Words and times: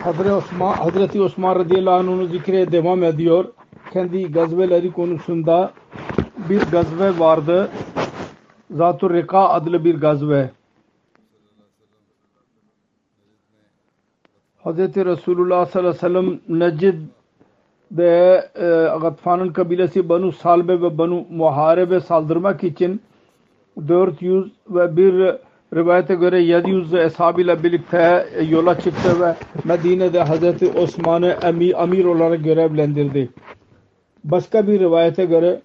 Hazreti 0.00 0.32
Osman, 0.32 0.72
Hazreti 0.72 1.22
Osman 1.22 1.56
radıyallahu 1.56 1.94
anh'ın 1.94 2.26
zikre 2.26 2.72
devam 2.72 3.02
ediyor. 3.02 3.44
Kendi 3.92 4.32
gazveleri 4.32 4.92
konusunda 4.92 5.72
bir 6.48 6.60
gazve 6.60 7.18
vardı. 7.18 7.70
Zatur 8.70 9.14
Rika 9.14 9.48
adlı 9.48 9.84
bir 9.84 10.00
gazve. 10.00 10.50
Hazreti 14.58 15.04
Resulullah 15.04 15.66
sallallahu 15.66 16.06
aleyhi 16.06 16.14
ve 16.16 16.20
sellem 16.20 16.40
Necid'de 16.60 18.50
e, 18.54 18.98
Gatfan'ın 19.00 19.52
kabilesi 19.52 20.08
Banu 20.08 20.32
Salbe 20.32 20.82
ve 20.82 20.98
Banu 20.98 21.26
Muharebe 21.30 22.00
saldırmak 22.00 22.64
için 22.64 23.02
400 23.88 24.52
ve 24.68 24.96
bir 24.96 25.36
rivayete 25.74 26.14
göre 26.14 26.42
700 26.42 26.94
eshabıyla 26.94 27.64
birlikte 27.64 28.26
yola 28.50 28.80
çıktı 28.80 29.20
ve 29.20 29.34
Medine'de 29.64 30.22
Hazreti 30.22 30.68
Osman'ı 30.78 31.36
amir 31.76 32.04
olarak 32.04 32.44
görevlendirdi. 32.44 33.28
Başka 34.24 34.66
bir 34.66 34.80
rivayete 34.80 35.24
göre 35.24 35.62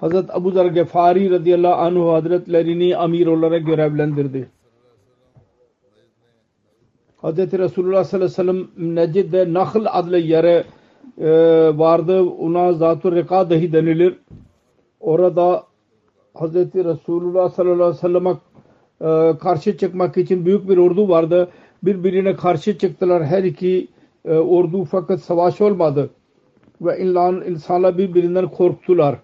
Hazreti 0.00 0.32
Abu 0.32 0.50
Zer 0.50 0.66
Gefari 0.66 1.30
radıyallahu 1.30 1.74
anh 1.74 2.12
hazretlerini 2.12 2.96
amir 2.96 3.26
olarak 3.26 3.66
görevlendirdi. 3.66 4.48
Hazreti 7.16 7.58
Resulullah 7.58 8.04
sallallahu 8.04 8.42
aleyhi 8.42 8.58
ve 8.58 8.68
sellem 8.74 8.94
Necid'de 8.96 9.52
Nakhl 9.54 9.86
adlı 9.86 10.18
yere 10.18 10.64
e, 11.18 11.28
vardı. 11.78 12.22
Ona 12.22 12.72
Zat-ı 12.72 13.14
Rika 13.14 13.50
dahi 13.50 13.72
denilir. 13.72 14.18
Orada 15.00 15.62
Hazreti 16.34 16.84
Resulullah 16.84 17.50
sallallahu 17.50 17.74
aleyhi 17.74 17.96
ve 17.96 18.00
sellem'e 18.00 18.34
e, 19.00 19.38
karşı 19.40 19.76
çıkmak 19.76 20.16
için 20.16 20.46
büyük 20.46 20.68
bir 20.68 20.76
ordu 20.76 21.08
vardı. 21.08 21.50
Birbirine 21.82 22.36
karşı 22.36 22.78
çıktılar 22.78 23.24
her 23.24 23.44
iki 23.44 23.88
e, 24.24 24.32
ordu 24.32 24.84
fakat 24.84 25.20
savaş 25.20 25.60
olmadı. 25.60 26.10
Ve 26.80 26.98
insan, 26.98 27.44
insanlar 27.46 27.98
birbirinden 27.98 28.48
korktular. 28.48 29.18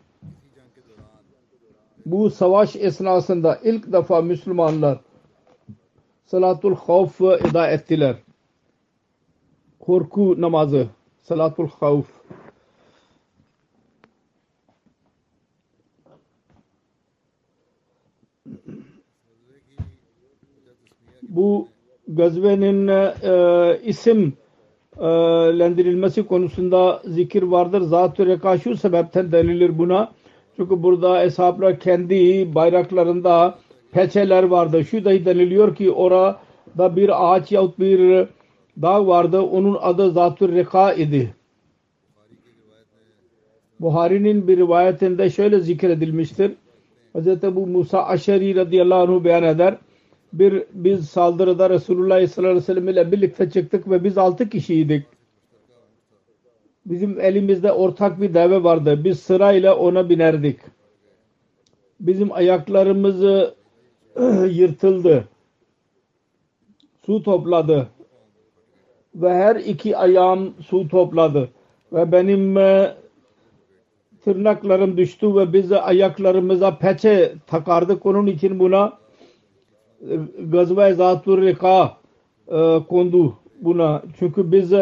Bu 2.07 2.31
savaş 2.31 2.77
esnasında 2.77 3.59
ilk 3.65 3.93
defa 3.93 4.23
Müslümanlar 4.23 4.99
Salatul 6.27 6.75
Havf 6.75 7.21
eda 7.21 7.71
ettiler. 7.71 8.17
Korku 9.81 10.41
namazı. 10.41 10.87
Salatul 11.23 11.69
Havf. 11.69 12.24
Bu 21.37 21.69
gazvenin 22.09 22.89
e, 22.89 23.79
isim 23.85 24.33
e, 24.99 25.07
lendirilmesi 25.59 26.27
konusunda 26.27 27.03
zikir 27.05 27.43
vardır. 27.43 27.81
Zat-ı 27.81 28.39
şu 28.63 28.77
sebepten 28.77 29.33
denilir 29.33 29.79
buna. 29.79 30.13
Çünkü 30.57 30.83
burada 30.83 31.21
hesaplar 31.21 31.81
kendi 31.81 32.55
bayraklarında 32.55 33.59
peçeler 33.93 34.43
vardı. 34.43 34.85
Şu 34.85 35.05
dahi 35.05 35.25
deniliyor 35.25 35.77
ki 35.77 35.91
orada 35.91 36.41
bir 36.97 37.35
ağaç 37.35 37.53
yahut 37.53 37.79
bir 37.79 38.29
dağ 38.83 39.07
vardı. 39.07 39.41
Onun 39.41 39.79
adı 39.81 40.11
Zat-ı 40.11 40.53
Reka 40.53 40.93
idi. 40.93 41.35
Buhari'nin 43.81 44.49
bir 44.49 44.57
rivayetinde 44.57 45.31
şöyle 45.31 45.61
zikredilmiştir. 45.61 46.53
Hz. 47.15 47.27
Ebu 47.27 47.67
Musa 47.67 48.05
Aşeri 48.05 48.57
radıyallahu 48.57 49.15
anh 49.15 49.25
beyan 49.25 49.43
eder. 49.43 49.77
Bir 50.35 50.65
biz 50.73 51.09
saldırıda 51.09 51.71
Resulullah 51.71 52.27
sallallahu 52.27 52.51
aleyhi 52.51 52.63
ve 52.63 52.67
sellem 52.67 52.89
ile 52.89 53.13
birlikte 53.13 53.51
çıktık 53.51 53.91
ve 53.91 54.05
biz 54.05 54.19
altı 54.19 54.49
kişiydik. 54.49 55.07
Bizim 56.87 57.21
elimizde 57.21 57.73
ortak 57.73 58.21
bir 58.21 58.35
deve 58.35 58.65
vardı. 58.65 59.05
Biz 59.05 59.21
sırayla 59.21 59.77
ona 59.77 60.09
binerdik. 60.09 60.59
Bizim 62.01 62.33
ayaklarımız 62.33 63.23
yırtıldı. 64.57 65.29
Su 67.07 67.23
topladı. 67.23 67.89
Ve 69.15 69.35
her 69.35 69.57
iki 69.57 69.97
ayağım 69.97 70.55
su 70.67 70.89
topladı. 70.89 71.49
Ve 71.93 72.13
benim 72.13 72.55
tırnaklarım 74.25 74.97
düştü 74.97 75.37
ve 75.37 75.53
biz 75.53 75.73
ayaklarımıza 75.73 76.79
peçe 76.79 77.35
takardık. 77.47 78.07
Onun 78.07 78.27
için 78.27 78.59
buna 78.59 79.04
Gazve 80.39 80.95
Zatur 80.95 81.43
Rika 81.43 81.97
kondu 82.89 83.39
buna. 83.61 84.03
Çünkü 84.19 84.53
biz 84.53 84.73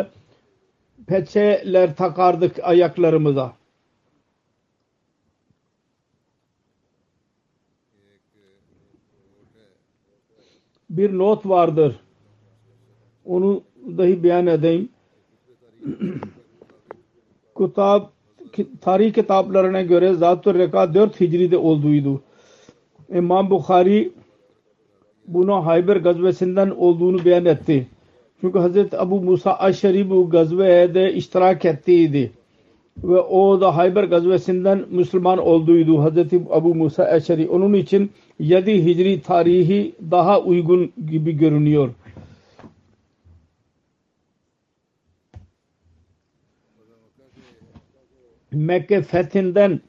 peçeler 1.07 1.97
takardık 1.97 2.59
ayaklarımıza. 2.63 3.53
Bir 10.91 11.19
not 11.19 11.47
vardır. 11.47 12.01
Onu 13.25 13.63
dahi 13.99 14.23
beyan 14.23 14.47
edeyim. 14.47 14.89
Kitap 17.59 18.13
tarih 18.81 19.15
kitaplarına 19.15 19.83
göre 19.83 20.15
Zat-ı 20.15 20.55
Reka 20.55 20.95
4 20.95 21.21
Hicri'de 21.21 21.59
olduğuydu. 21.59 22.23
İmam 23.15 23.51
Bukhari 23.51 24.13
bunu 25.27 25.67
Hayber 25.67 25.97
gazvesinden 25.97 26.71
olduğunu 26.71 27.25
beyan 27.25 27.45
etti. 27.45 27.87
Çünkü 28.41 28.59
Hazreti 28.59 28.99
Abu 28.99 29.21
Musa 29.21 29.55
Aşeri 29.55 30.11
bu 30.11 30.31
gazvede 30.31 31.13
iştirak 31.13 31.65
ettiydi. 31.65 32.33
Ve 33.03 33.21
o 33.21 33.61
da 33.61 33.77
Hayber 33.77 34.05
gazvesinden 34.05 34.85
Müslüman 34.91 35.39
olduğuydu 35.39 36.03
Hazreti 36.03 36.43
Abu 36.51 36.75
Musa 36.75 37.05
Aşeri. 37.05 37.49
Onun 37.49 37.73
için 37.73 38.11
7 38.39 38.85
Hicri 38.85 39.23
tarihi 39.23 39.95
daha 40.11 40.41
uygun 40.41 40.93
gibi 41.11 41.33
görünüyor. 41.33 41.91
Mekke 48.53 49.03
fethinden 49.03 49.81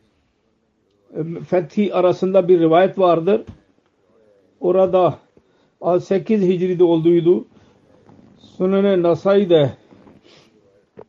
fethi 1.47 1.93
arasında 1.93 2.47
bir 2.47 2.59
rivayet 2.59 2.99
vardır. 2.99 3.41
Orada 4.59 5.19
8 5.83 6.41
Hicri'de 6.41 6.83
olduğuydu. 6.83 7.45
Sunan-ı 8.39 9.03
Nasai'de 9.03 9.73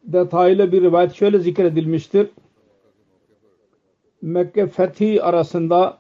detaylı 0.05 0.73
bir 0.73 0.83
rivayet 0.83 1.13
şöyle 1.13 1.39
zikredilmiştir. 1.39 2.29
Mekke 4.23 4.67
fethi 4.67 5.23
arasında 5.23 5.99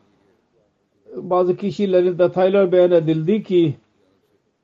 bazı 1.17 1.56
kişilerin 1.56 2.19
detaylar 2.19 2.73
beyan 2.73 2.91
edildi 2.91 3.43
ki 3.43 3.75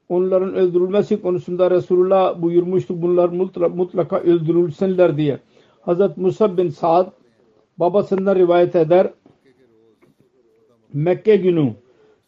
onların 0.08 0.54
öldürülmesi 0.54 1.22
konusunda 1.22 1.70
Resulullah 1.70 2.42
buyurmuştu 2.42 3.02
bunlar 3.02 3.28
mutlaka 3.68 4.18
öldürülsünler 4.18 5.16
diye. 5.16 5.38
Hazret 5.80 6.16
Musab 6.16 6.58
bin 6.58 6.68
Sa'd 6.68 7.12
babasından 7.78 8.36
rivayet 8.36 8.76
eder. 8.76 9.10
Mekke 10.92 11.36
günü, 11.36 11.74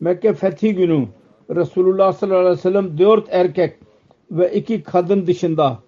Mekke 0.01 0.35
fethi 0.35 0.75
günü 0.75 1.09
Resulullah 1.51 2.13
sallallahu 2.13 2.41
aleyhi 2.41 2.57
ve 2.57 2.61
sellem 2.61 2.99
dört 2.99 3.27
erkek 3.31 3.77
ve 4.31 4.53
iki 4.53 4.83
kadın 4.83 5.27
dışında 5.27 5.79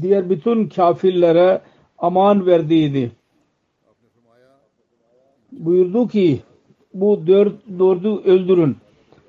diğer 0.00 0.30
bütün 0.30 0.68
kafirlere 0.68 1.60
aman 1.98 2.46
verdiydi. 2.46 3.12
Buyurdu 5.52 6.08
ki 6.08 6.40
bu 6.94 7.26
dört, 7.26 7.52
dördü 7.78 8.08
öldürün. 8.08 8.76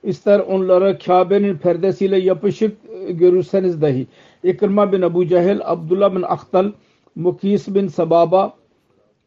İster 0.04 0.40
onlara 0.40 0.98
Kabe'nin 0.98 1.58
perdesiyle 1.58 2.18
yapışık 2.18 2.78
e, 3.08 3.12
görürseniz 3.12 3.82
dahi. 3.82 4.08
İkrima 4.44 4.92
bin 4.92 5.02
Abu 5.02 5.26
Cehil, 5.26 5.60
Abdullah 5.64 6.16
bin 6.16 6.22
Akhtal, 6.22 6.72
Mukis 7.16 7.68
bin 7.68 7.88
Sababa 7.88 8.54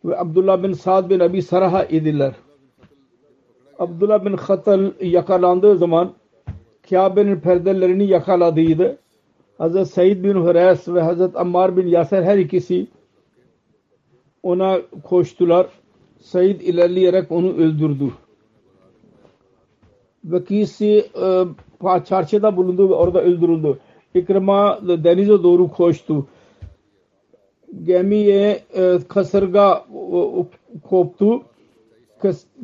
ve 0.04 0.18
Abdullah 0.18 0.62
bin 0.62 0.72
Sa'd 0.72 1.10
bin 1.10 1.20
Abi 1.20 1.42
Saraha 1.42 1.84
idiler. 1.84 2.32
Abdullah 3.78 4.24
bin 4.24 4.36
Khatal 4.36 4.90
yakalandığı 5.00 5.78
zaman 5.78 6.12
Kabe'nin 6.90 7.40
perdelerini 7.40 8.04
yakaladıydı. 8.06 8.98
Hazret 9.58 9.88
Said 9.88 10.24
bin 10.24 10.34
Hures 10.34 10.88
ve 10.88 11.00
Hazret 11.00 11.36
Ammar 11.36 11.76
bin 11.76 11.86
Yaser 11.86 12.22
her 12.22 12.38
ikisi 12.38 12.86
ona 14.42 14.78
koştular. 15.04 15.66
Said 16.20 16.60
ilerleyerek 16.60 17.32
onu 17.32 17.52
öldürdü. 17.52 18.12
Ve 20.24 20.44
kisi 20.44 21.06
e, 21.22 21.44
çarşıda 22.04 22.56
bulundu 22.56 22.90
ve 22.90 22.94
orada 22.94 23.22
öldürüldü. 23.22 23.78
İkrima 24.14 24.78
denize 25.04 25.42
doğru 25.42 25.68
koştu. 25.68 26.26
Gemiye 27.82 28.62
e, 28.74 28.98
kasırga 29.08 29.84
koptu. 30.88 31.42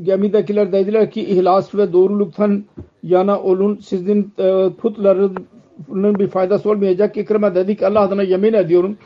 Gemidekiler 0.02 0.72
dediler 0.72 1.10
ki 1.10 1.20
ihlas 1.20 1.74
ve 1.74 1.92
doğruluktan 1.92 2.64
yana 3.02 3.40
olun. 3.40 3.78
Sizin 3.82 4.32
e, 4.38 4.70
putlarının 4.80 6.18
bir 6.18 6.28
faydası 6.28 6.70
olmayacak. 6.70 7.16
İkrima 7.16 7.54
dedi 7.54 7.76
ki 7.76 7.86
Allah 7.86 8.00
adına 8.00 8.22
yemin 8.22 8.52
ediyorum. 8.52 8.96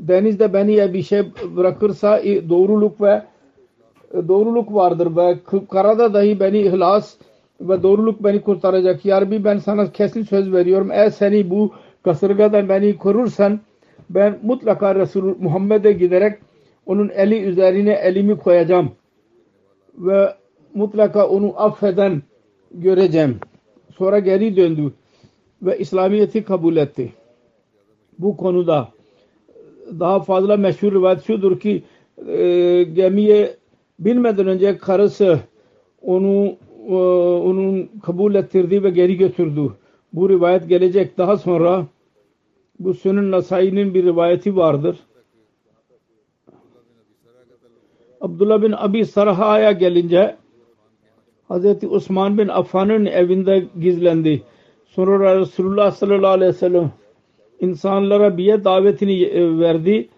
Denizde 0.00 0.52
beni 0.52 0.94
bir 0.94 1.02
şey 1.02 1.22
bırakırsa 1.56 2.22
doğruluk 2.48 3.00
ve 3.00 3.22
doğruluk 4.28 4.74
vardır 4.74 5.16
ve 5.16 5.36
karada 5.70 6.14
dahi 6.14 6.40
beni 6.40 6.58
ihlas 6.58 7.14
ve 7.60 7.82
doğruluk 7.82 8.24
beni 8.24 8.40
kurtaracak. 8.42 9.04
Ya 9.04 9.20
Rabbi 9.20 9.44
ben 9.44 9.58
sana 9.58 9.92
kesin 9.92 10.22
söz 10.22 10.52
veriyorum. 10.52 10.90
Eğer 10.92 11.10
seni 11.10 11.50
bu 11.50 11.72
kasırgadan 12.02 12.68
beni 12.68 12.96
korursan 12.96 13.60
ben 14.10 14.38
mutlaka 14.42 14.94
Resul 14.94 15.34
Muhammed'e 15.40 15.92
giderek 15.92 16.38
onun 16.86 17.08
eli 17.08 17.42
üzerine 17.42 17.92
elimi 17.92 18.38
koyacağım. 18.38 18.90
Ve 19.94 20.34
mutlaka 20.74 21.28
onu 21.28 21.54
affeden 21.56 22.22
göreceğim. 22.74 23.38
Sonra 23.96 24.18
geri 24.18 24.56
döndü 24.56 24.92
ve 25.62 25.78
İslamiyet'i 25.78 26.44
kabul 26.44 26.76
etti. 26.76 27.12
Bu 28.18 28.36
konuda 28.36 28.88
daha 30.00 30.20
fazla 30.20 30.56
meşhur 30.56 30.92
rivayet 30.92 31.24
şudur 31.26 31.60
ki 31.60 31.82
e, 32.26 32.82
gemiye 32.82 33.56
binmeden 33.98 34.46
önce 34.46 34.78
karısı 34.78 35.40
onu 36.02 36.56
e, 36.88 36.94
onun 37.48 37.90
kabul 38.02 38.34
ettirdi 38.34 38.82
ve 38.82 38.90
geri 38.90 39.16
götürdü. 39.16 39.72
Bu 40.12 40.28
rivayet 40.28 40.68
gelecek. 40.68 41.18
Daha 41.18 41.36
sonra 41.36 41.86
bu 42.78 42.94
Sünün 42.94 43.30
Nasai'nin 43.30 43.94
bir 43.94 44.04
rivayeti 44.04 44.56
vardır. 44.56 44.98
Abdullah 48.20 48.62
bin 48.62 48.72
Abi 48.72 49.04
Sarha'ya 49.04 49.72
gelince 49.72 50.36
Hz. 51.50 51.84
Osman 51.90 52.38
bin 52.38 52.48
Affan'ın 52.48 53.06
evinde 53.06 53.66
gizlendi. 53.80 54.42
Sonra 54.86 55.40
Resulullah 55.40 55.90
sallallahu 55.90 56.30
aleyhi 56.30 56.52
ve 56.52 56.56
sellem 56.56 56.92
insanlara 57.60 58.36
biye 58.36 58.64
davetini 58.64 59.22
e, 59.22 59.58
verdi. 59.58 60.08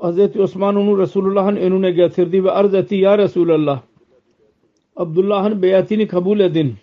Hz. 0.00 0.36
Osman 0.36 0.76
onu 0.76 0.98
Resulullah'ın 0.98 1.56
önüne 1.56 1.90
getirdi 1.90 2.44
ve 2.44 2.50
arz 2.50 2.74
etti 2.74 2.94
ya 2.94 3.18
Resulallah 3.18 3.80
Abdullah'ın 4.96 5.62
beyatini 5.62 6.08
kabul 6.08 6.40
edin. 6.40 6.74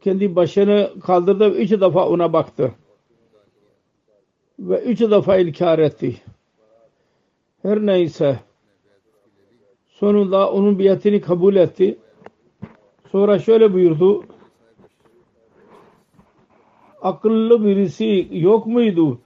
Kendi 0.00 0.36
başını 0.36 0.90
kaldırdı 1.02 1.54
ve 1.54 1.62
üç 1.62 1.70
defa 1.70 2.08
ona 2.08 2.32
baktı. 2.32 2.74
Ve 4.58 4.82
üç 4.82 5.00
defa 5.00 5.38
inkar 5.38 5.78
etti. 5.78 6.16
Her 7.62 7.86
neyse 7.86 8.38
sonunda 9.88 10.50
onun 10.52 10.78
biyatini 10.78 11.20
kabul 11.20 11.56
etti. 11.56 11.98
Sonra 13.12 13.38
şöyle 13.38 13.72
buyurdu. 13.72 14.24
Akıllı 17.02 17.64
birisi 17.64 18.28
yok 18.30 18.66
muydu? 18.66 19.18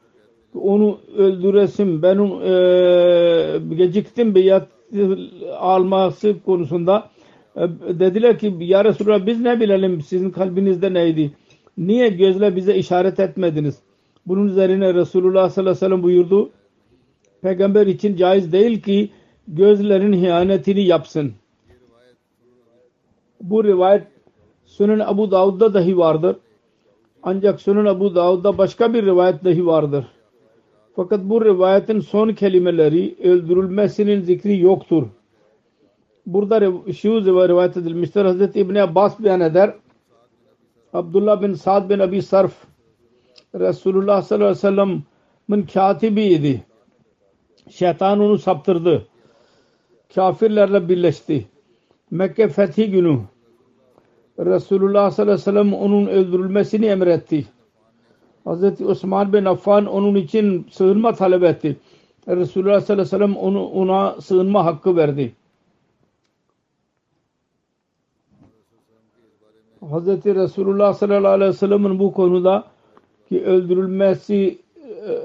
Onu 0.54 0.98
öldüresim. 1.16 2.02
Ben 2.02 2.18
e, 2.18 3.74
geciktim 3.76 4.34
biyat 4.34 4.68
alması 5.58 6.36
konusunda 6.44 7.10
e, 7.56 7.60
dediler 8.00 8.38
ki 8.38 8.56
ya 8.60 8.84
Resulallah 8.84 9.26
biz 9.26 9.40
ne 9.40 9.60
bilelim 9.60 10.00
sizin 10.02 10.30
kalbinizde 10.30 10.94
neydi? 10.94 11.32
Niye 11.78 12.08
gözle 12.08 12.56
bize 12.56 12.74
işaret 12.74 13.20
etmediniz? 13.20 13.78
Bunun 14.26 14.46
üzerine 14.46 14.94
Resulullah 14.94 15.50
sallallahu 15.50 15.70
aleyhi 15.70 15.84
ve 15.84 15.86
sellem 15.86 16.02
buyurdu. 16.02 16.50
Peygamber 17.44 17.86
için 17.86 18.16
caiz 18.16 18.52
değil 18.52 18.82
ki 18.82 19.10
gözlerin 19.48 20.12
hiyanetini 20.12 20.82
yapsın. 20.82 21.32
Bu 23.40 23.64
rivayet 23.64 24.06
Sunan 24.64 24.98
Abu 24.98 25.30
Davud'da 25.30 25.74
dahi 25.74 25.98
vardır. 25.98 26.36
Ancak 27.22 27.60
Sunan 27.60 27.84
Abu 27.84 28.14
Davud'da 28.14 28.58
başka 28.58 28.94
bir 28.94 29.06
rivayet 29.06 29.44
dahi 29.44 29.66
vardır. 29.66 30.06
Fakat 30.96 31.20
bu 31.24 31.44
rivayetin 31.44 32.00
son 32.00 32.32
kelimeleri 32.32 33.16
öldürülmesinin 33.22 34.20
zikri 34.20 34.60
yoktur. 34.60 35.06
Burada 36.26 36.60
şu 36.92 37.24
rivayet 37.24 37.76
edilmiştir. 37.76 38.24
Hazreti 38.24 38.60
İbni 38.60 38.82
Abbas 38.82 39.20
beyan 39.20 39.40
eder. 39.40 39.74
Abdullah 40.92 41.42
bin 41.42 41.54
Sa'd 41.54 41.90
bin 41.90 41.98
Abi 41.98 42.22
Sarf 42.22 42.54
Resulullah 43.54 44.22
sallallahu 44.22 44.46
aleyhi 44.46 44.58
ve 44.58 44.60
sellem'in 44.60 45.66
katibiydi. 45.66 46.73
Şeytan 47.70 48.20
onu 48.20 48.38
saptırdı. 48.38 49.06
Kafirlerle 50.14 50.88
birleşti. 50.88 51.46
Mekke 52.10 52.48
fethi 52.48 52.90
günü 52.90 53.20
Resulullah 54.38 55.10
sallallahu 55.10 55.32
aleyhi 55.32 55.40
ve 55.40 55.52
sellem 55.52 55.74
onun 55.74 56.06
öldürülmesini 56.06 56.86
emretti. 56.86 57.46
Hazreti 58.44 58.86
Osman 58.86 59.32
bin 59.32 59.44
Affan 59.44 59.86
onun 59.86 60.14
için 60.14 60.66
sığınma 60.70 61.12
talep 61.12 61.42
etti. 61.42 61.76
Resulullah 62.28 62.80
sallallahu 62.80 62.92
aleyhi 62.92 63.00
ve 63.00 63.04
sellem 63.04 63.36
onu, 63.36 63.66
ona 63.66 64.20
sığınma 64.20 64.64
hakkı 64.64 64.96
verdi. 64.96 65.34
Hazreti 69.90 70.34
Resulullah 70.34 70.94
sallallahu 70.94 71.32
aleyhi 71.32 71.50
ve 71.50 71.56
sellem'in 71.56 71.98
bu 71.98 72.12
konuda 72.12 72.64
ki 73.28 73.44
öldürülmesi 73.44 74.58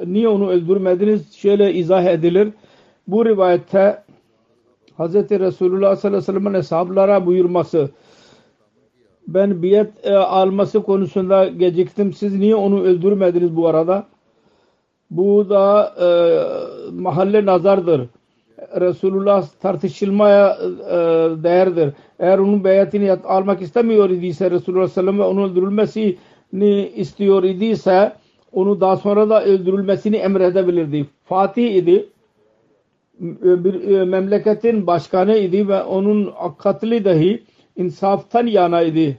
niye 0.05 0.27
onu 0.27 0.49
öldürmediniz 0.49 1.33
şöyle 1.33 1.73
izah 1.73 2.03
edilir. 2.03 2.49
Bu 3.07 3.25
rivayette 3.25 4.03
Hazreti 4.97 5.39
Resulullah 5.39 5.95
sallallahu 5.95 6.17
aleyhi 6.17 6.35
ve 6.35 6.39
sellem'in 6.39 6.53
hesaplara 6.53 7.25
buyurması 7.25 7.89
ben 9.33 9.63
biyet 9.63 9.89
e, 10.03 10.15
alması 10.15 10.83
konusunda 10.83 11.47
geciktim. 11.47 12.13
Siz 12.13 12.35
niye 12.35 12.55
onu 12.55 12.81
öldürmediniz 12.81 13.55
bu 13.55 13.67
arada? 13.67 14.07
Bu 15.11 15.49
da 15.49 15.93
e, 16.01 16.07
mahalle 16.91 17.45
nazardır. 17.45 18.07
Resulullah 18.79 19.47
tartışılmaya 19.61 20.57
e, 20.89 20.95
değerdir. 21.43 21.93
Eğer 22.19 22.37
onun 22.37 22.63
beyatini 22.63 23.13
almak 23.13 23.61
istemiyor 23.61 24.09
idiyse 24.09 24.51
Resulullah 24.51 24.87
sallallahu 24.87 25.23
aleyhi 25.23 25.35
ve 25.35 25.39
onun 25.39 25.51
öldürülmesini 25.51 26.91
istiyor 26.95 27.43
idiyse 27.43 28.13
onu 28.53 28.81
daha 28.81 28.97
sonra 28.97 29.29
da 29.29 29.45
öldürülmesini 29.45 30.15
emredebilirdi. 30.15 31.05
Fatih 31.25 31.75
idi. 31.75 32.09
Bir 33.19 34.03
memleketin 34.03 34.87
başkanı 34.87 35.37
idi 35.37 35.67
ve 35.67 35.83
onun 35.83 36.33
katli 36.57 37.05
dahi 37.05 37.43
insaftan 37.75 38.47
yana 38.47 38.81
idi. 38.81 39.17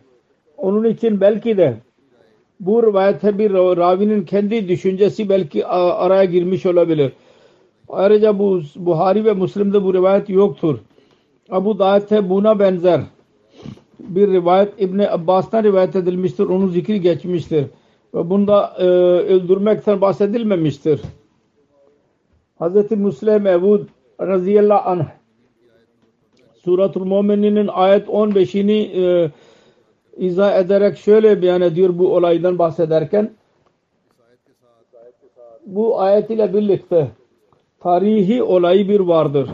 Onun 0.57 0.85
için 0.85 1.21
belki 1.21 1.57
de 1.57 1.75
bu 2.61 2.83
rivayete 2.83 3.39
bir 3.39 3.53
ravinin 3.53 4.25
kendi 4.25 4.69
düşüncesi 4.69 5.29
belki 5.29 5.67
araya 5.67 6.25
girmiş 6.25 6.67
olabilir. 6.67 7.13
Ayrıca 7.89 8.39
bu 8.39 8.61
Buhari 8.77 9.25
ve 9.25 9.35
Müslim'de 9.35 9.85
bu 9.85 9.95
rivayet 9.95 10.29
yoktur. 10.29 10.79
Abu 11.51 11.79
Da'ete 11.79 12.29
buna 12.29 12.59
benzer 12.59 13.01
bir 14.01 14.29
rivayet 14.29 14.69
İbni 14.79 15.11
Abbas'tan 15.11 15.65
rivayet 15.65 15.97
edilmiştir. 15.97 16.45
Onun 16.45 16.69
zikri 16.69 17.01
geçmiştir. 17.01 17.67
Ve 18.14 18.31
bunda 18.31 18.75
e, 18.79 18.85
öldürmekten 19.35 20.00
bahsedilmemiştir. 20.00 21.00
Hz. 22.61 22.90
Müslim 22.90 23.47
Evud 23.47 23.88
radıyallahu 24.21 24.90
anh 24.90 25.07
Suratul 26.64 27.05
Mu'mininin 27.05 27.69
ayet 27.69 28.09
15'ini 28.09 28.73
e, 28.73 29.31
izah 30.17 30.59
ederek 30.59 30.99
şöyle 30.99 31.43
beyan 31.43 31.61
ediyor 31.61 31.99
bu 31.99 32.14
olaydan 32.17 32.59
bahsederken 32.59 33.31
bu 35.67 36.00
ayet 36.00 36.31
ile 36.31 36.55
birlikte 36.55 37.11
tarihi 37.81 38.43
olayı 38.43 38.88
bir 38.88 39.00
vardır. 39.00 39.50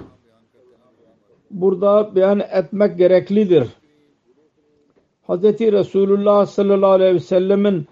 Burada 1.50 2.14
beyan 2.14 2.40
etmek 2.40 2.98
gereklidir. 2.98 3.68
Hz. 5.28 5.42
Resulullah 5.60 6.46
sallallahu 6.46 6.90
aleyhi 6.90 7.14
ve 7.14 7.20
sellemin 7.20 7.86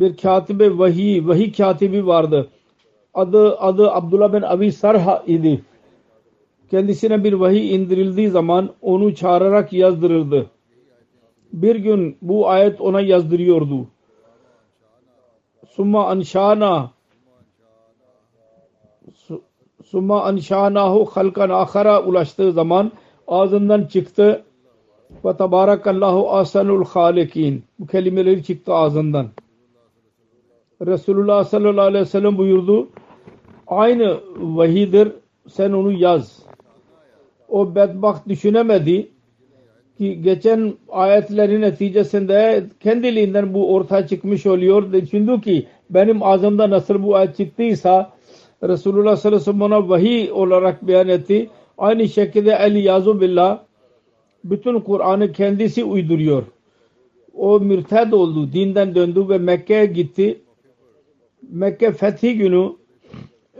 bir 0.00 0.16
katibi 0.16 0.78
vahiy, 0.78 1.26
vahiy 1.26 1.52
katibi 1.52 2.06
vardı. 2.06 2.48
Adı, 3.14 3.58
adı 3.58 3.90
Abdullah 3.90 4.32
bin 4.32 4.42
Abi 4.42 4.72
Sarha 4.72 5.22
idi. 5.26 5.64
Kendisine 6.70 7.24
bir 7.24 7.32
vahiy 7.32 7.74
indirildiği 7.74 8.30
zaman 8.30 8.70
onu 8.82 9.14
çağırarak 9.14 9.72
yazdırırdı. 9.72 10.46
Bir 11.52 11.76
gün 11.76 12.16
bu 12.22 12.48
ayet 12.48 12.80
ona 12.80 13.00
yazdırıyordu. 13.00 13.86
Summa 15.68 16.06
anşana 16.06 16.90
Summa 19.84 20.22
anşanahu 20.22 21.04
halkan 21.04 21.50
akhara 21.50 22.02
ulaştığı 22.02 22.52
zaman 22.52 22.92
ağzından 23.28 23.86
çıktı 23.86 24.44
ve 25.24 25.36
tabarakallahu 25.36 26.30
ahsanul 26.30 26.84
halikin. 26.84 27.64
Bu 27.78 27.86
kelimeleri 27.86 28.44
çıktı 28.44 28.74
ağzından. 28.74 29.26
Resulullah 30.82 31.44
sallallahu 31.44 31.86
aleyhi 31.86 32.04
ve 32.04 32.08
sellem 32.08 32.38
buyurdu. 32.38 32.88
Aynı 33.66 34.20
vahidir. 34.36 35.12
Sen 35.48 35.72
onu 35.72 35.92
yaz. 35.92 36.42
O 37.48 37.74
bedbaht 37.74 38.28
düşünemedi 38.28 39.08
ki 39.98 40.22
geçen 40.22 40.74
ayetlerin 40.88 41.60
neticesinde 41.60 42.64
kendiliğinden 42.80 43.54
bu 43.54 43.74
ortaya 43.74 44.06
çıkmış 44.06 44.46
oluyor. 44.46 44.92
Düşündü 44.92 45.40
ki 45.40 45.66
benim 45.90 46.22
ağzımda 46.22 46.70
nasıl 46.70 47.02
bu 47.02 47.16
ayet 47.16 47.36
çıktıysa 47.36 48.12
Resulullah 48.62 49.16
sallallahu 49.16 49.36
aleyhi 49.36 49.40
ve 49.40 49.44
sellem 49.44 49.62
ona 49.62 49.88
vahiy 49.88 50.32
olarak 50.32 50.86
beyan 50.86 51.08
etti. 51.08 51.50
Aynı 51.78 52.08
şekilde 52.08 52.50
el 52.60 52.76
yazu 52.76 53.20
billah 53.20 53.58
bütün 54.44 54.80
Kur'an'ı 54.80 55.32
kendisi 55.32 55.84
uyduruyor. 55.84 56.42
O 57.34 57.60
mürted 57.60 58.12
oldu, 58.12 58.52
dinden 58.52 58.94
döndü 58.94 59.28
ve 59.28 59.38
Mekke'ye 59.38 59.86
gitti. 59.86 60.40
Mekke 61.50 61.92
fethi 61.92 62.38
günü 62.38 62.72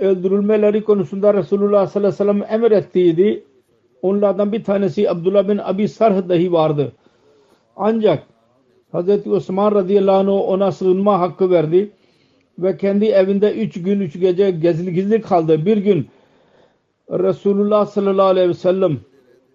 öldürülmeleri 0.01 0.85
konusunda 0.85 1.35
Resulullah 1.35 1.87
sallallahu 1.87 2.23
aleyhi 2.23 2.41
ve 2.41 2.47
sellem 2.49 2.63
emrettiydi. 2.63 3.45
Onlardan 4.03 4.53
bir 4.53 4.65
tanesi 4.65 5.11
Abdullah 5.11 5.49
bin 5.49 5.59
Abi 5.59 5.89
Sarh 5.89 6.29
dahi 6.29 6.53
vardı. 6.53 6.93
Ancak 7.77 8.27
Hz. 8.95 9.27
Osman 9.27 9.75
radıyallahu 9.75 10.19
anh 10.19 10.29
ona 10.29 10.73
sığınma 10.73 11.21
hakkı 11.21 11.51
verdi 11.51 11.91
ve 12.59 12.77
kendi 12.77 13.05
evinde 13.05 13.55
üç 13.55 13.83
gün 13.83 14.01
üç 14.01 14.21
gece 14.21 14.51
gizli 14.51 14.95
gizli 14.95 15.21
kaldı. 15.21 15.67
Bir 15.67 15.77
gün 15.77 16.07
Resulullah 17.11 17.87
sallallahu 17.87 18.27
aleyhi 18.27 18.49
ve 18.49 18.55
sellem 18.55 18.99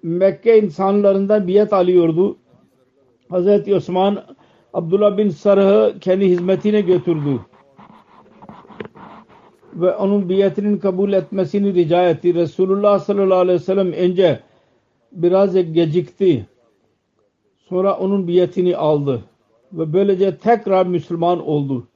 Mekke 0.04 0.60
insanlarından 0.60 1.48
biyet 1.48 1.74
alıyordu. 1.74 2.38
Hz. 3.32 3.72
Osman 3.74 4.24
Abdullah 4.74 5.18
bin 5.18 5.30
Sarh'ı 5.30 6.00
kendi 6.00 6.26
hizmetine 6.26 6.82
götürdü. 6.82 7.40
Ve 9.74 9.96
onun 9.96 10.30
biyetinin 10.30 10.78
kabul 10.78 11.14
etmesini 11.14 11.74
rica 11.74 12.10
etti. 12.10 12.34
Resulullah 12.34 13.00
sallallahu 13.00 13.40
aleyhi 13.40 13.60
ve 13.60 13.64
sellem 13.64 13.94
önce 13.94 14.40
biraz 15.12 15.54
gecikti. 15.54 16.46
Sonra 17.58 17.98
onun 17.98 18.28
biyetini 18.28 18.78
aldı. 18.78 19.24
Ve 19.74 19.94
böylece 19.94 20.38
tekrar 20.38 20.86
Müslüman 20.86 21.48
oldu. 21.48 21.88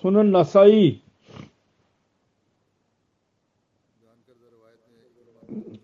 Sunan 0.00 0.32
Nasai 0.32 1.00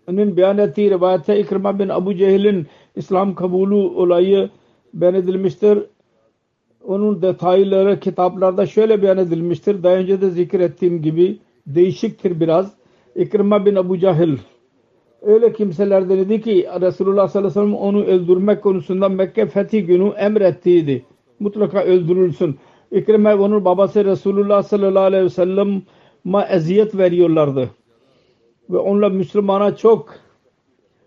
nin 0.07 0.37
beyan 0.37 0.57
ettiği 0.57 0.89
rivayette 0.89 1.39
İkrima 1.39 1.79
bin 1.79 1.89
Abu 1.89 2.15
Cehil'in 2.15 2.67
İslam 2.95 3.35
kabulü 3.35 3.75
olayı 3.75 4.49
beyan 4.93 5.13
edilmiştir. 5.13 5.79
Onun 6.87 7.21
detayları 7.21 7.99
kitaplarda 7.99 8.65
şöyle 8.65 9.01
beyan 9.01 9.17
edilmiştir. 9.17 9.83
Daha 9.83 9.93
önce 9.93 10.21
de 10.21 10.29
zikrettiğim 10.29 11.01
gibi 11.01 11.39
değişiktir 11.67 12.39
biraz. 12.39 12.73
İkrima 13.15 13.65
bin 13.65 13.75
Abu 13.75 13.97
Cehil 13.97 14.37
öyle 15.21 15.53
kimselerden 15.53 16.17
idi 16.17 16.41
ki 16.41 16.67
Resulullah 16.81 17.27
sallallahu 17.27 17.59
aleyhi 17.59 17.71
ve 17.71 17.77
sellem 17.77 17.87
onu 17.87 18.03
öldürmek 18.03 18.63
konusunda 18.63 19.09
Mekke 19.09 19.45
fethi 19.45 19.85
günü 19.85 20.09
emrettiydi. 20.09 21.05
Mutlaka 21.39 21.83
öldürülsün. 21.83 22.59
İkrime 22.91 23.35
onun 23.35 23.65
babası 23.65 24.05
Resulullah 24.05 24.63
sallallahu 24.63 25.03
aleyhi 25.03 25.23
ve 25.23 25.29
sellem'e 25.29 26.41
eziyet 26.49 26.97
veriyorlardı 26.97 27.69
ve 28.69 28.77
onlar 28.77 29.11
Müslümana 29.11 29.75
çok 29.75 30.15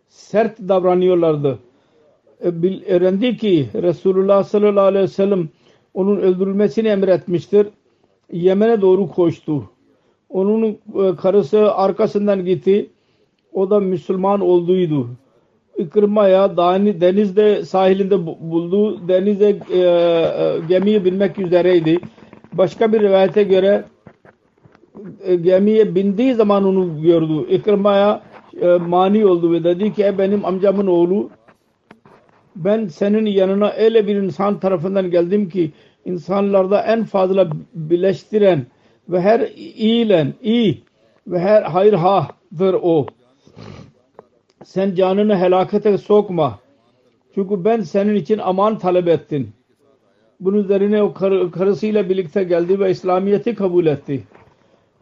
sert 0.09 0.59
davranıyorlardı. 0.59 1.59
E, 2.41 2.49
öğrendi 2.95 3.37
ki 3.37 3.69
Resulullah 3.75 4.45
sallallahu 4.45 4.85
aleyhi 4.85 5.05
ve 5.05 5.09
sellem 5.09 5.49
onun 5.95 6.17
öldürülmesini 6.17 6.89
emretmiştir. 6.89 7.67
Yemen'e 8.33 8.81
doğru 8.81 9.09
koştu. 9.09 9.71
Onun 10.29 10.65
e, 10.65 11.17
karısı 11.17 11.75
arkasından 11.75 12.45
gitti. 12.45 12.91
O 13.53 13.71
da 13.71 13.81
Müslüman 13.81 14.41
olduydu. 14.41 15.09
İkrima'ya 15.77 16.57
denizde 17.01 17.65
sahilinde 17.65 18.27
buldu. 18.27 19.09
Denize 19.09 19.59
e, 19.73 19.79
e, 19.79 20.61
gemiye 20.69 21.05
binmek 21.05 21.39
üzereydi. 21.39 21.99
Başka 22.53 22.93
bir 22.93 23.01
rivayete 23.01 23.43
göre 23.43 23.85
e, 25.25 25.35
gemiye 25.37 25.95
bindiği 25.95 26.35
zaman 26.35 26.65
onu 26.65 27.03
gördü. 27.03 27.47
İkrima'ya 27.51 28.23
e, 28.61 28.67
mani 28.67 29.27
oldu 29.27 29.53
ve 29.53 29.65
dedi 29.65 29.93
ki 29.93 30.15
benim 30.19 30.45
amcamın 30.45 30.87
oğlu 30.87 31.31
ben 32.57 32.87
senin 32.87 33.27
yanına 33.27 33.71
öyle 33.71 34.07
bir 34.07 34.17
insan 34.17 34.61
tarafından 34.61 35.11
geldim 35.11 35.49
ki 35.49 35.73
insanlarda 36.05 36.83
en 36.83 37.05
fazla 37.05 37.51
birleştiren 37.75 38.67
ve 39.09 39.21
her 39.21 39.41
iyilen 39.57 40.35
iyi 40.43 40.83
ve 41.27 41.39
her 41.39 41.63
hayır 41.63 41.93
hadır 41.93 42.75
o. 42.83 43.07
Sen 44.65 44.95
canını 44.95 45.37
helakete 45.37 45.99
sokma. 45.99 46.59
Çünkü 47.35 47.65
ben 47.65 47.81
senin 47.81 48.15
için 48.15 48.39
aman 48.39 48.79
talep 48.79 49.09
ettim. 49.09 49.53
Bunun 50.41 50.59
üzerine 50.59 51.03
o 51.03 51.15
kar 51.15 51.51
karısıyla 51.51 52.09
birlikte 52.09 52.45
geldi 52.45 52.81
ve 52.81 52.91
İslamiyet'i 52.91 53.55
kabul 53.55 53.87
etti 53.87 54.25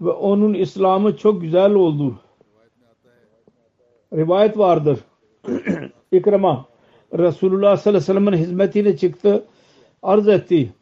ve 0.00 0.10
onun 0.10 0.54
İslam'ı 0.54 1.16
çok 1.16 1.40
güzel 1.40 1.74
oldu. 1.74 2.20
Rivayet 4.12 4.58
vardır. 4.58 4.98
İkrama 6.12 6.71
Resulullah 7.18 7.76
sallallahu 7.76 7.88
aleyhi 7.88 7.96
ve 7.96 8.00
sellem'in 8.00 8.36
hizmetine 8.36 8.96
çıktı. 8.96 9.44
Arz 10.02 10.28
etti. 10.28 10.72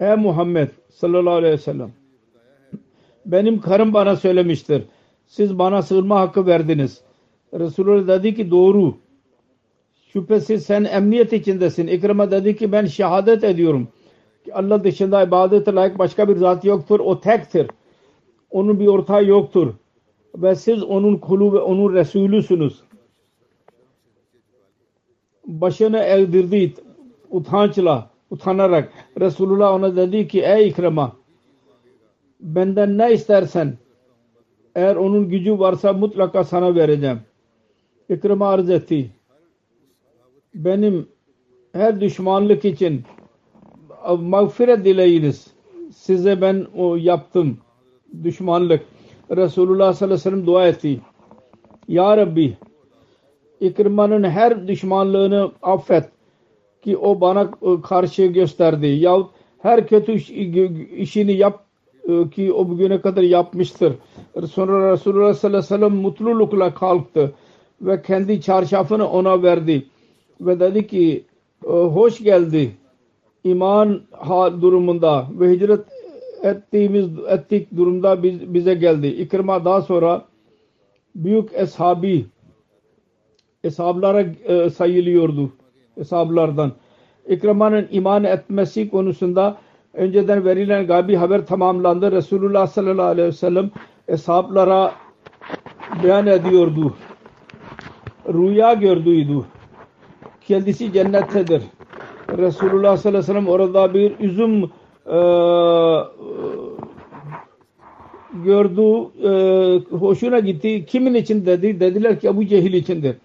Ey 0.00 0.14
Muhammed 0.14 0.68
sallallahu 0.90 1.34
aleyhi 1.34 1.52
ve 1.52 1.58
sellem 1.58 1.92
benim 3.26 3.60
karım 3.60 3.94
bana 3.94 4.16
söylemiştir. 4.16 4.82
Siz 5.26 5.58
bana 5.58 5.82
sığınma 5.82 6.20
hakkı 6.20 6.46
verdiniz. 6.46 7.00
Resulullah 7.54 8.08
dedi 8.08 8.34
ki 8.34 8.50
doğru. 8.50 8.94
Şüphesiz 10.12 10.66
sen 10.66 10.84
emniyet 10.84 11.32
içindesin. 11.32 11.86
İkrama 11.86 12.30
dedi 12.30 12.56
ki 12.56 12.72
ben 12.72 12.86
şehadet 12.86 13.44
ediyorum. 13.44 13.88
Ki 14.44 14.54
Allah 14.54 14.84
dışında 14.84 15.22
ibadete 15.22 15.74
layık 15.74 15.98
başka 15.98 16.28
bir 16.28 16.36
zat 16.36 16.64
yoktur. 16.64 17.00
O 17.00 17.20
tektir. 17.20 17.66
Onun 18.50 18.80
bir 18.80 18.86
ortağı 18.86 19.24
yoktur. 19.24 19.74
Ve 20.36 20.54
siz 20.54 20.82
onun 20.82 21.16
kulu 21.16 21.52
ve 21.52 21.58
onun 21.58 21.94
Resulüsünüz. 21.94 22.80
Başını 25.46 25.98
eğdirdi 25.98 26.74
utançla, 27.30 28.10
utanarak. 28.30 28.92
Resulullah 29.20 29.72
ona 29.72 29.96
dedi 29.96 30.28
ki 30.28 30.42
ey 30.42 30.68
İkrama 30.68 31.12
benden 32.40 32.98
ne 32.98 33.12
istersen 33.12 33.74
eğer 34.74 34.96
onun 34.96 35.28
gücü 35.28 35.58
varsa 35.58 35.92
mutlaka 35.92 36.44
sana 36.44 36.74
vereceğim. 36.74 37.20
İkrama 38.08 38.48
arz 38.48 38.70
etti. 38.70 39.10
Benim 40.54 41.08
her 41.72 42.00
düşmanlık 42.00 42.64
için 42.64 43.02
mağfiret 44.18 44.84
dileyiniz. 44.84 45.46
Size 45.94 46.40
ben 46.40 46.66
o 46.76 46.96
yaptım 46.96 47.58
düşmanlık. 48.22 48.82
Resulullah 49.30 49.92
sallallahu 49.92 50.14
aleyhi 50.14 50.26
ve 50.26 50.30
sellem 50.30 50.46
dua 50.46 50.68
etti. 50.68 51.00
Ya 51.88 52.16
Rabbi 52.16 52.56
İkrima'nın 53.64 54.24
her 54.24 54.68
düşmanlığını 54.68 55.52
affet 55.62 56.04
ki 56.82 56.96
o 56.96 57.20
bana 57.20 57.50
karşı 57.82 58.26
gösterdi. 58.26 58.86
Yahut 58.86 59.30
her 59.62 59.86
kötü 59.86 60.12
işini 60.96 61.32
yap 61.32 61.64
e, 62.08 62.30
ki 62.30 62.52
o 62.52 62.68
bugüne 62.68 63.00
kadar 63.00 63.22
yapmıştır. 63.22 63.92
Sonra 64.50 64.92
Resulullah 64.92 65.34
sallallahu 65.34 65.58
aleyhi 65.58 65.74
ve 65.74 65.88
sellem 65.88 65.94
mutlulukla 65.94 66.74
kalktı 66.74 67.32
ve 67.82 68.02
kendi 68.02 68.40
çarşafını 68.40 69.08
ona 69.10 69.42
verdi 69.42 69.86
ve 70.40 70.60
dedi 70.60 70.86
ki 70.86 71.24
e, 71.66 71.70
hoş 71.70 72.18
geldi 72.22 72.70
iman 73.44 74.00
durumunda 74.60 75.26
ve 75.40 75.50
hicret 75.50 75.80
ettiğimiz 76.42 77.08
ettik 77.28 77.76
durumda 77.76 78.22
biz, 78.22 78.54
bize 78.54 78.74
geldi. 78.74 79.06
İkrima 79.06 79.64
daha 79.64 79.82
sonra 79.82 80.24
büyük 81.14 81.50
eshabi 81.54 82.26
eshablara 83.64 84.20
e, 84.44 84.70
sayılıyordu. 84.70 85.52
Eshablardan. 85.96 86.72
İkrima'nın 87.28 87.88
iman 87.90 88.24
etmesi 88.24 88.90
konusunda 88.90 89.56
önceden 89.94 90.44
verilen 90.44 90.86
gaybi 90.86 91.16
haber 91.16 91.46
tamamlandı. 91.46 92.12
Resulullah 92.12 92.66
sallallahu 92.66 93.06
aleyhi 93.06 93.28
ve 93.28 93.32
sellem 93.32 93.70
eshablara 94.08 94.92
beyan 96.02 96.26
ediyordu. 96.26 96.94
Rüya 98.28 98.74
gördüydü. 98.74 99.40
Kendisi 100.46 100.92
cennettedir. 100.92 101.62
Resulullah 102.38 102.96
sallallahu 102.96 103.08
aleyhi 103.08 103.18
ve 103.18 103.22
sellem 103.22 103.48
orada 103.48 103.94
bir 103.94 104.18
üzüm 104.20 104.64
e, 105.06 105.18
gördü. 108.44 109.08
E, 109.24 109.96
hoşuna 109.96 110.38
gitti. 110.38 110.86
Kimin 110.86 111.14
için 111.14 111.46
dedi? 111.46 111.80
Dediler 111.80 112.20
ki 112.20 112.28
Ebu 112.28 112.46
Cehil 112.46 112.72
içindir. 112.72 113.16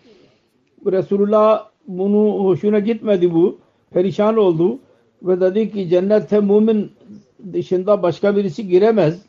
Resulullah 0.85 1.69
bunu 1.87 2.43
hoşuna 2.45 2.79
gitmedi 2.79 3.33
bu. 3.33 3.57
Perişan 3.91 4.37
oldu 4.37 4.79
ve 5.23 5.41
dedi 5.41 5.71
ki 5.71 5.89
cennette 5.89 6.39
mümin 6.39 6.91
dışında 7.53 8.03
başka 8.03 8.35
birisi 8.35 8.67
giremez. 8.67 9.25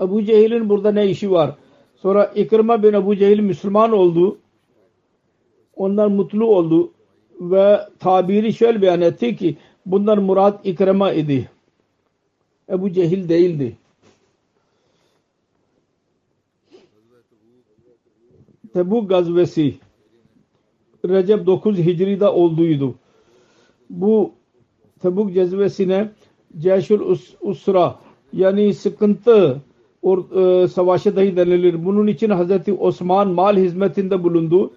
Ebu 0.00 0.22
Cehil'in 0.24 0.68
burada 0.68 0.92
ne 0.92 1.06
işi 1.06 1.30
var? 1.30 1.54
Sonra 1.96 2.24
İkrima 2.24 2.82
bin 2.82 2.92
Ebu 2.92 3.16
Cehil 3.16 3.40
Müslüman 3.40 3.92
oldu. 3.92 4.38
Onlar 5.76 6.06
mutlu 6.06 6.46
oldu 6.46 6.92
ve 7.40 7.80
tabiri 7.98 8.52
şöyle 8.52 8.82
beyan 8.82 9.00
etti 9.00 9.36
ki 9.36 9.56
bundan 9.86 10.22
murat 10.22 10.66
İkrima 10.66 11.12
idi. 11.12 11.50
Ebu 12.70 12.92
Cehil 12.92 13.28
değildi. 13.28 13.76
Tebuk 18.72 19.08
gazvesi 19.08 19.74
Recep 21.08 21.46
9 21.46 21.78
Hicri'de 21.78 22.28
olduydu. 22.28 22.94
Bu 23.90 24.32
Tebuk 25.02 25.34
cezvesine 25.34 26.10
Ceşül 26.58 27.00
Usra 27.40 27.98
yani 28.32 28.74
sıkıntı 28.74 29.60
or, 30.02 30.18
e, 30.62 30.68
savaşı 30.68 31.16
dahi 31.16 31.36
denilir. 31.36 31.84
Bunun 31.84 32.06
için 32.06 32.30
Hazreti 32.30 32.72
Osman 32.72 33.28
mal 33.28 33.56
hizmetinde 33.56 34.22
bulundu. 34.22 34.72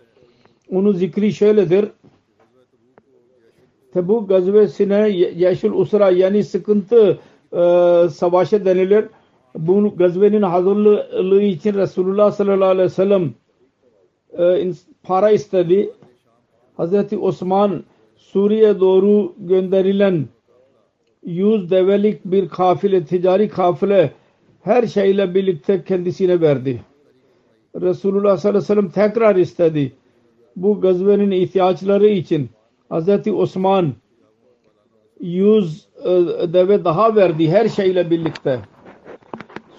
Onun 0.71 0.93
zikri 0.93 1.33
şöyledir. 1.33 1.85
Tebuk 3.93 4.29
gazvesine 4.29 5.09
Yeşil 5.35 5.71
Usra 5.71 6.09
yani 6.09 6.43
sıkıntı 6.43 7.19
e, 7.51 7.61
savaşı 8.09 8.65
denilir. 8.65 9.05
Bu 9.55 9.95
gazvenin 9.97 10.41
hazırlığı 10.41 11.41
için 11.41 11.73
Resulullah 11.73 12.31
sallallahu 12.31 12.69
aleyhi 12.69 12.85
ve 12.85 12.89
sellem 12.89 13.33
para 15.03 15.31
istedi. 15.31 15.91
Hazreti 16.77 17.17
Osman 17.17 17.83
Suriye 18.15 18.79
doğru 18.79 19.33
gönderilen 19.37 20.27
yüz 21.25 21.71
develik 21.71 22.25
bir 22.25 22.49
kafile, 22.49 23.05
ticari 23.05 23.49
kafile 23.49 24.13
her 24.61 24.87
şeyle 24.87 25.35
birlikte 25.35 25.83
kendisine 25.83 26.41
verdi. 26.41 26.81
Resulullah 27.81 28.37
sallallahu 28.37 28.57
aleyhi 28.57 28.63
ve 28.63 28.75
sellem 28.75 28.89
tekrar 28.89 29.35
istedi. 29.35 29.91
Bu 30.55 30.81
gazvenin 30.81 31.31
ihtiyaçları 31.31 32.07
için 32.07 32.49
Hazreti 32.89 33.33
Osman 33.33 33.93
yüz 35.19 35.87
e, 36.03 36.09
deve 36.53 36.85
daha 36.85 37.15
verdi 37.15 37.49
her 37.49 37.69
şeyle 37.69 38.09
birlikte. 38.09 38.59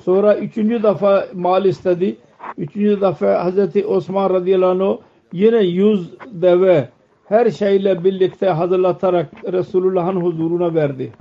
Sonra 0.04 0.36
üçüncü 0.36 0.82
defa 0.82 1.28
mal 1.34 1.64
istedi. 1.64 2.16
Üçüncü 2.58 3.00
defa 3.00 3.44
Hazreti 3.44 3.86
Osman 3.86 4.30
radıyallahu 4.30 4.84
anh 4.84 4.98
yine 5.32 5.60
yüz 5.60 6.10
deve 6.32 6.88
her 7.24 7.50
şeyle 7.50 8.04
birlikte 8.04 8.46
hazırlatarak 8.46 9.52
Resulullah'ın 9.52 10.20
huzuruna 10.20 10.74
verdi. 10.74 11.12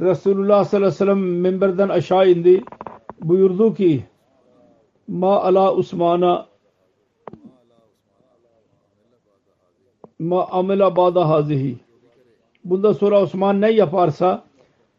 Resulullah 0.00 0.64
sallallahu 0.64 0.76
aleyhi 0.76 0.86
ve 0.86 0.90
sellem 0.90 1.18
minberden 1.18 1.88
aşağı 1.88 2.30
indi. 2.30 2.64
Buyurdu 3.22 3.74
ki 3.74 4.04
Ma 5.08 5.40
ala 5.42 5.74
Osman'a 5.74 6.46
ma 10.18 10.46
amela 10.46 10.96
bada 10.96 11.28
hazihi. 11.28 11.76
Bundan 12.64 12.92
sonra 12.92 13.22
Osman 13.22 13.60
ne 13.60 13.70
yaparsa 13.70 14.44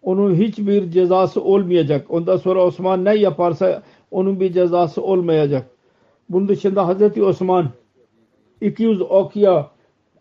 onun 0.01 0.35
hiçbir 0.35 0.91
cezası 0.91 1.43
olmayacak. 1.43 2.05
Ondan 2.09 2.37
sonra 2.37 2.65
Osman 2.65 3.05
ne 3.05 3.15
yaparsa 3.15 3.83
onun 4.11 4.39
bir 4.39 4.53
cezası 4.53 5.03
olmayacak. 5.03 5.69
Bunun 6.29 6.47
dışında 6.47 6.87
Hazreti 6.87 7.23
Osman 7.23 7.69
200 8.61 9.01
okya 9.01 9.67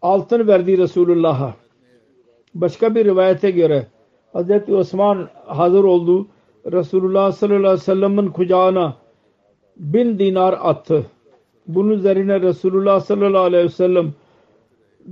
altın 0.03 0.47
verdi 0.47 0.79
Resulullah'a. 0.79 1.55
Başka 2.55 2.95
bir 2.95 3.05
rivayete 3.05 3.51
göre 3.51 3.87
Hazreti 4.33 4.75
Osman 4.75 5.29
hazır 5.47 5.85
oldu. 5.85 6.27
Resulullah 6.73 7.33
sallallahu 7.33 7.59
aleyhi 7.59 7.75
ve 7.75 7.77
sellem'in 7.77 8.29
kucağına 8.29 8.97
bin 9.77 10.19
dinar 10.19 10.53
attı. 10.63 11.07
Bunun 11.67 11.91
üzerine 11.91 12.41
Resulullah 12.41 13.01
sallallahu 13.01 13.43
aleyhi 13.43 13.65
ve 13.65 13.69
sellem 13.69 14.13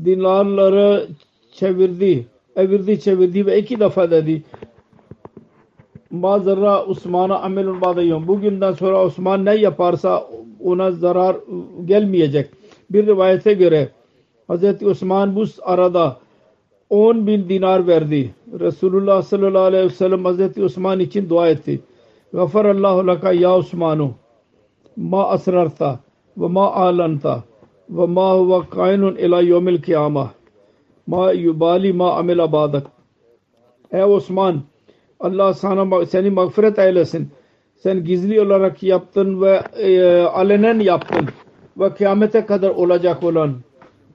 dinarları 0.05 1.09
çevirdi. 1.53 2.27
Evirdi 2.57 3.01
çevirdi 3.01 3.47
ve 3.47 3.59
iki 3.59 3.81
defa 3.81 4.11
dedi. 4.11 4.43
Ma 6.15 6.39
zarra 6.39 6.85
Osman'a 6.85 7.39
amelun 7.39 7.81
badayım. 7.81 8.29
Bugünden 8.29 8.73
sonra 8.73 9.05
Osman 9.05 9.45
ne 9.45 9.55
yaparsa 9.55 10.27
ona 10.65 10.93
zarar 10.93 11.37
gelmeyecek. 11.85 12.51
Bir 12.91 13.07
rivayete 13.07 13.53
göre 13.53 13.89
Hz. 14.51 14.83
Osman 14.83 15.37
bu 15.37 15.45
arada 15.63 16.17
10 16.91 17.27
bin 17.27 17.49
dinar 17.49 17.87
verdi. 17.87 18.35
Resulullah 18.61 19.23
sallallahu 19.23 19.63
aleyhi 19.63 19.85
ve 19.85 19.91
sellem 19.91 20.25
Hz. 20.25 20.59
Osman 20.59 21.01
için 21.01 21.29
dua 21.29 21.49
etti. 21.49 21.81
Gafarallahu 22.33 23.07
laka 23.07 23.33
ya 23.33 23.57
Osmanu 23.57 24.15
ma 24.97 25.29
asrarta 25.29 25.99
ve 26.37 26.49
ma 26.49 26.73
alanta 26.73 27.43
ve 27.91 28.07
ma 28.07 28.35
huve 28.35 28.69
kainun 28.71 29.17
ila 29.17 29.41
yevmil 29.41 29.83
kıyama 29.83 30.31
ma 31.07 31.33
yubali 31.33 31.93
ma 31.93 32.13
amela 32.13 32.53
badak 32.53 32.87
Ey 33.93 34.03
Osman 34.03 34.63
Allah 35.25 35.55
sana 35.55 36.07
seni 36.07 36.31
mağfiret 36.31 36.79
eylesin. 36.79 37.29
Sen 37.77 38.05
gizli 38.05 38.41
olarak 38.41 38.83
yaptın 38.83 39.43
ve 39.43 39.63
e, 39.77 40.23
alenen 40.23 40.81
yaptın 40.81 41.29
ve 41.79 41.95
kıyamete 41.95 42.47
kadar 42.47 42.71
olacak 42.71 43.23
olan. 43.23 43.55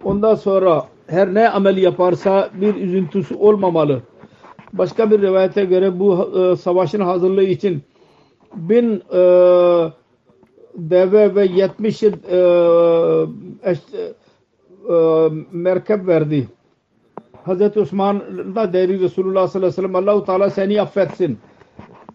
Ondan 0.04 0.36
sonra 0.36 0.86
her 1.08 1.34
ne 1.34 1.50
amel 1.50 1.78
yaparsa 1.78 2.50
bir 2.54 2.76
üzüntüsü 2.76 3.36
olmamalı. 3.36 4.02
Başka 4.74 5.12
bir 5.12 5.22
rivayete 5.22 5.66
göre 5.66 6.00
bu 6.00 6.32
e, 6.40 6.56
savaşın 6.56 7.02
hazırlığı 7.02 7.44
için 7.44 7.82
bin 8.56 9.04
e, 9.14 9.22
deve 10.76 11.36
ve 11.36 11.46
yetmiş 11.46 12.04
e, 12.04 12.10
e, 13.66 15.30
merkep 15.52 16.08
verdi. 16.08 16.48
Hazreti 17.50 17.80
Osman 17.80 18.22
da 18.56 18.74
dedi 18.74 19.00
Resulullah 19.00 19.48
sallallahu 19.48 19.58
aleyhi 19.58 19.66
ve 19.66 19.72
sellem 19.72 19.96
Allah-u 19.96 20.26
Teala 20.26 20.50
seni 20.50 20.82
affetsin. 20.82 21.40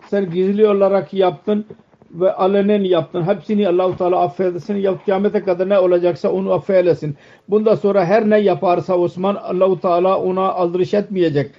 Sen 0.09 0.31
gizli 0.31 0.69
olarak 0.69 1.15
yaptın 1.15 1.67
ve 2.11 2.33
alenen 2.33 2.85
yaptın. 2.85 3.23
Hepsini 3.23 3.69
Allah-u 3.69 3.97
Teala 3.97 4.21
affetsin. 4.21 4.77
Ya 4.77 4.99
kıyamete 5.05 5.41
kadar 5.41 5.69
ne 5.69 5.79
olacaksa 5.79 6.33
onu 6.33 6.53
affeylesin. 6.53 7.17
Bundan 7.49 7.75
sonra 7.75 8.05
her 8.05 8.31
ne 8.31 8.39
yaparsa 8.39 8.99
Osman 8.99 9.35
Allah-u 9.35 9.81
Teala 9.81 10.21
ona 10.21 10.53
aldırış 10.53 10.95
etmeyecek. 10.95 11.51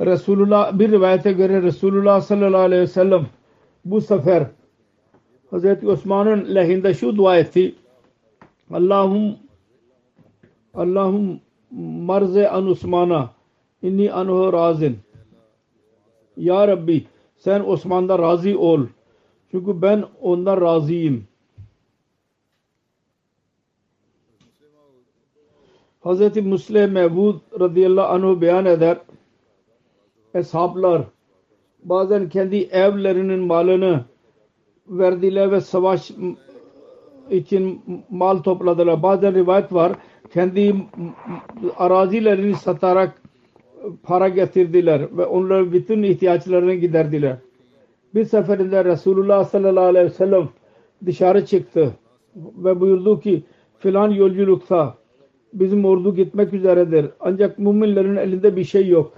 Resulullah 0.00 0.78
bir 0.78 0.92
rivayete 0.92 1.32
göre 1.32 1.62
Resulullah 1.62 2.20
sallallahu 2.20 2.62
aleyhi 2.62 2.82
ve 2.82 2.86
sellem 2.86 3.26
bu 3.84 4.00
sefer 4.00 4.46
Hazreti 5.50 5.88
Osman'ın 5.88 6.54
lehinde 6.54 6.94
şu 6.94 7.16
dua 7.16 7.38
etti. 7.38 7.74
Allahum 8.72 9.36
Allahum 10.74 11.40
marze 11.78 12.48
an 12.48 12.66
Osman'a 12.68 13.30
inni 13.82 14.12
anhu 14.12 14.52
razin 14.52 14.98
Ya 16.36 16.68
Rabbi 16.68 17.06
sen 17.36 17.60
Osman'da 17.60 18.18
razı 18.18 18.58
ol. 18.58 18.80
Çünkü 19.50 19.82
ben 19.82 20.04
ondan 20.20 20.60
razıyım. 20.60 21.24
Hz. 26.04 26.36
Musleh 26.36 26.90
Mehbud 26.90 27.36
radıyallahu 27.60 28.06
anh 28.06 28.40
beyan 28.40 28.66
eder. 28.66 28.98
Eshablar 30.34 31.02
bazen 31.84 32.28
kendi 32.28 32.56
evlerinin 32.56 33.40
malını 33.40 34.04
verdiler 34.88 35.52
ve 35.52 35.60
savaş 35.60 36.10
için 37.30 37.82
mal 38.10 38.38
topladılar. 38.38 39.02
Bazen 39.02 39.34
rivayet 39.34 39.72
var. 39.72 39.92
Kendi 40.34 40.74
arazilerini 41.76 42.54
satarak 42.54 43.22
para 44.02 44.28
getirdiler 44.28 45.02
ve 45.18 45.26
onların 45.26 45.72
bütün 45.72 46.02
ihtiyaçlarını 46.02 46.74
giderdiler. 46.74 47.36
Bir 48.14 48.24
seferinde 48.24 48.84
Resulullah 48.84 49.44
sallallahu 49.44 49.84
aleyhi 49.84 50.06
ve 50.06 50.10
sellem 50.10 50.48
dışarı 51.06 51.46
çıktı 51.46 51.90
ve 52.36 52.80
buyurdu 52.80 53.20
ki 53.20 53.42
filan 53.78 54.10
yolculukta 54.10 54.94
bizim 55.52 55.84
ordu 55.84 56.14
gitmek 56.14 56.52
üzeredir. 56.52 57.06
Ancak 57.20 57.58
müminlerin 57.58 58.16
elinde 58.16 58.56
bir 58.56 58.64
şey 58.64 58.88
yok. 58.88 59.12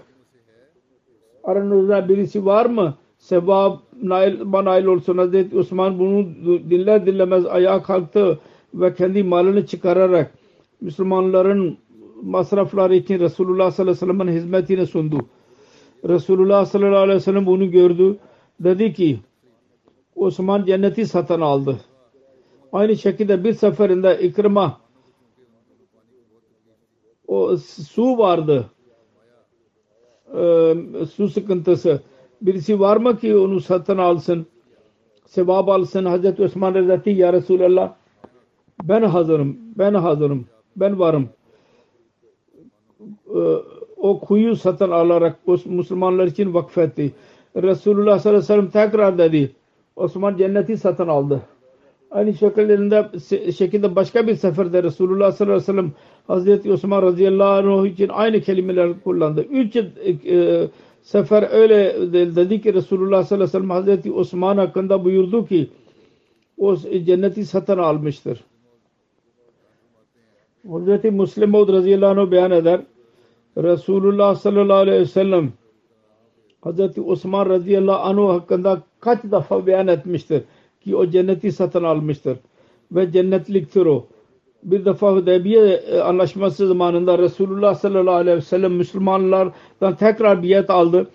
Aranızda 1.45 2.09
birisi 2.09 2.47
var 2.47 2.67
mı? 2.67 2.95
Sevap 3.19 3.79
nail 4.03 4.85
olsun. 4.85 5.19
Hazreti 5.19 5.59
Osman 5.59 5.99
bunu 5.99 6.27
dinler 6.71 7.07
dinlemez 7.07 7.47
ayağa 7.47 7.83
kalktı 7.83 8.39
ve 8.75 8.95
kendi 8.95 9.23
malını 9.23 9.67
çıkararak 9.67 10.33
Müslümanların 10.81 11.79
masrafları 12.23 12.95
için 12.95 13.21
Resulullah 13.21 13.71
sallallahu 13.71 13.93
aleyhi 13.93 14.11
ve 14.11 14.19
sellem'in 14.19 14.33
hizmetine 14.33 14.87
sundu. 14.87 15.27
Resulullah 16.09 16.67
sallallahu 16.67 16.97
aleyhi 16.97 17.17
ve 17.17 17.21
sellem 17.21 17.47
bunu 17.47 17.71
gördü. 17.71 18.19
Dedi 18.61 18.93
ki 18.93 19.21
Osman 20.17 20.65
cenneti 20.65 21.07
satın 21.07 21.41
aldı. 21.41 21.81
Aynı 22.73 22.97
şekilde 22.97 23.45
bir 23.45 23.53
seferinde 23.53 24.19
İkrima 24.23 24.81
o 27.29 27.57
su 27.57 28.19
vardı. 28.19 28.71
Ee, 30.35 30.75
su 31.15 31.29
sıkıntısı. 31.29 32.03
Birisi 32.43 32.81
var 32.81 32.97
mı 32.97 33.19
ki 33.19 33.37
onu 33.37 33.61
satın 33.61 33.99
alsın? 33.99 34.47
Sevap 35.27 35.69
alsın. 35.69 36.05
Hazreti 36.05 36.43
Osman 36.43 36.75
Rezati 36.75 37.11
Ya 37.11 37.33
Resulallah 37.33 37.95
ben 38.83 39.03
hazırım. 39.03 39.57
Ben 39.79 39.95
hazırım. 39.95 40.47
Ben 40.77 40.99
varım. 40.99 41.29
Ee, 43.35 43.39
o 43.97 44.21
kuyu 44.21 44.57
satın 44.57 44.91
alarak 44.91 45.37
o 45.47 45.57
Müslümanlar 45.67 46.27
için 46.27 46.55
vakfetti. 46.55 47.13
Resulullah 47.57 48.19
sallallahu 48.19 48.53
aleyhi 48.53 48.63
ve 48.63 48.71
sellem 48.71 48.91
tekrar 48.91 49.19
dedi. 49.19 49.53
Osman 49.97 50.37
cenneti 50.37 50.77
satın 50.77 51.09
aldı. 51.09 51.43
Aynı 52.11 52.35
şekilde, 52.35 53.53
şekilde 53.53 53.97
başka 53.97 54.27
bir 54.27 54.35
seferde 54.35 54.83
Resulullah 54.83 55.33
sallallahu 55.33 55.55
aleyhi 55.55 55.69
ve 55.69 55.73
sellem 55.73 55.93
Hazreti 56.27 56.73
Osman 56.73 57.03
radıyallahu 57.03 57.73
anh 57.81 57.87
için 57.87 58.09
aynı 58.09 58.41
kelimeler 58.41 59.01
kullandı. 59.05 59.43
Üç 59.43 59.77
e, 59.77 60.69
sefer 61.03 61.49
öyle 61.53 62.13
dedi 62.13 62.61
ki 62.61 62.75
Resulullah 62.75 63.25
sallallahu 63.25 63.35
aleyhi 63.35 63.43
ve 63.43 63.47
sellem 63.47 63.71
Hazreti 63.71 64.13
Osman 64.13 64.57
hakkında 64.57 65.05
buyurdu 65.05 65.47
ki 65.47 65.71
o 66.59 66.77
cenneti 66.77 67.45
satın 67.47 67.79
almıştır. 67.79 68.45
Hazreti 70.71 71.11
Müslim 71.11 71.51
Maud 71.51 71.69
radıyallahu 71.69 72.21
anh 72.21 72.31
beyan 72.31 72.51
eder. 72.51 72.81
Resulullah 73.57 74.35
sallallahu 74.35 74.77
aleyhi 74.77 75.01
ve 75.01 75.07
sellem 75.07 75.53
Hazreti 76.61 77.01
Osman 77.01 77.47
radıyallahu 77.47 77.99
anh 77.99 78.35
hakkında 78.35 78.83
kaç 79.01 79.19
defa 79.25 79.67
beyan 79.67 79.89
etmiştir 79.89 80.43
ki 80.85 80.97
o 80.97 81.11
cenneti 81.11 81.53
satın 81.53 81.85
almıştır 81.85 82.39
ve 82.93 83.13
cennetliktir 83.13 83.87
o. 83.87 84.07
Bir 84.63 84.85
defa 84.85 85.13
Hudeybiye 85.13 85.65
e, 85.65 86.01
anlaşması 86.01 86.69
zamanında 86.69 87.19
Resulullah 87.19 87.75
sallallahu 87.75 88.15
aleyhi 88.15 88.37
ve 88.37 88.43
sellem 88.43 88.73
Müslümanlardan 88.73 89.97
tekrar 89.99 90.43
biyet 90.43 90.71
aldı. 90.71 91.07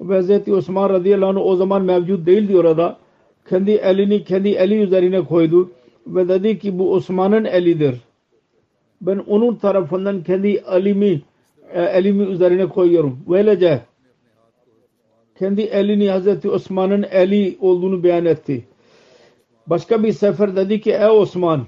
Ve 0.00 0.20
Hz. 0.20 0.48
Osman 0.48 0.90
radıyallahu 0.90 1.30
anh 1.30 1.46
o 1.46 1.56
zaman 1.56 1.82
mevcut 1.82 2.26
değildi 2.26 2.58
orada. 2.58 2.96
Kendi 3.48 3.70
elini 3.70 4.24
kendi 4.24 4.48
eli 4.48 4.82
üzerine 4.82 5.24
koydu 5.24 5.70
ve 6.06 6.28
dedi 6.28 6.58
ki 6.58 6.78
bu 6.78 6.92
Osman'ın 6.92 7.44
elidir. 7.44 8.00
Ben 9.02 9.18
onun 9.18 9.54
tarafından 9.54 10.22
kendi 10.22 10.48
elimi 10.48 11.22
e, 11.72 11.82
elimi 11.82 12.24
üzerine 12.24 12.66
koyuyorum. 12.68 13.18
Böylece 13.28 13.80
kendi 15.38 15.62
elini 15.62 16.10
Hazreti 16.10 16.50
Osman'ın 16.50 17.02
eli 17.02 17.56
olduğunu 17.60 18.02
beyan 18.02 18.24
etti. 18.24 18.64
Başka 19.66 20.02
bir 20.02 20.12
sefer 20.12 20.56
dedi 20.56 20.80
ki 20.80 20.92
ey 20.92 21.10
Osman 21.10 21.66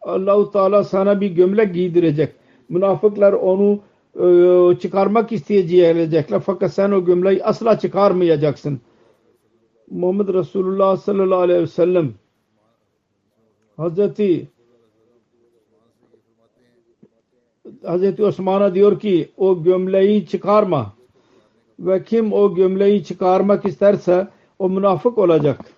Allahu 0.00 0.50
Teala 0.50 0.84
sana 0.84 1.20
bir 1.20 1.30
gömlek 1.30 1.74
giydirecek. 1.74 2.32
Münafıklar 2.68 3.32
onu 3.32 3.80
e, 4.14 4.78
çıkarmak 4.78 5.32
isteyecekler 5.32 6.40
fakat 6.40 6.72
sen 6.72 6.90
o 6.90 7.04
gömleği 7.04 7.44
asla 7.44 7.78
çıkarmayacaksın. 7.78 8.80
Muhammed 9.90 10.28
Resulullah 10.28 10.96
sallallahu 10.96 11.40
aleyhi 11.40 11.62
ve 11.62 11.66
sellem 11.66 12.14
Hazreti 13.76 14.48
Hazreti 17.84 18.24
Osman'a 18.24 18.74
diyor 18.74 19.00
ki 19.00 19.28
o 19.36 19.62
gömleği 19.62 20.26
çıkarma 20.26 20.92
ve 21.78 22.04
kim 22.04 22.32
o 22.32 22.54
gömleği 22.54 23.04
çıkarmak 23.04 23.64
isterse 23.64 24.28
o 24.58 24.68
münafık 24.68 25.18
olacak. 25.18 25.76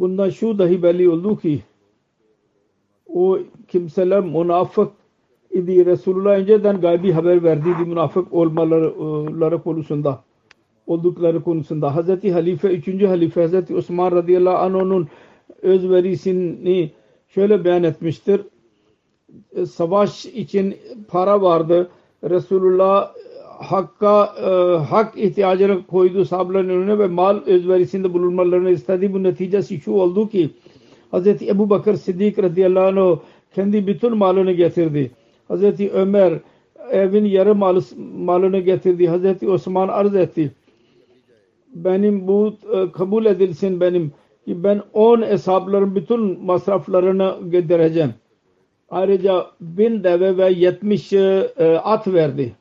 bundan 0.00 0.30
şu 0.30 0.58
dahi 0.58 0.82
belli 0.82 1.08
oldu 1.08 1.38
ki 1.38 1.60
o 3.06 3.38
kimseler 3.68 4.20
münafık 4.20 4.92
idi. 5.50 5.86
Resulullah 5.86 6.30
önceden 6.30 6.80
gaybi 6.80 7.12
haber 7.12 7.42
verdiydi 7.42 7.84
münafık 7.86 8.32
olmaları 8.32 9.62
konusunda 9.62 10.24
oldukları 10.86 11.42
konusunda. 11.42 11.94
Hazreti 11.94 12.32
Halife 12.32 12.68
3. 12.68 13.04
Halife 13.04 13.40
Hazreti 13.40 13.76
Osman 13.76 14.12
radıyallahu 14.12 14.56
anh'ın 14.56 15.08
özverisini 15.62 16.90
şöyle 17.34 17.64
beyan 17.64 17.82
etmiştir. 17.82 18.40
E, 19.56 19.66
savaş 19.66 20.26
için 20.26 20.76
para 21.08 21.42
vardı. 21.42 21.90
Resulullah 22.24 23.12
hakka 23.58 24.34
e, 24.40 24.78
hak 24.84 25.18
ihtiyacını 25.18 25.86
koydu 25.86 26.24
sahabenin 26.24 26.68
önüne 26.68 26.98
ve 26.98 27.06
mal 27.06 27.40
özverisinde 27.46 28.12
bulunmalarını 28.14 28.70
istedi. 28.70 29.12
Bu 29.12 29.22
neticesi 29.22 29.80
şu 29.80 29.92
oldu 29.92 30.28
ki 30.28 30.50
Hz. 31.12 31.26
Ebu 31.26 31.70
Bakır 31.70 31.96
Siddik 31.96 32.38
radıyallahu 32.38 33.10
anh 33.10 33.18
kendi 33.54 33.86
bütün 33.86 34.16
malını 34.16 34.52
getirdi. 34.52 35.10
Hz. 35.50 35.80
Ömer 35.92 36.38
evin 36.90 37.24
yarı 37.24 37.54
mal, 37.54 37.80
malını 38.16 38.58
getirdi. 38.58 39.10
Hz. 39.10 39.48
Osman 39.48 39.88
arz 39.88 40.14
etti. 40.14 40.52
Benim 41.74 42.28
bu 42.28 42.54
e, 42.74 42.92
kabul 42.92 43.26
edilsin 43.26 43.80
benim 43.80 44.12
ki 44.44 44.64
ben 44.64 44.82
on 44.92 45.22
hesapların 45.22 45.94
bütün 45.94 46.44
masraflarını 46.44 47.38
getireceğim. 47.50 48.14
Ayrıca 48.90 49.46
bin 49.60 50.04
deve 50.04 50.36
ve 50.36 50.50
yetmiş 50.50 51.12
e, 51.12 51.80
at 51.84 52.06
verdi. 52.06 52.56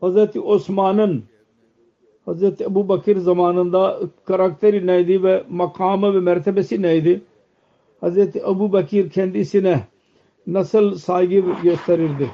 Hazreti 0.00 0.40
Osman'ın 0.40 1.24
Hazreti 2.24 2.64
Ebu 2.64 2.88
Bakır 2.88 3.16
zamanında 3.16 4.00
karakteri 4.24 4.86
neydi 4.86 5.22
ve 5.22 5.44
makamı 5.50 6.14
ve 6.14 6.20
mertebesi 6.20 6.82
neydi? 6.82 7.22
Hazreti 8.00 8.38
Ebu 8.38 8.72
Bakır 8.72 9.10
kendisine 9.10 9.80
nasıl 10.46 10.94
saygı 10.94 11.42
gösterirdi? 11.62 12.30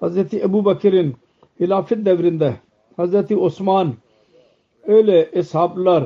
Hazreti 0.00 0.40
Ebu 0.40 0.64
Bakır'ın 0.64 1.14
hilafet 1.60 2.06
devrinde 2.06 2.54
Hazreti 2.96 3.36
Osman 3.36 3.94
öyle 4.86 5.28
eshablar 5.32 6.04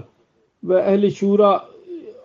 ve 0.64 0.80
ehli 0.80 1.12
şura 1.12 1.64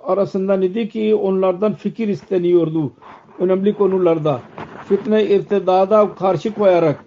arasından 0.04 0.62
idi 0.62 0.90
ki 0.90 1.16
onlardan 1.16 1.74
fikir 1.74 2.08
isteniyordu. 2.08 2.92
Önemli 3.40 3.74
konularda. 3.74 4.42
Fitne 4.88 5.26
irtidada 5.26 6.16
karşı 6.16 6.54
koyarak 6.54 7.06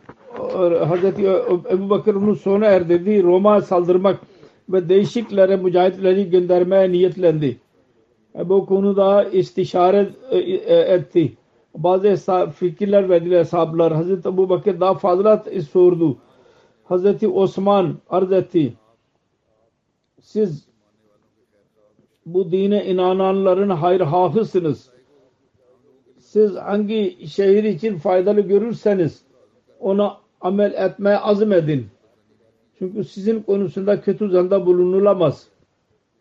Hazreti 0.88 1.26
Ebu 1.70 1.90
Bakır 1.90 2.14
onu 2.14 2.37
sona 2.37 2.66
erdirdi. 2.66 3.22
Roma 3.22 3.61
saldırmak 3.61 4.20
ve 4.68 4.88
değişiklere 4.88 5.57
mücahitleri 5.57 6.31
göndermeye 6.31 6.92
niyetlendi. 6.92 7.61
Bu 8.44 8.66
konuda 8.66 9.24
istişare 9.24 10.09
e, 10.31 10.38
e, 10.38 10.94
etti. 10.94 11.33
Bazı 11.74 12.50
fikirler 12.50 13.09
verdiler 13.09 13.44
sahabeler. 13.44 13.90
Hazreti 13.90 14.28
Ebu 14.28 14.48
Bakır 14.48 14.81
daha 14.81 14.94
fazla 14.94 15.44
sordu. 15.72 16.16
Hazreti 16.85 17.28
Osman 17.28 17.94
arz 18.11 18.33
etti. 18.33 18.74
Siz 20.22 20.68
bu 22.26 22.50
dine 22.50 22.87
inananların 22.87 23.70
hayır 23.70 24.00
hafızsınız. 24.00 24.90
Siz 26.18 26.56
hangi 26.56 27.26
şehir 27.28 27.64
için 27.64 27.96
faydalı 27.96 28.40
görürseniz 28.40 29.22
ona 29.80 30.16
amel 30.40 30.72
etmeye 30.72 31.18
azim 31.18 31.52
edin. 31.52 31.87
Çünkü 32.78 33.04
sizin 33.04 33.42
konusunda 33.42 34.00
kötü 34.00 34.30
zanda 34.30 34.66
bulunulamaz. 34.66 35.48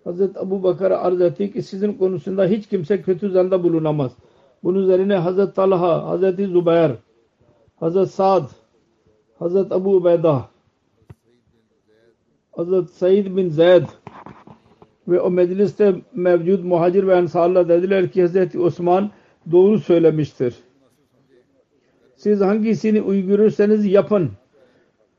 Hazreti 0.04 0.40
Abu 0.40 0.64
Bakar'a 0.64 0.98
arz 0.98 1.22
etti 1.22 1.54
ki 1.54 1.62
sizin 1.62 1.94
konusunda 1.94 2.46
hiç 2.46 2.68
kimse 2.68 3.02
kötü 3.02 3.30
zanda 3.30 3.64
bulunamaz. 3.64 4.12
Bunun 4.64 4.84
üzerine 4.84 5.16
Hazreti 5.16 5.54
Talha, 5.54 6.08
Hazreti 6.08 6.48
Zübeyir, 6.48 6.92
Hazreti 7.80 8.12
Sa'd, 8.12 8.50
Hazreti 9.40 9.74
Abu 9.74 9.96
Ubeyda, 9.96 10.46
Hazreti 12.52 12.94
Said 12.94 13.26
bin 13.38 13.50
Zeyd 13.50 13.84
ve 15.08 15.22
o 15.22 15.32
mecliste 15.32 15.96
mevcut 16.14 16.64
muhacir 16.64 17.08
ve 17.08 17.14
ensarlar 17.14 17.70
dediler 17.70 18.12
ki 18.12 18.22
Hazreti 18.22 18.60
Osman 18.60 19.12
doğru 19.52 19.80
söylemiştir. 19.80 20.56
Siz 22.16 22.42
hangisini 22.42 23.02
uyguluyorsanız 23.02 23.86
yapın. 23.86 24.32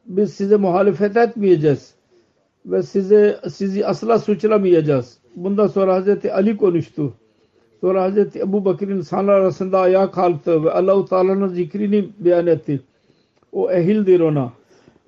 Biz 0.06 0.34
size 0.34 0.56
muhalefet 0.56 1.16
etmeyeceğiz. 1.16 1.94
Ve 2.66 2.82
size 2.82 3.40
sizi 3.50 3.86
asla 3.86 4.18
suçlamayacağız. 4.18 5.18
Bundan 5.36 5.66
sonra 5.66 5.94
Hazreti 5.94 6.32
Ali 6.32 6.56
konuştu. 6.56 7.14
Sonra 7.80 8.02
Hazreti 8.02 8.38
Ebu 8.40 8.64
Bakır 8.64 8.88
insanlar 8.88 9.32
arasında 9.32 9.80
ayağa 9.80 10.10
kalktı 10.10 10.64
ve 10.64 10.70
Allah-u 10.70 11.04
Teala'nın 11.04 11.48
zikrini 11.48 12.08
beyan 12.18 12.46
etti. 12.46 12.80
O 13.52 13.70
ehildir 13.70 14.20
ona. 14.20 14.52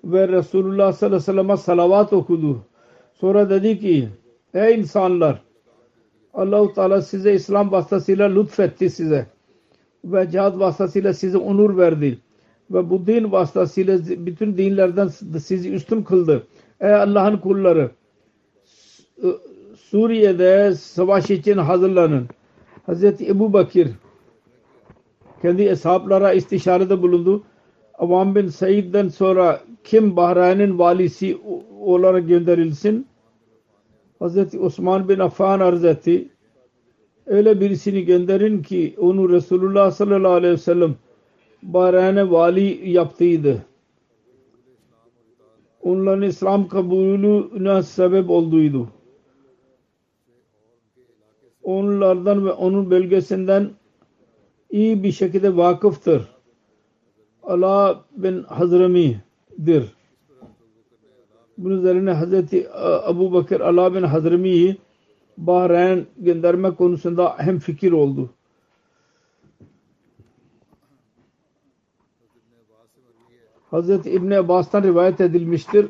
Ve 0.04 0.28
Resulullah 0.28 0.92
sallallahu 0.92 1.16
aleyhi 1.16 1.22
ve 1.22 1.32
sellem'e 1.32 1.56
salavat 1.56 2.12
okudu. 2.12 2.58
Sonra 3.14 3.50
dedi 3.50 3.80
ki 3.80 4.08
ey 4.54 4.80
insanlar 4.80 5.42
Allah-u 6.34 6.72
Teala 6.72 7.02
size 7.02 7.34
İslam 7.34 7.72
vasıtasıyla 7.72 8.28
lütfetti 8.28 8.90
size. 8.90 9.26
Ve 10.04 10.30
cihad 10.30 10.60
vasıtasıyla 10.60 11.14
size 11.14 11.38
onur 11.38 11.76
verdi. 11.76 12.18
Ve 12.70 12.90
bu 12.90 13.06
din 13.06 13.32
vasıtasıyla 13.32 13.98
bütün 14.26 14.56
dinlerden 14.58 15.08
sizi 15.38 15.72
üstün 15.72 16.02
kıldı. 16.02 16.46
Ey 16.80 16.94
Allah'ın 16.94 17.36
kulları 17.36 17.90
Suriye'de 19.76 20.74
savaş 20.74 21.30
için 21.30 21.58
hazırlanın. 21.58 22.28
Hazreti 22.86 23.28
Ebu 23.28 23.52
Bakir 23.52 23.88
kendi 25.42 25.70
hesaplara 25.70 26.32
istişarede 26.32 27.02
bulundu. 27.02 27.42
Avam 27.98 28.34
bin 28.34 28.48
Said'den 28.48 29.08
sonra 29.08 29.60
kim 29.84 30.16
Bahreyn'in 30.16 30.78
valisi 30.78 31.38
olarak 31.80 32.28
gönderilsin? 32.28 33.06
Hazreti 34.18 34.58
Osman 34.58 35.08
bin 35.08 35.18
Affan 35.18 35.60
arz 35.60 35.84
etti. 35.84 36.28
Öyle 37.26 37.60
birisini 37.60 38.04
gönderin 38.04 38.62
ki 38.62 38.94
onu 38.98 39.28
Resulullah 39.28 39.90
sallallahu 39.90 40.32
aleyhi 40.32 40.54
ve 40.54 40.58
sellem 40.58 40.94
Bahreyn'e 41.62 42.30
vali 42.30 42.90
yaptıydı. 42.90 43.62
Onların 45.82 46.22
İslam 46.22 46.68
kabulüne 46.68 47.82
sebep 47.82 48.30
olduydu. 48.30 48.88
Onlardan 51.62 52.46
ve 52.46 52.52
onun 52.52 52.90
bölgesinden 52.90 53.70
iyi 54.70 55.02
bir 55.02 55.12
şekilde 55.12 55.56
vakıftır. 55.56 56.28
Allah 57.42 58.04
bin 58.16 58.44
Hazrami'dir. 59.58 59.94
Bunun 61.58 61.78
üzerine 61.78 62.12
Hazreti 62.12 62.70
Abu 63.04 63.32
Bakır 63.32 63.60
Allah 63.60 63.94
bin 63.94 64.02
Hazrami'yi 64.02 64.76
Bahreyn 65.38 66.06
gönderme 66.18 66.74
konusunda 66.74 67.34
hem 67.38 67.58
fikir 67.58 67.92
oldu. 67.92 68.30
Hazreti 73.70 74.10
İbn 74.10 74.30
Abbas'tan 74.30 74.82
rivayet 74.82 75.20
edilmiştir. 75.20 75.86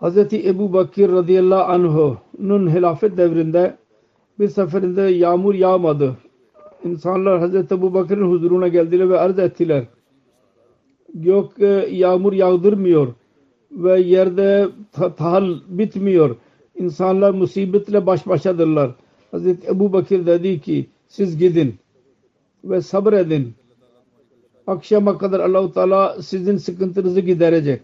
Hazreti 0.00 0.48
Ebu 0.48 0.72
Bakir 0.72 1.12
radıyallahu 1.12 1.72
anh'un 1.72 2.70
hilafet 2.74 3.16
devrinde 3.16 3.76
bir 4.38 4.48
seferinde 4.48 5.02
yağmur 5.02 5.54
yağmadı. 5.54 6.16
İnsanlar 6.84 7.40
Hazreti 7.40 7.74
Ebu 7.74 7.94
Bakır'ın 7.94 8.30
huzuruna 8.30 8.68
geldiler 8.68 9.10
ve 9.10 9.18
arz 9.18 9.38
ettiler. 9.38 9.84
Gök 11.14 11.58
yağmur 11.90 12.32
yağdırmıyor 12.32 13.14
ve 13.70 14.00
yerde 14.00 14.68
tahal 15.16 15.54
bitmiyor. 15.68 16.36
İnsanlar 16.74 17.30
musibetle 17.30 18.06
baş 18.06 18.26
başadırlar. 18.26 18.90
Hazreti 19.30 19.68
Ebu 19.68 19.92
Bakir 19.92 20.26
dedi 20.26 20.60
ki 20.60 20.86
siz 21.08 21.38
gidin 21.38 21.74
ve 22.64 22.80
sabredin. 22.80 23.54
Akşama 24.66 25.18
kadar 25.18 25.40
Allahu 25.40 25.72
Teala 25.72 26.22
sizin 26.22 26.56
sıkıntınızı 26.56 27.20
giderecek. 27.20 27.82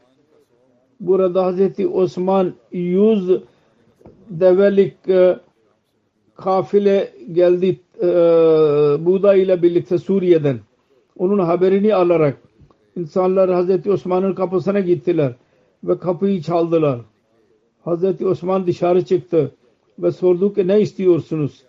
Burada 1.00 1.44
Hazreti 1.44 1.88
Osman 1.88 2.54
yüz 2.72 3.30
develik 4.30 5.08
e, 5.08 5.38
kafile 6.34 7.12
geldi 7.32 7.80
e, 8.02 8.06
buğday 9.06 9.42
ile 9.42 9.62
birlikte 9.62 9.98
Suriye'den. 9.98 10.58
Onun 11.18 11.38
haberini 11.38 11.94
alarak 11.94 12.36
insanlar 12.96 13.50
Hazreti 13.50 13.90
Osman'ın 13.90 14.34
kapısına 14.34 14.80
gittiler 14.80 15.34
ve 15.84 15.98
kapıyı 15.98 16.42
çaldılar. 16.42 17.00
Hazreti 17.84 18.26
Osman 18.26 18.66
dışarı 18.66 19.04
çıktı 19.04 19.50
ve 19.98 20.12
sordu 20.12 20.54
ki 20.54 20.68
ne 20.68 20.80
istiyorsunuz? 20.80 21.62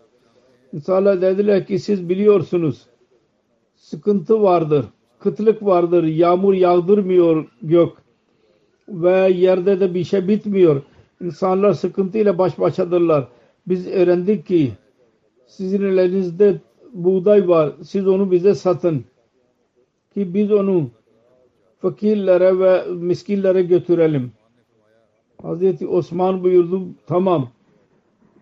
İnsanlar 0.74 1.22
dediler 1.22 1.68
ki 1.68 1.80
siz 1.80 2.10
biliyorsunuz 2.10 2.88
sıkıntı 3.76 4.42
vardır, 4.42 4.86
kıtlık 5.20 5.66
vardır, 5.66 6.04
yağmur 6.04 6.54
yağdırmıyor 6.54 7.46
gök 7.62 7.90
ve 8.90 9.30
yerde 9.30 9.80
de 9.80 9.94
bir 9.94 10.04
şey 10.04 10.28
bitmiyor. 10.28 10.82
İnsanlar 11.22 11.74
sıkıntıyla 11.74 12.38
baş 12.38 12.60
başadırlar. 12.60 13.28
Biz 13.68 13.88
öğrendik 13.88 14.46
ki 14.46 14.72
sizin 15.48 15.82
elinizde 15.82 16.62
buğday 16.94 17.48
var. 17.48 17.72
Siz 17.84 18.08
onu 18.08 18.32
bize 18.32 18.56
satın. 18.56 19.06
Ki 20.14 20.34
biz 20.34 20.52
onu 20.52 20.90
fakirlere 21.82 22.60
ve 22.60 22.86
miskinlere 22.88 23.62
götürelim. 23.62 24.32
Hazreti 25.42 25.88
Osman 25.88 26.44
buyurdu 26.44 26.88
tamam 27.08 27.50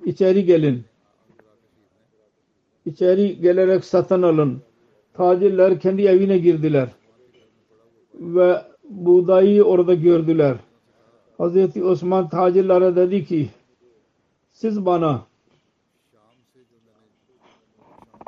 içeri 0.06 0.46
gelin. 0.46 0.84
İçeri 2.86 3.42
gelerek 3.42 3.86
satın 3.86 4.22
alın. 4.22 4.62
Tacirler 5.14 5.80
kendi 5.80 6.02
evine 6.02 6.38
girdiler. 6.38 6.90
Ve 8.14 8.62
buğdayı 8.90 9.64
orada 9.64 9.94
gördüler. 9.94 10.58
Hazreti 11.38 11.84
Osman 11.84 12.30
tacirlere 12.30 12.96
dedi 12.96 13.26
ki 13.26 13.50
siz 14.52 14.86
bana 14.86 15.26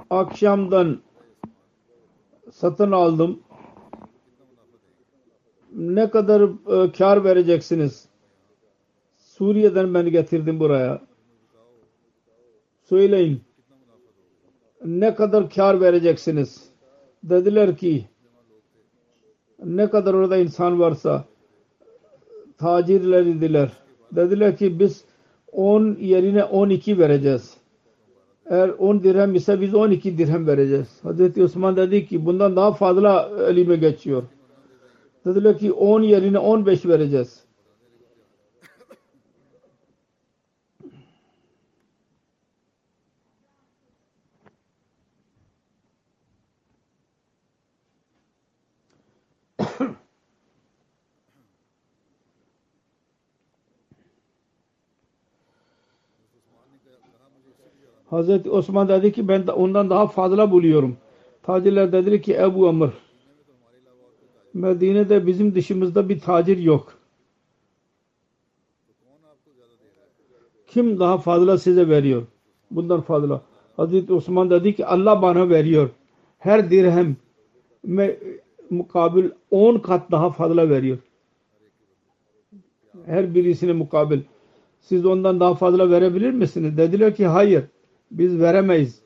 akşamdan 0.09 0.99
satın 2.51 2.91
aldım. 2.91 3.39
Ne 5.77 6.09
kadar 6.09 6.41
e, 6.41 6.91
kar 6.91 7.23
vereceksiniz? 7.23 8.05
Suriye'den 9.17 9.93
ben 9.93 10.11
getirdim 10.11 10.59
buraya. 10.59 11.01
Söyleyin. 12.83 13.41
Ne 14.85 15.15
kadar 15.15 15.49
kar 15.49 15.81
vereceksiniz? 15.81 16.69
Dediler 17.23 17.77
ki 17.77 18.05
ne 19.65 19.89
kadar 19.89 20.13
orada 20.13 20.37
insan 20.37 20.79
varsa 20.79 21.25
tacirler 22.57 23.25
dediler. 23.25 23.71
Dediler 24.11 24.57
ki 24.57 24.79
biz 24.79 25.03
10 25.51 25.97
yerine 25.99 26.43
12 26.43 26.99
vereceğiz. 26.99 27.57
Eğer 28.45 28.69
10 28.69 29.03
dirhem 29.03 29.35
ise 29.35 29.61
biz 29.61 29.75
12 29.75 30.17
dirhem 30.17 30.47
vereceğiz. 30.47 30.87
Hazreti 31.03 31.43
Osman 31.43 31.77
dedi 31.77 32.05
ki 32.05 32.25
bundan 32.25 32.55
daha 32.55 32.73
fazla 32.73 33.31
elime 33.49 33.75
geçiyor. 33.75 34.23
Dediler 35.27 35.57
ki 35.57 35.71
10 35.73 36.01
yerine 36.01 36.39
15 36.39 36.85
vereceğiz. 36.85 37.43
Hazreti 58.09 58.49
Osman 58.49 58.89
dedi 58.89 59.11
ki 59.11 59.27
ben 59.27 59.47
ondan 59.47 59.89
daha 59.89 60.07
fazla 60.07 60.51
buluyorum. 60.51 60.97
Tacirler 61.43 61.91
dediler 61.91 62.21
ki 62.21 62.33
Ebu 62.33 62.67
Amr 62.67 63.06
Medine'de 64.57 65.27
bizim 65.27 65.55
dışımızda 65.55 66.09
bir 66.09 66.19
tacir 66.19 66.57
yok. 66.57 66.97
kim 70.67 70.99
daha 70.99 71.17
fazla 71.17 71.57
size 71.57 71.89
veriyor? 71.89 72.23
Bundan 72.71 73.01
fazla. 73.01 73.41
Hazreti 73.77 74.13
Osman 74.13 74.49
dedi 74.49 74.75
ki 74.75 74.85
Allah 74.85 75.21
bana 75.21 75.49
veriyor. 75.49 75.89
Her 76.37 76.71
dirhem 76.71 77.15
mukabil 78.69 79.29
10 79.51 79.77
kat 79.77 80.11
daha 80.11 80.29
fazla 80.29 80.69
veriyor. 80.69 80.97
Her 83.05 83.35
birisine 83.35 83.73
mukabil. 83.73 84.19
Siz 84.81 85.05
ondan 85.05 85.39
daha 85.39 85.55
fazla 85.55 85.89
verebilir 85.89 86.31
misiniz? 86.31 86.77
Dediler 86.77 87.15
ki 87.15 87.27
hayır. 87.27 87.63
Biz 88.11 88.39
veremeyiz. 88.39 89.01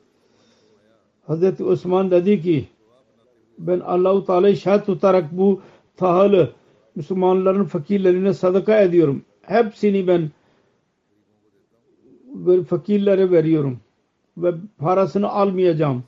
Hazreti 1.26 1.64
Osman 1.64 2.10
dedi 2.10 2.42
ki 2.42 2.68
ben 3.58 3.80
Allahu 3.80 4.26
Teala'yı 4.26 4.56
şahit 4.56 4.86
tutarak 4.86 5.32
bu 5.32 5.60
tahalı 5.96 6.52
Müslümanların 6.94 7.64
fakirlerine 7.64 8.34
sadaka 8.34 8.80
ediyorum. 8.80 9.24
Hepsini 9.42 10.08
ben 10.08 10.30
fakirlere 12.64 13.30
veriyorum 13.30 13.80
ve 14.36 14.54
parasını 14.78 15.28
almayacağım. 15.28 16.04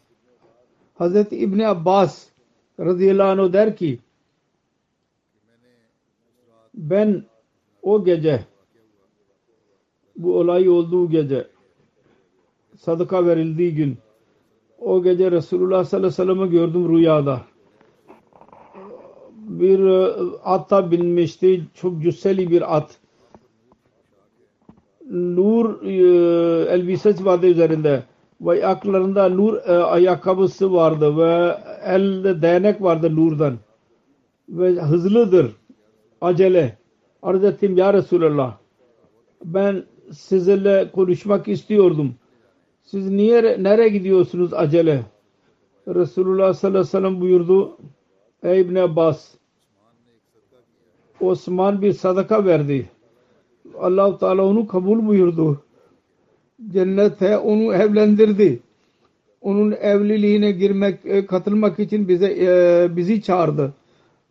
Hazreti 0.94 1.36
İbni 1.36 1.68
Abbas 1.68 2.28
radıyallahu 2.80 3.42
anh 3.42 3.52
der 3.52 3.76
ki 3.76 3.98
ben 6.74 7.24
o 7.82 8.04
gece 8.04 8.44
bu 10.16 10.38
olay 10.38 10.68
olduğu 10.68 11.10
gece 11.10 11.48
sadaka 12.76 13.26
verildiği 13.26 13.74
gün 13.74 13.98
o 14.84 15.02
gece 15.02 15.30
Resulullah 15.30 15.84
sallallahu 15.84 16.06
aleyhi 16.06 16.28
ve 16.28 16.34
sellem'i 16.34 16.50
gördüm 16.50 16.96
rüyada. 16.96 17.40
Bir 19.34 19.78
e, 19.78 20.12
ata 20.44 20.90
binmişti. 20.90 21.64
Çok 21.74 22.02
cüsseli 22.02 22.50
bir 22.50 22.76
at. 22.76 22.96
Nur 25.10 25.82
e, 25.82 25.94
elbisesi 26.70 27.24
vardı 27.24 27.46
üzerinde. 27.46 28.02
Ve 28.40 28.50
ayaklarında 28.50 29.28
nur 29.28 29.54
e, 29.54 29.72
ayakkabısı 29.72 30.72
vardı 30.72 31.18
ve 31.18 31.58
elde 31.84 32.42
değnek 32.42 32.82
vardı 32.82 33.16
nurdan. 33.16 33.54
Ve 34.48 34.70
hızlıdır. 34.70 35.52
Acele. 36.20 36.78
Arz 37.22 37.44
ettim 37.44 37.76
ya 37.76 37.94
Resulallah. 37.94 38.56
Ben 39.44 39.84
sizinle 40.12 40.90
konuşmak 40.92 41.48
istiyordum 41.48 42.14
siz 42.84 43.10
niye 43.10 43.62
nereye 43.62 43.88
gidiyorsunuz 43.88 44.54
acele? 44.54 45.02
Resulullah 45.88 46.54
sallallahu 46.54 46.78
aleyhi 46.78 46.86
ve 46.86 46.90
sellem 46.90 47.20
buyurdu. 47.20 47.76
Ey 48.42 48.60
İbn 48.60 48.74
Abbas 48.74 49.34
Osman 51.20 51.82
bir 51.82 51.92
sadaka 51.92 52.44
verdi. 52.44 52.88
allah 53.78 54.18
Teala 54.18 54.46
onu 54.46 54.66
kabul 54.66 55.06
buyurdu. 55.06 55.60
Cennete 56.72 57.38
onu 57.38 57.74
evlendirdi. 57.74 58.60
Onun 59.40 59.72
evliliğine 59.72 60.52
girmek, 60.52 61.06
e, 61.06 61.26
katılmak 61.26 61.78
için 61.78 62.08
bize 62.08 62.36
e, 62.40 62.88
bizi 62.96 63.22
çağırdı. 63.22 63.72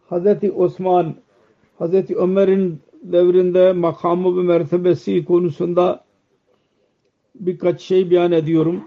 Hazreti 0.09 0.51
Osman, 0.51 1.15
Hazreti 1.79 2.15
Ömer'in 2.15 2.79
devrinde 3.03 3.73
makamı 3.73 4.37
ve 4.37 4.43
mertebesi 4.43 5.25
konusunda 5.25 6.02
birkaç 7.35 7.81
şey 7.81 8.11
beyan 8.11 8.31
ediyorum. 8.31 8.83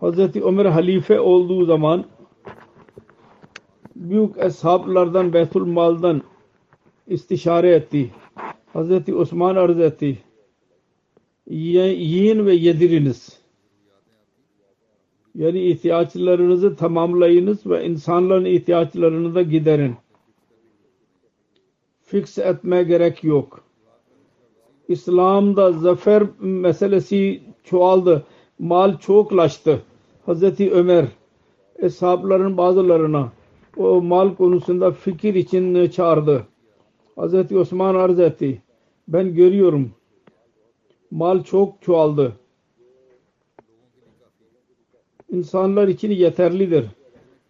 Hazreti 0.00 0.44
Ömer 0.44 0.66
halife 0.66 1.20
olduğu 1.20 1.64
zaman 1.64 2.04
büyük 3.96 4.38
eshablardan 4.38 5.32
Beytul 5.32 5.66
Mal'dan 5.66 6.22
istişare 7.06 7.70
etti. 7.70 8.10
Hazreti 8.72 9.14
Osman 9.14 9.56
arz 9.56 9.80
etti. 9.80 10.18
Yiyin 11.50 12.46
ve 12.46 12.54
yediriniz. 12.54 13.38
Yani 15.34 15.60
ihtiyaçlarınızı 15.62 16.76
tamamlayınız 16.76 17.66
ve 17.66 17.84
insanların 17.86 18.44
ihtiyaçlarını 18.44 19.34
da 19.34 19.42
giderin. 19.42 19.94
Fix 22.02 22.38
etmeye 22.38 22.82
gerek 22.82 23.24
yok. 23.24 23.65
İslam'da 24.88 25.72
zafer 25.72 26.22
meselesi 26.40 27.40
çoğaldı. 27.64 28.22
Mal 28.58 28.98
çoklaştı. 28.98 29.82
Hazreti 30.26 30.70
Ömer 30.72 31.06
eshabların 31.78 32.56
bazılarına 32.56 33.32
o 33.76 34.02
mal 34.02 34.34
konusunda 34.34 34.90
fikir 34.90 35.34
için 35.34 35.90
çağırdı. 35.90 36.42
Hazreti 37.16 37.58
Osman 37.58 37.94
arz 37.94 38.20
etti. 38.20 38.62
Ben 39.08 39.34
görüyorum. 39.34 39.90
Mal 41.10 41.42
çok 41.42 41.82
çoğaldı. 41.82 42.32
İnsanlar 45.32 45.88
için 45.88 46.10
yeterlidir. 46.10 46.86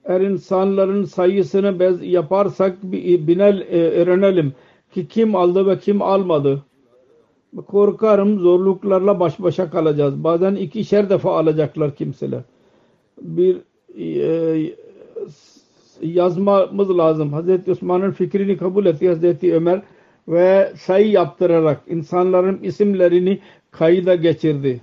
Eğer 0.05 0.21
insanların 0.21 1.05
sayısını 1.05 1.81
bez 1.81 2.03
yaparsak 2.03 2.83
binel 2.93 3.61
e, 3.61 3.91
öğrenelim 3.91 4.53
ki 4.93 5.09
kim 5.09 5.37
aldı 5.37 5.67
ve 5.67 5.79
kim 5.79 6.03
almadı 6.03 6.63
korkarım 7.63 8.39
zorluklarla 8.39 9.21
baş 9.21 9.41
başa 9.41 9.71
kalacağız. 9.71 10.25
Bazen 10.25 10.55
ikişer 10.55 11.11
defa 11.11 11.39
alacaklar 11.39 11.95
kimseler. 11.95 12.41
Bir 13.23 13.57
e, 13.99 14.73
yazmamız 16.03 16.99
lazım. 16.99 17.33
Hazreti 17.33 17.71
Osman'ın 17.71 18.11
fikrini 18.11 18.57
kabul 18.57 18.87
etti 18.87 19.09
Hazreti 19.09 19.55
Ömer 19.55 19.83
ve 20.29 20.73
sayı 20.77 21.11
yaptırarak 21.11 21.81
insanların 21.89 22.59
isimlerini 22.63 23.41
kayıda 23.71 24.15
geçirdi 24.15 24.81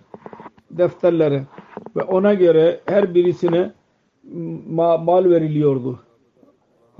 defterlere 0.71 1.43
ve 1.95 2.03
ona 2.03 2.33
göre 2.33 2.79
her 2.85 3.15
birisine 3.15 3.71
mal 5.03 5.29
veriliyordu. 5.29 5.99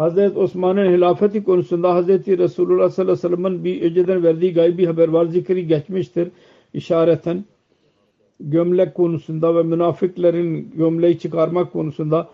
Hazreti 0.04 0.40
Osman'ın 0.40 0.92
hilafeti 0.92 1.44
konusunda 1.44 1.94
Hazreti 1.94 2.38
Resulullah 2.38 2.90
sallallahu 2.90 3.14
aleyhi 3.14 3.34
ve 3.34 3.38
sellem'in 3.38 3.64
bir 3.64 3.82
önceden 3.82 4.24
verdiği 4.24 4.54
gaybi 4.54 4.86
haber 4.86 5.08
var 5.08 5.26
zikri 5.26 5.68
geçmiştir 5.68 6.32
işareten 6.74 7.46
gömlek 8.40 8.96
konusunda 8.96 9.56
ve 9.56 9.64
münafıkların 9.64 10.72
gömleği 10.72 11.20
çıkarmak 11.20 11.74
konusunda 11.74 12.30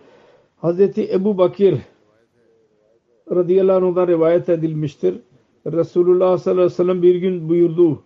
Hazreti 0.58 1.14
Ebu 1.14 1.38
Bakir 1.38 1.78
radıyallahu 3.32 3.88
anh'dan 3.88 4.08
rivayet 4.08 4.50
edilmiştir. 4.50 5.16
Resulullah 5.66 6.38
sallallahu 6.38 6.62
aleyhi 6.62 6.74
ve 6.74 6.84
sellem 6.84 7.02
bir 7.02 7.16
gün 7.16 7.50
buyurdu. 7.50 8.04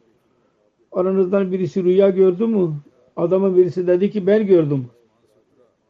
Aranızdan 0.92 1.52
birisi 1.52 1.84
rüya 1.84 2.10
gördü 2.10 2.48
mü? 2.48 2.74
Adamın 3.16 3.58
birisi 3.58 3.88
dedi 3.88 4.12
ki 4.12 4.28
ben 4.28 4.48
gördüm. 4.48 4.86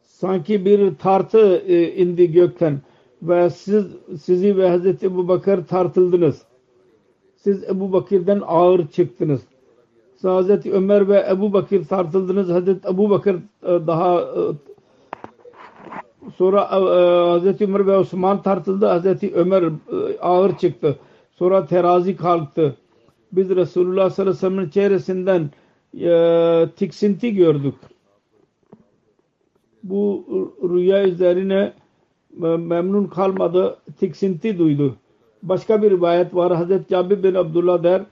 Sanki 0.02 0.64
bir 0.64 0.94
tartı 0.94 1.56
e, 1.66 1.94
indi 1.94 2.32
gökten 2.32 2.80
ve 3.28 3.50
siz 3.50 3.86
sizi 4.22 4.56
ve 4.56 4.68
Hazreti 4.68 5.06
Ebu 5.06 5.28
Bakır 5.28 5.66
tartıldınız. 5.66 6.42
Siz 7.36 7.64
Ebu 7.64 7.92
Bakır'dan 7.92 8.42
ağır 8.46 8.86
çıktınız. 8.88 9.40
Hazreti 10.22 10.72
Ömer 10.72 11.08
ve 11.08 11.26
Ebu 11.30 11.52
Bakır 11.52 11.84
tartıldınız. 11.84 12.48
Hazreti 12.48 12.88
Ebu 12.88 13.10
Bakır 13.10 13.34
e, 13.34 13.86
daha 13.86 14.20
e, 14.20 14.40
sonra 16.36 16.60
e, 16.60 16.76
Hazreti 17.30 17.64
Ömer 17.64 17.86
ve 17.86 17.98
Osman 17.98 18.42
tartıldı. 18.42 18.86
Hazreti 18.86 19.34
Ömer 19.34 19.64
ağır 20.20 20.56
çıktı. 20.58 20.98
Sonra 21.32 21.66
terazi 21.66 22.16
kalktı. 22.16 22.76
Biz 23.32 23.50
Resulullah 23.50 24.10
sallallahu 24.10 24.46
aleyhi 24.46 24.58
ve 24.58 24.70
sellem'in 24.70 24.70
çehresinden 24.70 25.50
tiksinti 26.76 27.34
gördük. 27.34 27.74
Bu 29.82 30.24
rüya 30.62 31.04
üzerine 31.08 31.72
memnun 32.38 33.06
kalmadı, 33.06 33.76
tiksinti 33.98 34.58
duydu. 34.58 34.96
Başka 35.42 35.82
bir 35.82 35.90
rivayet 35.90 36.34
var. 36.34 36.56
Hazreti 36.56 36.88
Cabir 36.88 37.22
bin 37.22 37.34
Abdullah 37.34 37.82
der, 37.82 38.02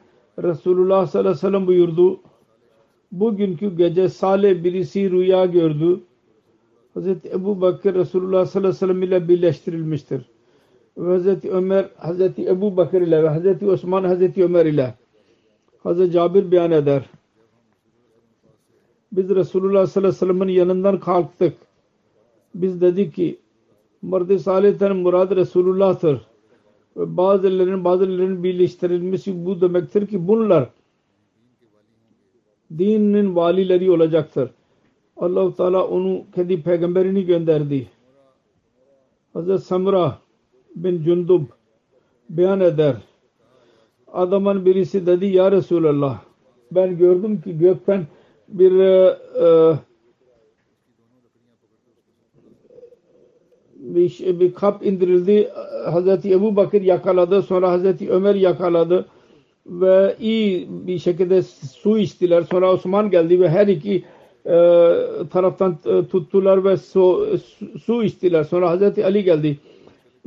Resulullah 0.43 1.07
sallallahu 1.07 1.29
aleyhi 1.29 1.37
ve 1.37 1.49
sellem 1.49 1.67
buyurdu. 1.67 2.21
Bugünkü 3.13 3.77
gece 3.77 4.09
Salih 4.09 4.65
birisi 4.65 5.11
rüya 5.11 5.47
gördü. 5.47 6.01
Hazreti 6.95 7.29
Ebu 7.31 7.61
Bakır 7.61 7.95
Resulullah 7.95 8.47
sallallahu 8.47 8.69
aleyhi 8.69 8.75
ve 8.75 8.79
sellem 8.79 9.03
ile 9.03 9.29
birleştirilmiştir. 9.29 10.23
Ve 10.99 11.13
Hazreti 11.13 11.51
Ömer 11.51 11.89
Hazreti 11.97 12.49
Ebu 12.49 12.77
Bakır 12.77 13.01
ile 13.01 13.23
ve 13.23 13.29
Hazreti 13.29 13.71
Osman 13.71 14.05
Hazreti 14.05 14.45
Ömer 14.45 14.67
ile 14.67 14.95
Hazreti 15.83 16.13
Cabir 16.13 16.51
beyan 16.51 16.71
eder. 16.71 17.11
Biz 19.13 19.31
Resulullah 19.31 19.87
sallallahu 19.87 20.09
aleyhi 20.09 20.15
ve 20.15 20.35
sellem'in 20.35 20.53
yanından 20.53 21.01
kalktık. 21.01 21.55
Biz 22.55 22.81
dedik 22.81 23.15
ki 23.15 23.39
Murad-ı 24.03 24.39
Salih'ten 24.39 24.97
murad 24.97 25.37
Resulullah'tır. 25.37 26.21
Ve 26.97 27.17
bazılarının 27.17 27.85
bazılarının 27.85 28.45
birleştirilmesi 28.45 29.47
bu 29.47 29.61
demektir 29.61 30.07
ki 30.07 30.29
bunlar 30.29 30.69
dinin 32.79 33.37
valileri 33.37 33.91
olacaktır. 33.91 34.51
allah 35.17 35.55
Teala 35.55 35.89
onu 35.89 36.23
kendi 36.35 36.63
peygamberini 36.63 37.27
gönderdi. 37.27 37.89
Hazreti 39.33 39.65
Samra 39.65 40.19
bin 40.77 41.03
Cundub 41.03 41.43
beyan 42.31 42.61
eder. 42.61 42.97
Adamın 44.13 44.65
birisi 44.67 45.07
dedi 45.07 45.27
ya 45.27 45.53
Resulallah 45.53 46.21
ben 46.71 46.99
gördüm 46.99 47.41
ki 47.41 47.59
gökten 47.59 48.07
bir 48.49 48.79
e, 48.79 49.79
bir, 53.83 54.41
bir 54.41 54.55
kap 54.55 54.87
indirildi. 54.87 55.51
Hazreti 55.85 56.33
Ebu 56.33 56.57
Bakır 56.57 56.83
yakaladı. 56.83 57.43
Sonra 57.43 57.71
Hazreti 57.71 58.11
Ömer 58.11 58.35
yakaladı. 58.35 59.07
Ve 59.67 60.17
iyi 60.21 60.69
bir 60.71 60.99
şekilde 60.99 61.43
su 61.43 61.99
içtiler. 61.99 62.43
Sonra 62.43 62.73
Osman 62.73 63.11
geldi 63.11 63.41
ve 63.41 63.49
her 63.49 63.67
iki 63.67 64.05
e, 64.47 64.55
taraftan 65.31 65.79
e, 65.87 66.07
tuttular 66.07 66.65
ve 66.65 66.77
su, 66.77 67.39
su 67.85 68.03
içtiler. 68.03 68.45
Sonra 68.45 68.71
Hazreti 68.71 69.05
Ali 69.05 69.25
geldi. 69.25 69.59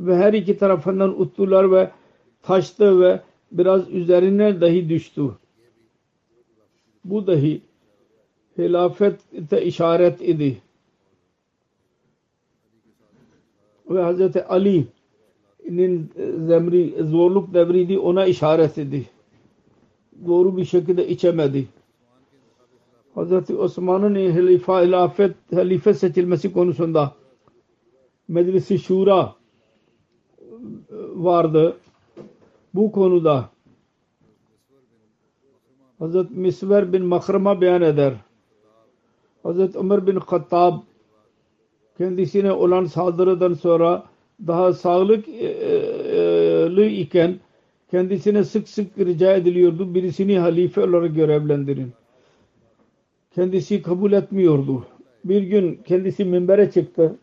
Ve 0.00 0.16
her 0.16 0.32
iki 0.32 0.58
tarafından 0.58 1.20
uttular 1.20 1.72
ve 1.72 1.90
taştı 2.42 3.00
ve 3.00 3.20
biraz 3.52 3.90
üzerine 3.90 4.60
dahi 4.60 4.88
düştü. 4.88 5.22
Bu 7.04 7.26
dahi 7.26 7.60
hilafete 8.58 9.62
işaret 9.64 10.20
idi. 10.20 10.56
Ve 13.90 14.02
Hazreti 14.02 14.44
Ali'nin 14.44 16.12
zemri, 16.46 17.04
zorluk 17.04 17.54
devriydi 17.54 17.98
ona 17.98 18.26
işaret 18.26 18.78
idi. 18.78 19.06
Doğru 20.26 20.56
bir 20.56 20.64
şekilde 20.64 21.08
içemedi. 21.08 21.68
Hazreti 23.14 23.56
Osman'ın 23.56 24.14
hilafet, 24.14 25.36
halife 25.54 25.94
seçilmesi 25.94 26.52
konusunda 26.52 27.12
Meclisi 28.28 28.78
Şura 28.78 29.34
vardı. 31.14 31.76
Bu 32.74 32.92
konuda 32.92 33.50
Hazreti 35.98 36.34
Misver 36.34 36.92
bin 36.92 37.04
Makrama 37.04 37.60
beyan 37.60 37.82
eder. 37.82 38.14
Hazreti 39.42 39.78
Ömer 39.78 40.06
bin 40.06 40.18
Khattab 40.18 40.74
kendisine 41.98 42.52
olan 42.52 42.84
saldırıdan 42.84 43.54
sonra 43.54 44.04
daha 44.46 44.72
sağlıklı 44.72 46.84
iken 46.84 47.40
kendisine 47.90 48.44
sık 48.44 48.68
sık 48.68 48.98
rica 48.98 49.36
ediliyordu. 49.36 49.94
Birisini 49.94 50.38
halife 50.38 50.84
olarak 50.84 51.14
görevlendirin. 51.14 51.92
Kendisi 53.34 53.82
kabul 53.82 54.12
etmiyordu. 54.12 54.86
Bir 55.24 55.42
gün 55.42 55.80
kendisi 55.86 56.24
minbere 56.24 56.70
çıktı 56.70 57.16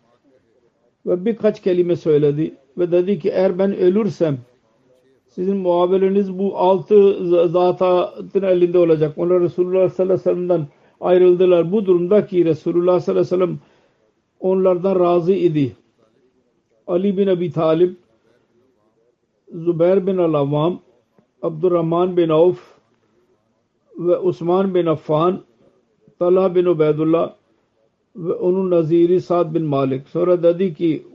ve 1.06 1.26
birkaç 1.26 1.62
kelime 1.62 1.96
söyledi 1.96 2.54
ve 2.78 2.92
dedi 2.92 3.20
ki 3.20 3.30
eğer 3.30 3.60
ben 3.60 3.78
ölürsem 3.78 4.38
sizin 5.28 5.58
muameleniz 5.58 6.40
bu 6.40 6.58
altı 6.58 7.28
zatın 7.50 8.44
elinde 8.44 8.80
olacak. 8.80 9.14
Onlar 9.18 9.42
Resulullah 9.42 9.90
sallallahu 9.90 10.14
aleyhi 10.14 10.30
ve 10.30 10.34
sellem'den 10.34 10.68
ayrıldılar. 11.02 11.72
Bu 11.72 11.86
durumda 11.86 12.26
ki 12.26 12.46
Resulullah 12.46 13.00
sallallahu 13.00 13.22
aleyhi 13.22 13.42
ve 13.42 13.46
sellem 13.46 13.60
onlardan 14.44 15.00
razı 15.00 15.34
idi. 15.34 15.76
Ali 16.88 17.18
bin 17.18 17.28
Abi 17.28 17.52
Talib, 17.52 17.96
Zübeyir 19.54 20.08
bin 20.08 20.18
Al-Avvam, 20.18 20.80
Abdurrahman 21.42 22.18
bin 22.18 22.30
Avf 22.30 22.60
ve 23.98 24.18
Osman 24.18 24.76
bin 24.76 24.86
Affan, 24.86 25.42
Talha 26.20 26.56
bin 26.56 26.66
Ubeydullah 26.66 27.34
ve 28.16 28.34
onun 28.34 28.72
naziri 28.72 29.22
Sa'd 29.22 29.54
bin 29.54 29.64
Malik. 29.64 30.08
Sonra 30.08 30.44
dedi 30.44 30.74
ki 30.74 31.08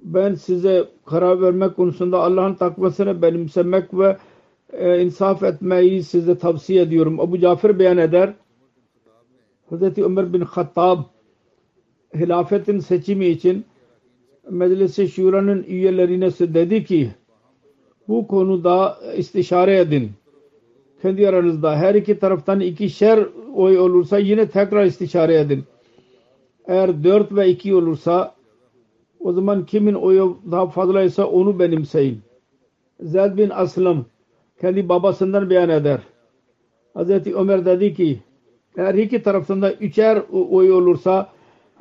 ben 0.00 0.34
size 0.34 0.88
karar 1.06 1.42
vermek 1.42 1.76
konusunda 1.76 2.22
Allah'ın 2.22 2.54
takvasını 2.54 3.22
benimsemek 3.22 3.94
ve 3.94 4.16
e, 4.72 5.02
insaf 5.02 5.42
etmeyi 5.42 6.02
size 6.02 6.38
tavsiye 6.38 6.82
ediyorum. 6.82 7.20
Abu 7.20 7.38
Cafer 7.38 7.78
beyan 7.78 7.98
eder. 7.98 8.34
Hz. 9.70 9.98
Ömer 9.98 10.32
bin 10.32 10.40
Hattab 10.40 11.11
hilafetin 12.14 12.78
seçimi 12.78 13.26
için 13.26 13.64
Meclis-i 14.50 15.08
Şura'nın 15.08 15.62
üyelerine 15.62 16.30
dedi 16.30 16.84
ki 16.84 17.10
bu 18.08 18.26
konuda 18.26 18.98
istişare 19.16 19.78
edin. 19.78 20.10
Kendi 21.02 21.28
aranızda 21.28 21.76
her 21.76 21.94
iki 21.94 22.18
taraftan 22.18 22.60
ikişer 22.60 23.28
oy 23.54 23.78
olursa 23.78 24.18
yine 24.18 24.48
tekrar 24.48 24.84
istişare 24.84 25.40
edin. 25.40 25.64
Eğer 26.66 27.04
dört 27.04 27.34
ve 27.34 27.48
iki 27.48 27.74
olursa 27.74 28.34
o 29.20 29.32
zaman 29.32 29.66
kimin 29.66 29.94
oyu 29.94 30.38
daha 30.50 30.66
fazlaysa 30.66 31.26
onu 31.26 31.58
benimseyin. 31.58 32.20
Zeyd 33.00 33.36
bin 33.36 33.50
Aslam 33.50 34.04
kendi 34.60 34.88
babasından 34.88 35.50
beyan 35.50 35.68
eder. 35.68 36.00
Hazreti 36.94 37.34
Ömer 37.34 37.66
dedi 37.66 37.94
ki 37.94 38.18
eğer 38.76 38.94
iki 38.94 39.22
taraftan 39.22 39.62
da 39.62 39.72
üçer 39.72 40.22
oy 40.50 40.72
olursa 40.72 41.31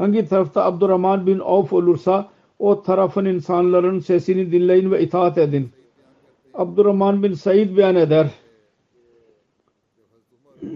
hangi 0.02 0.26
tarafta 0.26 0.66
Abdurrahman 0.66 1.28
bin 1.28 1.40
Avf 1.40 1.74
olursa 1.74 2.30
o 2.60 2.84
tarafın 2.84 3.26
insanların 3.26 4.00
sesini 4.00 4.52
dinleyin 4.52 4.92
ve 4.92 5.04
itaat 5.04 5.38
edin. 5.38 5.70
Abdurrahman 6.54 7.24
bin 7.24 7.34
Said 7.34 7.78
beyan 7.78 7.96
eder. 7.96 8.30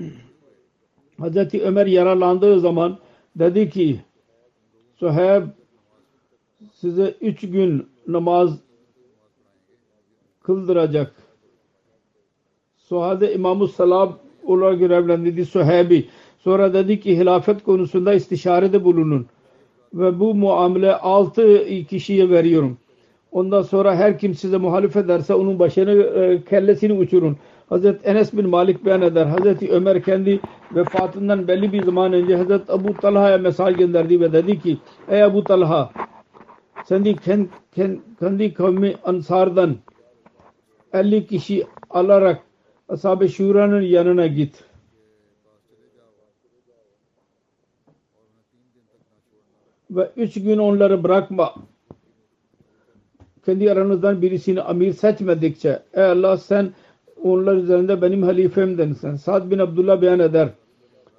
Hazreti 1.19 1.63
Ömer 1.63 1.86
yaralandığı 1.86 2.59
zaman 2.59 2.97
dedi 3.36 3.69
ki 3.69 4.01
Suheyb 4.95 5.43
size 6.73 7.15
üç 7.21 7.41
gün 7.41 7.89
namaz 8.07 8.59
kıldıracak. 10.43 11.15
Suhade 12.78 13.34
İmam-ı 13.34 13.67
Salam 13.67 14.19
olarak 14.43 14.80
görevlendirdi 14.80 15.45
Suheybi. 15.45 16.09
Sonra 16.45 16.73
dedi 16.73 16.99
ki 16.99 17.17
hilafet 17.17 17.63
konusunda 17.63 18.13
istişarede 18.13 18.83
bulunun. 18.83 19.25
Ve 19.93 20.19
bu 20.19 20.35
muamele 20.35 20.95
altı 20.95 21.65
kişiye 21.89 22.29
veriyorum. 22.29 22.77
Ondan 23.31 23.61
sonra 23.61 23.95
her 23.95 24.19
kim 24.19 24.33
size 24.33 24.57
muhalif 24.57 24.95
ederse 24.95 25.33
onun 25.33 25.59
başını 25.59 25.91
e, 25.91 26.43
kellesini 26.49 26.93
uçurun. 26.93 27.37
Hazreti 27.69 28.07
Enes 28.07 28.33
bin 28.33 28.49
Malik 28.49 28.85
beyan 28.85 29.01
eder. 29.01 29.25
Hazreti 29.25 29.71
Ömer 29.71 30.03
kendi 30.03 30.39
vefatından 30.75 31.47
belli 31.47 31.73
bir 31.73 31.83
zaman 31.83 32.13
önce 32.13 32.35
Hazreti 32.35 32.71
Abu 32.71 32.93
Talha'ya 32.93 33.37
mesaj 33.37 33.75
gönderdi 33.75 34.21
ve 34.21 34.33
dedi 34.33 34.59
ki 34.59 34.77
Ey 35.09 35.23
Abu 35.23 35.43
Talha 35.43 35.91
kendi, 36.87 37.15
kendi, 37.15 37.49
kendi 38.19 38.53
kavmi 38.53 38.95
Ansar'dan 39.03 39.75
50 40.93 41.27
kişi 41.27 41.63
alarak 41.89 42.41
Ashab-ı 42.89 43.29
Şura'nın 43.29 43.81
yanına 43.81 44.27
git. 44.27 44.64
Ve 49.91 50.11
üç 50.17 50.33
gün 50.33 50.57
onları 50.57 51.03
bırakma. 51.03 51.53
Kendi 53.45 53.71
aranızdan 53.71 54.21
birisini 54.21 54.61
amir 54.61 54.93
seçmedikçe 54.93 55.79
ey 55.93 56.03
Allah 56.03 56.38
sen 56.38 56.73
onlar 57.23 57.55
üzerinde 57.55 58.01
benim 58.01 58.23
halifemdensin. 58.23 59.15
Sad 59.15 59.51
bin 59.51 59.59
Abdullah 59.59 60.01
beyan 60.01 60.19
eder. 60.19 60.49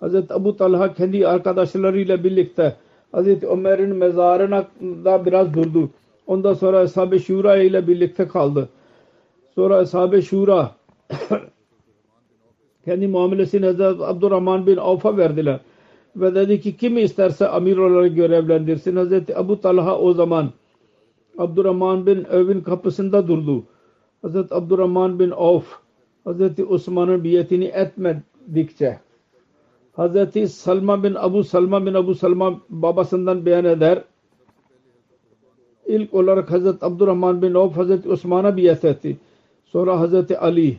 Hazreti 0.01 0.35
Abu 0.35 0.57
Talha 0.57 0.95
kendi 0.95 1.29
arkadaşlarıyla 1.29 2.25
birlikte 2.25 2.77
Hazreti 3.13 3.47
Ömer'in 3.47 3.97
mezarına 3.97 4.65
da 4.81 5.27
biraz 5.27 5.55
durdu. 5.55 5.91
Ondan 6.27 6.55
sonra 6.55 6.79
Ashab-ı 6.79 7.21
Şura 7.21 7.57
ile 7.57 7.89
birlikte 7.89 8.29
kaldı. 8.29 8.69
Sonra 9.55 9.77
Ashab-ı 9.77 10.23
Şura 10.23 10.71
kendi 12.85 13.07
muamelesini 13.09 13.67
Hazreti 13.67 14.05
Abdurrahman 14.05 14.67
bin 14.67 14.77
Avf'a 14.77 15.17
verdiler 15.17 15.61
ve 16.17 16.35
dedi 16.35 16.61
ki 16.61 16.77
kim 16.77 16.99
isterse 16.99 17.49
amir 17.49 17.77
olarak 17.77 18.17
görevlendirsin. 18.17 18.97
Hazreti 18.97 19.39
Abu 19.39 19.61
Talha 19.61 19.99
o 19.99 20.13
zaman 20.13 20.51
Abdurrahman 21.39 22.07
bin 22.07 22.25
Evin 22.31 22.61
kapısında 22.61 23.29
durdu. 23.29 23.65
Hazreti 24.23 24.55
Abdurrahman 24.55 25.19
bin 25.19 25.31
Avf 25.31 25.65
Hazreti 26.25 26.65
Osman'ın 26.65 27.25
biyetini 27.25 27.65
etmedikçe 27.65 28.99
Hazreti 29.93 30.49
Salma 30.49 31.03
bin 31.03 31.15
Abu 31.15 31.45
Salma 31.45 31.87
bin 31.87 31.95
Abu 31.95 32.15
Salma 32.15 32.61
babasından 32.69 33.47
beyan 33.47 33.65
eder. 33.65 34.05
İlk 35.87 36.15
olarak 36.15 36.51
Hazreti 36.51 36.85
Abdurrahman 36.85 37.43
bin 37.43 37.55
Avf 37.55 37.77
Hazreti 37.77 38.09
Osman'a 38.09 38.57
biyet 38.57 38.85
etti. 38.85 39.17
Sonra 39.65 40.01
Hazreti 40.01 40.39
Ali 40.39 40.77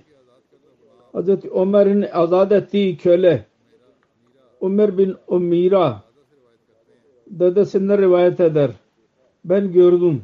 Hazreti 1.14 1.50
Ömer'in 1.50 2.06
azad 2.14 2.52
ettiği 2.52 2.98
köle 2.98 3.46
Ömer 4.62 4.98
bin 4.98 5.16
Umira 5.28 6.02
dedesinden 7.28 8.02
rivayet 8.02 8.40
eder. 8.40 8.72
Ben 9.46 9.72
gördüm. 9.72 10.24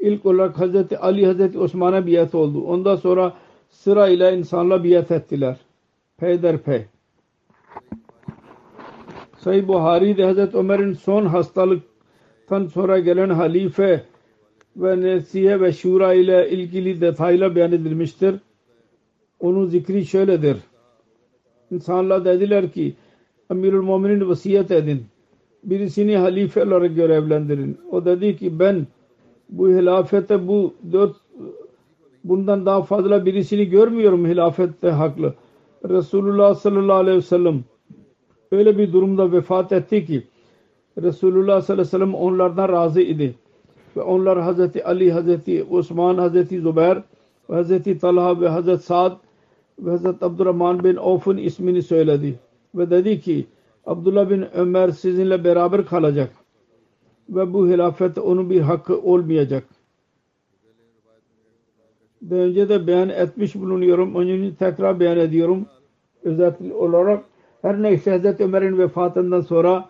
İlk 0.00 0.26
olarak 0.26 0.58
Hazreti 0.58 0.98
Ali 0.98 1.26
Hazreti 1.26 1.58
Osman'a 1.58 2.06
biat 2.06 2.34
oldu. 2.34 2.64
Ondan 2.64 2.96
sonra 2.96 3.32
sırayla 3.70 4.30
insanla 4.30 4.84
biat 4.84 5.10
ettiler. 5.10 5.56
Peyderpey. 6.16 6.84
Sahih 9.38 9.68
Buhari'de 9.68 10.24
Hazreti 10.24 10.56
Ömer'in 10.56 10.92
son 10.92 11.26
hastalıktan 11.26 12.66
sonra 12.66 12.98
gelen 12.98 13.30
halife 13.30 14.04
ve 14.76 15.00
nesiye 15.00 15.60
ve 15.60 15.72
şura 15.72 16.14
ile 16.14 16.50
ilgili 16.50 17.00
detayla 17.00 17.54
beyan 17.54 17.72
edilmiştir. 17.72 18.34
onun 19.40 19.66
zikri 19.66 20.06
şöyledir. 20.06 20.56
İnsanlar 21.70 22.24
dediler 22.24 22.72
ki 22.72 22.94
Emirül 23.52 23.82
Muminin 23.82 24.28
vasiyet 24.28 24.70
edin. 24.70 25.04
Birisini 25.64 26.16
halife 26.16 26.64
olarak 26.64 26.96
görevlendirin. 26.96 27.78
O 27.90 28.04
dedi 28.04 28.36
ki 28.36 28.58
ben 28.58 28.86
bu 29.48 29.68
hilafete 29.68 30.48
bu 30.48 30.74
dört 30.92 31.16
bundan 32.24 32.66
daha 32.66 32.82
fazla 32.82 33.26
birisini 33.26 33.68
görmüyorum 33.68 34.26
hilafette 34.26 34.90
haklı. 34.90 35.34
Resulullah 35.88 36.54
sallallahu 36.54 36.96
aleyhi 36.96 37.16
ve 37.16 37.22
sellem 37.22 37.64
öyle 38.52 38.78
bir 38.78 38.92
durumda 38.92 39.32
vefat 39.32 39.72
etti 39.72 40.06
ki 40.06 40.22
Resulullah 41.02 41.60
sallallahu 41.60 41.72
aleyhi 41.72 41.86
ve 41.86 41.90
sellem 41.90 42.14
onlardan 42.14 42.68
razı 42.68 43.00
idi. 43.00 43.34
Ve 43.96 44.02
onlar 44.02 44.40
Hazreti 44.40 44.84
Ali, 44.84 45.12
Hazreti 45.12 45.64
Osman, 45.70 46.18
Hazreti 46.18 46.76
ve 46.76 47.02
Hazreti 47.46 47.98
Talha 47.98 48.40
ve 48.40 48.48
Hazreti 48.48 48.82
Sa'd 48.82 49.12
ve 49.78 49.90
Hazreti 49.90 50.24
Abdurrahman 50.24 50.84
bin 50.84 50.96
Avf'un 50.96 51.36
ismini 51.36 51.82
söyledi. 51.82 52.38
Ve 52.74 52.90
dedi 52.90 53.20
ki 53.20 53.46
Abdullah 53.86 54.30
bin 54.30 54.44
Ömer 54.54 54.88
sizinle 54.88 55.44
beraber 55.44 55.86
kalacak. 55.86 56.30
Ve 57.28 57.52
bu 57.52 57.68
hilafet 57.68 58.18
onun 58.18 58.50
bir 58.50 58.60
hakkı 58.60 59.00
olmayacak. 59.00 59.64
Daha 62.30 62.38
önce 62.38 62.68
de 62.68 62.86
beyan 62.86 63.08
etmiş 63.08 63.54
bulunuyorum. 63.54 64.16
Onun 64.16 64.26
için 64.26 64.54
tekrar 64.54 65.00
beyan 65.00 65.18
ediyorum. 65.18 65.66
Özellikle 66.24 66.74
olarak 66.74 67.24
her 67.62 67.82
neyse 67.82 68.18
Hz. 68.18 68.40
Ömer'in 68.40 68.78
vefatından 68.78 69.40
sonra 69.40 69.88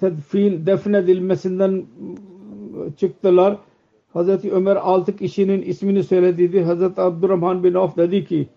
tedfin, 0.00 0.66
defnedilmesinden 0.66 1.84
çıktılar. 2.96 3.58
Hz. 4.14 4.44
Ömer 4.44 4.76
altı 4.76 5.16
kişinin 5.16 5.62
ismini 5.62 6.04
söylediydi. 6.04 6.64
Hz. 6.64 6.98
Abdurrahman 6.98 7.64
bin 7.64 7.74
Auf 7.74 7.96
dedi 7.96 8.24
ki 8.24 8.48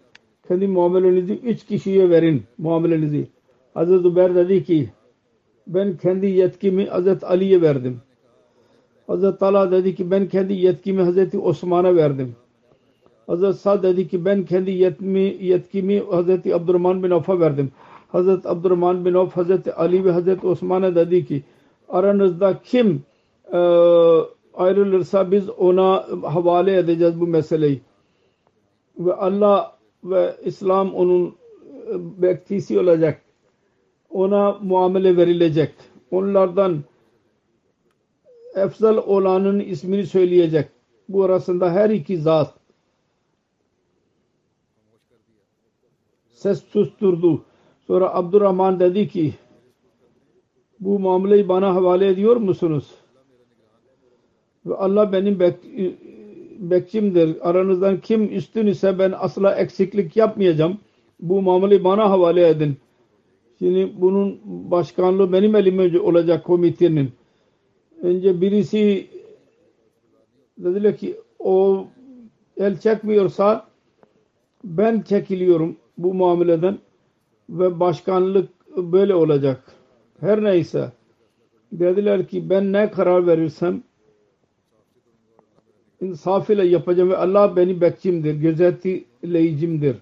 kendi 0.47 0.67
muamelenizi 0.67 1.33
üç 1.33 1.65
kişiye 1.65 2.09
verin 2.09 2.43
muamelenizi. 2.57 3.27
Hz. 3.75 3.87
Zübeyir 3.87 4.35
dedi 4.35 4.63
ki 4.63 4.89
ben 5.67 5.97
kendi 5.97 6.25
yetkimi 6.25 6.85
Hz. 6.85 7.23
Ali'ye 7.23 7.61
verdim. 7.61 8.01
Hz. 9.09 9.37
Talha 9.39 9.71
dedi 9.71 9.95
ki 9.95 10.11
ben 10.11 10.27
kendi 10.27 10.53
yetkimi 10.53 11.03
Hz. 11.03 11.35
Osman'a 11.41 11.95
verdim. 11.95 12.35
Hz. 13.29 13.59
Sa'd 13.59 13.83
dedi 13.83 14.07
ki 14.07 14.25
ben 14.25 14.45
kendi 14.45 14.71
yetkimi, 14.71 15.37
yetkimi 15.41 15.99
Hz. 15.99 16.51
Abdurrahman 16.53 17.03
bin 17.03 17.09
Avf'a 17.09 17.39
verdim. 17.39 17.71
Hz. 18.13 18.45
Abdurrahman 18.45 19.05
bin 19.05 19.13
Avf 19.13 19.37
Hz. 19.37 19.67
Ali 19.75 20.05
ve 20.05 20.13
Hz. 20.13 20.43
Osman'a 20.43 20.95
dedi 20.95 21.25
ki 21.25 21.43
aranızda 21.89 22.59
kim 22.63 23.03
e, 23.53 23.57
ayrılırsa 24.53 25.31
biz 25.31 25.49
ona 25.49 26.05
havale 26.23 26.77
edeceğiz 26.77 27.19
bu 27.19 27.27
meseleyi. 27.27 27.81
Ve 28.99 29.13
Allah 29.13 29.76
ve 30.03 30.35
İslam 30.43 30.95
onun 30.95 31.35
bektisi 31.93 32.79
olacak. 32.79 33.21
Ona 34.09 34.51
muamele 34.51 35.17
verilecek. 35.17 35.73
Onlardan 36.11 36.83
efzal 38.55 38.97
olanın 38.97 39.59
ismini 39.59 40.05
söyleyecek. 40.05 40.69
Bu 41.09 41.23
arasında 41.23 41.71
her 41.71 41.89
iki 41.89 42.17
zat 42.17 42.53
ses 46.29 46.63
susturdu. 46.63 47.45
Sonra 47.87 48.15
Abdurrahman 48.15 48.79
dedi 48.79 49.07
ki 49.07 49.33
bu 50.79 50.99
muameleyi 50.99 51.49
bana 51.49 51.75
havale 51.75 52.07
ediyor 52.07 52.35
musunuz? 52.35 52.95
Ve 54.65 54.75
Allah 54.75 55.11
benim 55.11 55.39
bekçimdir. 56.59 57.49
Aranızdan 57.49 58.01
kim 58.01 58.35
üstün 58.35 58.67
ise 58.67 58.99
ben 58.99 59.13
asla 59.17 59.55
eksiklik 59.55 60.17
yapmayacağım. 60.17 60.77
Bu 61.19 61.41
muameleyi 61.41 61.83
bana 61.83 62.09
havale 62.09 62.49
edin. 62.49 62.77
Şimdi 63.59 63.91
bunun 63.97 64.39
başkanlığı 64.71 65.33
benim 65.33 65.55
elimde 65.55 65.99
olacak 65.99 66.43
komitenin. 66.43 67.11
Önce 68.01 68.41
birisi 68.41 69.07
dediler 70.57 70.97
ki 70.97 71.15
o 71.39 71.87
el 72.57 72.77
çekmiyorsa 72.79 73.67
ben 74.63 75.01
çekiliyorum 75.01 75.77
bu 75.97 76.13
muameleden 76.13 76.77
ve 77.49 77.79
başkanlık 77.79 78.49
böyle 78.77 79.15
olacak. 79.15 79.63
Her 80.19 80.43
neyse 80.43 80.91
dediler 81.71 82.27
ki 82.27 82.49
ben 82.49 82.73
ne 82.73 82.91
karar 82.91 83.27
verirsem 83.27 83.83
insaf 86.01 86.49
ile 86.49 86.67
yapacağım 86.67 87.09
ve 87.09 87.17
Allah 87.17 87.55
benim 87.55 87.81
bekçimdir, 87.81 88.35
gözetleyicimdir. 88.35 89.95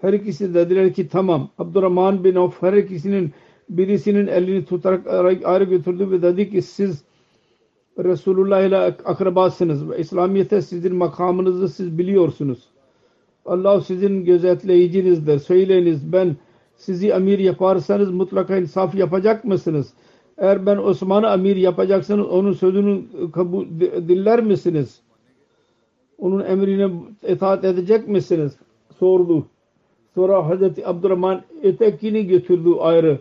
Her 0.00 0.12
ikisi 0.12 0.54
dediler 0.54 0.92
ki 0.92 1.08
tamam. 1.08 1.50
Abdurrahman 1.58 2.24
bin 2.24 2.34
Avf 2.34 2.62
her 2.62 2.72
ikisinin 2.72 3.32
birisinin 3.68 4.26
elini 4.26 4.64
tutarak 4.64 5.06
ayrı 5.44 5.64
götürdü 5.64 6.10
ve 6.10 6.22
dedi 6.22 6.50
ki 6.50 6.62
siz 6.62 7.04
Resulullah 7.98 8.62
ile 8.62 8.76
akrabasınız 8.78 9.90
ve 9.90 9.98
İslamiyet'e 9.98 10.62
sizin 10.62 10.96
makamınızı 10.96 11.68
siz 11.68 11.98
biliyorsunuz. 11.98 12.68
Allah 13.46 13.80
sizin 13.80 14.24
gözetleyicinizdir. 14.24 15.38
Söyleyiniz 15.38 16.12
ben 16.12 16.36
sizi 16.76 17.08
emir 17.08 17.38
yaparsanız 17.38 18.10
mutlaka 18.10 18.56
insaf 18.56 18.94
yapacak 18.94 19.44
mısınız? 19.44 19.92
Eğer 20.38 20.66
ben 20.66 20.76
Osman'ı 20.76 21.26
emir 21.26 21.56
yapacaksanız 21.56 22.26
onun 22.26 22.52
sözünü 22.52 23.02
kabul 23.32 23.66
diller 23.80 24.42
misiniz? 24.42 25.00
Onun 26.18 26.44
emrine 26.44 26.90
itaat 27.28 27.64
edecek 27.64 28.08
misiniz? 28.08 28.56
Sordu. 28.98 29.46
Sonra 30.14 30.46
Hazreti 30.48 30.86
Abdurrahman 30.86 31.42
etekini 31.62 32.26
götürdü 32.26 32.70
ayrı. 32.80 33.18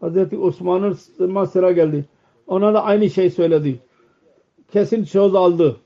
Hazreti 0.00 0.38
Osman'ın 0.38 1.44
sıra 1.44 1.72
geldi. 1.72 2.04
Ona 2.46 2.74
da 2.74 2.84
aynı 2.84 3.10
şey 3.10 3.30
söyledi. 3.30 3.80
Kesin 4.72 5.04
söz 5.04 5.34
aldı. 5.34 5.76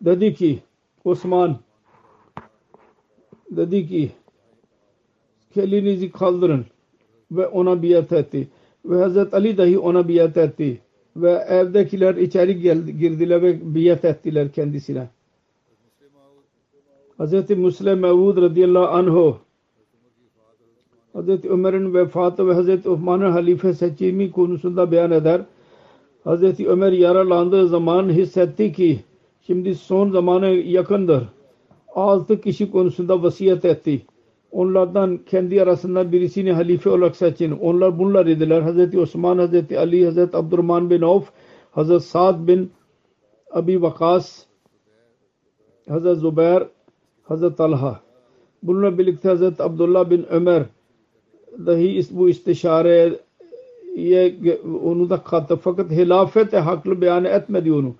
Dedi 0.00 0.34
ki 0.34 0.58
Osman 1.04 1.58
dedi 3.50 3.88
ki 3.88 4.10
elinizi 5.56 6.10
kaldırın 6.10 6.64
ve 7.30 7.46
ona 7.46 7.82
biat 7.82 8.12
etti. 8.12 8.48
Ve 8.84 9.02
Hazreti 9.02 9.36
Ali 9.36 9.58
dahi 9.58 9.78
ona 9.78 10.08
biat 10.08 10.36
etti. 10.36 10.80
Ve 11.16 11.30
evdekiler 11.30 12.14
içeri 12.14 12.60
geldi, 12.60 12.98
girdiler 12.98 13.42
ve 13.42 13.74
biat 13.74 14.04
ettiler 14.04 14.52
kendisine. 14.52 15.08
Hazreti 17.20 17.56
Müslim 17.56 17.98
Mevud 17.98 18.36
radıyallahu 18.36 18.86
anhu 18.86 19.38
Hazreti 21.12 21.50
Ömer'in 21.50 21.94
vefatı 21.94 22.48
ve 22.48 22.54
Hazreti 22.54 22.88
Osman'ın 22.88 23.30
halife 23.30 23.72
seçimi 23.72 24.30
konusunda 24.30 24.92
beyan 24.92 25.10
eder. 25.10 25.42
Hazreti 26.24 26.68
Ömer 26.68 26.92
yaralandığı 26.92 27.68
zaman 27.68 28.08
hissetti 28.08 28.72
ki 28.72 29.00
şimdi 29.46 29.74
son 29.74 30.10
zamanı 30.10 30.46
yakındır. 30.48 31.22
Altı 31.94 32.40
kişi 32.40 32.70
konusunda 32.70 33.22
vasiyet 33.22 33.64
etti. 33.64 34.02
Onlardan 34.50 35.18
kendi 35.26 35.62
arasından 35.62 36.12
birisini 36.12 36.52
halife 36.52 36.90
olarak 36.90 37.16
seçin. 37.16 37.50
Onlar 37.50 37.98
bunlar 37.98 38.26
idiler. 38.26 38.60
Hazreti 38.60 39.00
Osman, 39.00 39.38
Hazreti 39.38 39.78
Ali, 39.78 40.04
Hazreti 40.04 40.36
Abdurrahman 40.36 40.90
bin 40.90 41.02
Avf, 41.02 41.30
Hazreti 41.70 42.04
Sa'd 42.04 42.48
bin 42.48 42.70
Abi 43.50 43.82
Vakas, 43.82 44.44
Hazreti 45.88 46.20
Zubair, 46.20 46.62
Hazreti 47.30 47.56
Talha. 47.56 48.00
Bununla 48.62 48.98
birlikte 48.98 49.28
Hazreti 49.28 49.62
Abdullah 49.62 50.10
bin 50.10 50.26
Ömer 50.30 50.62
dahi 51.66 52.02
bu 52.10 52.28
istişareye 52.28 53.18
onu 54.84 55.10
da 55.10 55.22
kattı. 55.22 55.56
Fakat 55.56 55.90
hilafete 55.90 56.58
haklı 56.58 57.00
beyan 57.00 57.24
etmedi 57.24 57.72
onu. 57.72 57.94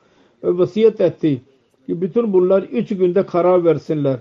Ve 0.44 0.58
vasiyet 0.58 1.00
etti 1.00 1.40
ki 1.86 2.00
bütün 2.00 2.32
bunlar 2.32 2.62
üç 2.62 2.88
günde 2.88 3.26
karar 3.26 3.64
versinler. 3.64 4.16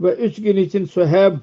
Ve 0.00 0.14
üç 0.14 0.42
gün 0.42 0.56
için 0.56 0.84
Suheb 0.84 1.34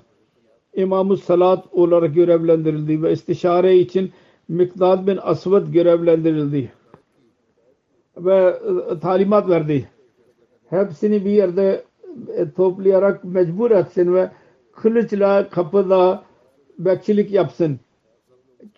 İmam-ı 0.75 1.17
Salat 1.17 1.65
olarak 1.71 2.15
görevlendirildi 2.15 3.03
ve 3.03 3.11
istişare 3.11 3.77
için 3.77 4.11
Mikdad 4.47 5.07
bin 5.07 5.19
Asvad 5.21 5.67
görevlendirildi. 5.67 6.71
Ve 8.17 8.59
talimat 9.01 9.49
verdi. 9.49 9.89
Hepsini 10.69 11.25
bir 11.25 11.31
yerde 11.31 11.86
toplayarak 12.55 13.23
mecbur 13.23 13.71
etsin 13.71 14.13
ve 14.13 14.31
kılıçla 14.71 15.49
kapıda 15.49 16.23
bekçilik 16.79 17.31
yapsın. 17.31 17.79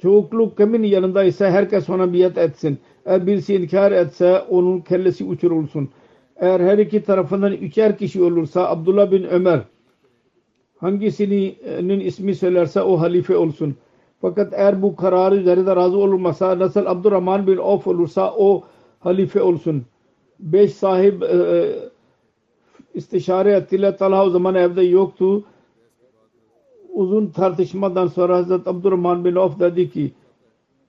Çoğukluk 0.02 0.58
kimin 0.58 0.84
yanında 0.84 1.24
ise 1.24 1.50
herkes 1.50 1.90
ona 1.90 2.14
biat 2.14 2.38
etsin. 2.38 2.78
Eğer 3.06 3.28
birisi 3.28 3.56
inkar 3.56 3.92
etse 3.92 4.40
onun 4.40 4.80
kellesi 4.80 5.24
uçurulsun. 5.24 5.90
Eğer 6.36 6.60
her 6.60 6.78
iki 6.78 7.04
tarafından 7.04 7.54
üçer 7.54 7.98
kişi 7.98 8.24
olursa 8.24 8.70
Abdullah 8.70 9.12
bin 9.12 9.24
Ömer 9.24 9.62
hangisinin 10.80 12.00
ismi 12.00 12.36
söylerse 12.36 12.82
o 12.82 13.00
halife 13.00 13.38
olsun. 13.38 13.76
Fakat 14.22 14.54
eğer 14.54 14.82
bu 14.82 14.96
kararı 14.96 15.36
üzerinde 15.36 15.76
razı 15.76 15.98
olmasa 15.98 16.60
nasıl 16.60 16.86
Abdurrahman 16.86 17.48
bin 17.48 17.58
Auf 17.58 17.88
olursa 17.88 18.34
o 18.38 18.64
halife 19.00 19.42
olsun. 19.42 19.86
Beş 20.40 20.74
sahip 20.74 21.24
e, 21.24 21.70
istişare 22.94 23.52
ettiler. 23.52 23.98
Talha 23.98 24.26
o 24.26 24.30
zaman 24.30 24.56
evde 24.56 24.82
yoktu. 24.82 25.44
uzun 26.94 27.28
tartışmadan 27.28 28.08
sonra 28.08 28.38
Hazret 28.38 28.68
Abdurrahman 28.68 29.26
bin 29.26 29.36
Auf 29.36 29.60
dedi 29.60 29.90
ki 29.90 30.12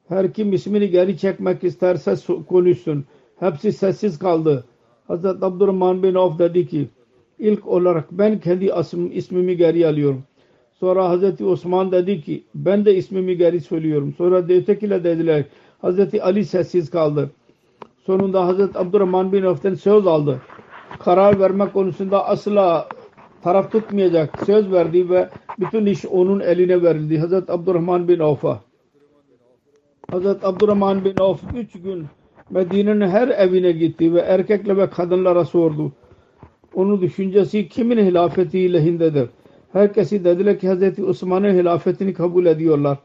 her 0.08 0.32
kim 0.32 0.52
ismini 0.52 0.90
geri 0.90 1.18
çekmek 1.18 1.64
isterse 1.64 2.16
konuşsun. 2.48 3.04
Hepsi 3.40 3.72
sessiz 3.72 4.18
kaldı. 4.18 4.64
Hazret 5.08 5.42
Abdurrahman 5.42 6.02
bin 6.02 6.14
Auf 6.14 6.38
dedi 6.38 6.66
ki 6.66 6.88
ilk 7.38 7.66
olarak 7.68 8.12
ben 8.12 8.40
kendi 8.40 8.72
ismimi 9.12 9.56
geri 9.56 9.86
alıyorum. 9.86 10.22
Sonra 10.80 11.08
Hazreti 11.08 11.44
Osman 11.44 11.92
dedi 11.92 12.20
ki 12.22 12.44
ben 12.54 12.84
de 12.84 12.96
ismimi 12.96 13.36
geri 13.36 13.60
söylüyorum. 13.60 14.14
Sonra 14.18 14.36
ötekiler 14.36 15.04
dediler 15.04 15.44
Hazreti 15.82 16.22
Ali 16.22 16.44
sessiz 16.44 16.90
kaldı. 16.90 17.30
Sonunda 18.06 18.46
Hazreti 18.46 18.78
Abdurrahman 18.78 19.32
bin 19.32 19.42
Avf'ten 19.42 19.74
söz 19.74 20.06
aldı. 20.06 20.40
Karar 20.98 21.40
verme 21.40 21.68
konusunda 21.68 22.26
asla 22.26 22.88
taraf 23.42 23.72
tutmayacak 23.72 24.44
söz 24.46 24.72
verdi 24.72 25.10
ve 25.10 25.28
bütün 25.58 25.86
iş 25.86 26.06
onun 26.06 26.40
eline 26.40 26.82
verildi. 26.82 27.18
Hazreti 27.18 27.52
Abdurrahman 27.52 28.08
bin 28.08 28.18
Avf'a. 28.18 28.60
Hazreti 30.10 30.46
Abdurrahman 30.46 31.04
bin 31.04 31.14
Avf 31.20 31.40
üç 31.56 31.72
gün 31.72 32.06
Medine'nin 32.50 33.08
her 33.08 33.28
evine 33.28 33.72
gitti 33.72 34.14
ve 34.14 34.20
erkekle 34.20 34.76
ve 34.76 34.90
kadınlara 34.90 35.44
sordu. 35.44 35.92
Onun 36.74 37.00
düşüncesi 37.00 37.68
kimin 37.68 37.98
hilafeti 37.98 38.72
lehindedir? 38.72 39.28
Herkesi 39.72 40.24
dediler 40.24 40.58
ki 40.58 40.68
Hazreti 40.68 41.04
Osman'ın 41.04 41.54
hilafetini 41.54 42.14
kabul 42.14 42.46
ediyorlar. 42.46 42.98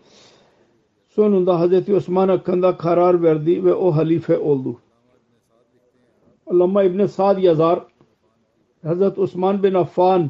Sonunda 1.10 1.60
Hazreti 1.60 1.96
Osman 1.96 2.30
hakkında 2.30 2.78
karar 2.78 3.24
verdi 3.24 3.64
ve 3.64 3.74
o 3.74 3.96
halife 3.96 4.38
oldu. 4.38 4.80
Allama 6.48 6.84
İbn 6.84 7.06
Sa'd 7.06 7.38
yazar 7.38 7.84
Hazreti 8.84 9.22
Osman 9.22 9.64
bin 9.64 9.74
Affan 9.74 10.30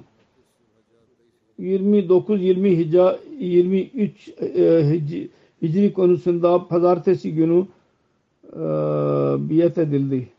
29-20 1.59 2.77
Hicra 2.77 3.19
23 3.39 4.29
e, 4.39 5.01
Hicri 5.61 5.93
konusunda 5.93 6.67
pazartesi 6.67 7.33
günü 7.33 7.67
e, 8.53 8.59
biyet 9.49 9.77
edildi. 9.77 10.29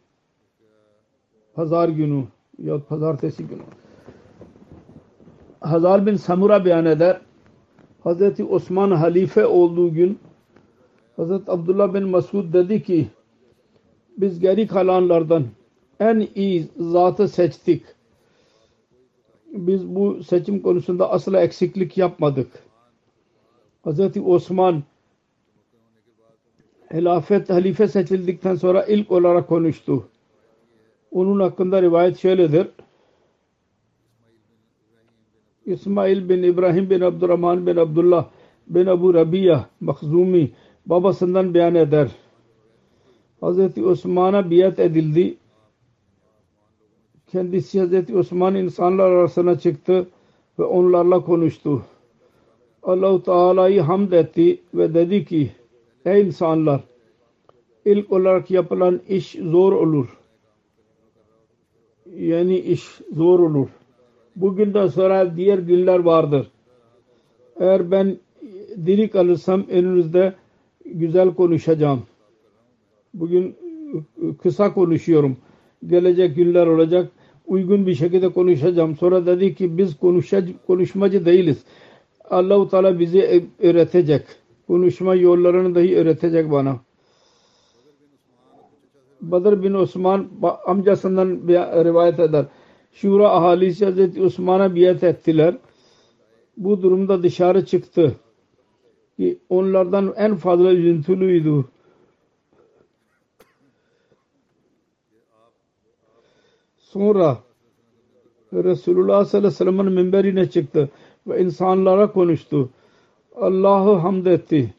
Pazar 1.54 1.88
günü 1.88 2.24
ya 2.62 2.80
pazartesi 2.88 3.46
günü. 3.46 3.62
Hazar 5.60 6.06
bin 6.06 6.16
Samura 6.16 6.64
beyan 6.64 6.86
eder. 6.86 7.20
Hazreti 8.04 8.44
Osman 8.44 8.90
halife 8.90 9.46
olduğu 9.46 9.94
gün 9.94 10.18
Hazreti 11.16 11.50
Abdullah 11.52 11.94
bin 11.94 12.08
Masud 12.08 12.52
dedi 12.52 12.82
ki 12.82 13.06
biz 14.18 14.40
geri 14.40 14.66
kalanlardan 14.66 15.44
en 16.00 16.28
iyi 16.34 16.68
zatı 16.76 17.28
seçtik. 17.28 17.84
Biz 19.52 19.88
bu 19.94 20.24
seçim 20.24 20.62
konusunda 20.62 21.10
asla 21.10 21.40
eksiklik 21.40 21.98
yapmadık. 21.98 22.52
Hazreti 23.84 24.20
Osman 24.20 24.82
hilafet 26.94 27.50
halife 27.50 27.88
seçildikten 27.88 28.54
sonra 28.54 28.84
ilk 28.84 29.10
olarak 29.12 29.48
konuştu. 29.48 30.08
Onun 31.10 31.40
hakkında 31.40 31.82
rivayet 31.82 32.18
şöyledir. 32.18 32.68
İsmail 35.66 36.28
bin 36.28 36.42
İbrahim 36.42 36.90
bin 36.90 37.00
Abdurrahman 37.00 37.66
bin 37.66 37.76
Abdullah 37.76 38.28
bin 38.66 38.86
Abu 38.86 39.14
Rabia 39.14 39.64
Makhzumi 39.80 40.52
babasından 40.86 41.54
beyan 41.54 41.74
eder. 41.74 42.08
Hazreti 43.40 43.84
Osman'a 43.84 44.50
biat 44.50 44.78
edildi. 44.78 45.36
Kendisi 47.36 47.80
Hazreti 47.80 48.16
Osman 48.16 48.54
insanlar 48.54 49.10
arasına 49.10 49.58
çıktı 49.58 50.06
ve 50.58 50.64
onlarla 50.64 51.20
konuştu. 51.20 51.82
Allah-u 52.82 53.22
Teala'yı 53.22 53.80
hamd 53.80 54.12
etti 54.12 54.60
ve 54.74 54.94
dedi 54.94 55.24
ki 55.24 55.50
Ey 56.04 56.22
insanlar 56.22 56.80
ilk 57.84 58.12
olarak 58.12 58.50
yapılan 58.50 59.00
iş 59.08 59.32
zor 59.42 59.72
olur. 59.72 60.18
Yani 62.16 62.58
iş 62.58 63.00
zor 63.14 63.40
olur. 63.40 63.68
Bugünden 64.36 64.86
sonra 64.86 65.36
diğer 65.36 65.58
günler 65.58 65.98
vardır. 65.98 66.50
Eğer 67.60 67.90
ben 67.90 68.16
diri 68.86 69.10
kalırsam 69.10 69.64
önünüzde 69.70 70.34
güzel 70.84 71.34
konuşacağım. 71.34 72.02
Bugün 73.14 73.56
kısa 74.42 74.74
konuşuyorum. 74.74 75.36
Gelecek 75.86 76.36
günler 76.36 76.66
olacak. 76.66 77.12
Uygun 77.46 77.86
bir 77.86 77.94
şekilde 77.94 78.28
konuşacağım. 78.28 78.96
Sonra 78.96 79.26
dedi 79.26 79.54
ki 79.54 79.78
biz 79.78 79.96
konuşmacı 80.66 81.24
değiliz. 81.26 81.64
Allah-u 82.30 82.68
Teala 82.68 82.98
bizi 82.98 83.44
öğretecek. 83.58 84.22
Konuşma 84.66 85.14
yollarını 85.14 85.74
dahi 85.74 85.96
öğretecek 85.96 86.50
bana. 86.50 86.80
Badr 89.20 89.62
bin 89.62 89.74
Osman 89.74 90.26
amcasından 90.66 91.48
bir 91.48 91.54
rivayet 91.54 92.20
eder. 92.20 92.44
Şura 92.92 93.30
ahalisi 93.30 93.84
Hazreti 93.84 94.22
Osman'a 94.22 94.76
biat 94.76 95.02
ettiler. 95.02 95.54
Bu 96.56 96.82
durumda 96.82 97.22
dışarı 97.22 97.66
çıktı. 97.66 98.16
Ki 99.16 99.38
onlardan 99.48 100.14
en 100.16 100.36
fazla 100.36 100.72
üzüntülüydü. 100.72 101.64
Sonra 106.96 107.38
Resulullah 108.52 109.24
sallallahu 109.24 109.38
aleyhi 109.38 109.44
ve 109.44 109.50
sellem'in 109.50 109.92
minberine 109.92 110.50
çıktı 110.50 110.88
ve 111.26 111.42
insanlara 111.42 112.12
konuştu. 112.12 112.68
Allah'ı 113.34 113.94
hamd 113.94 114.26
etti 114.26 114.74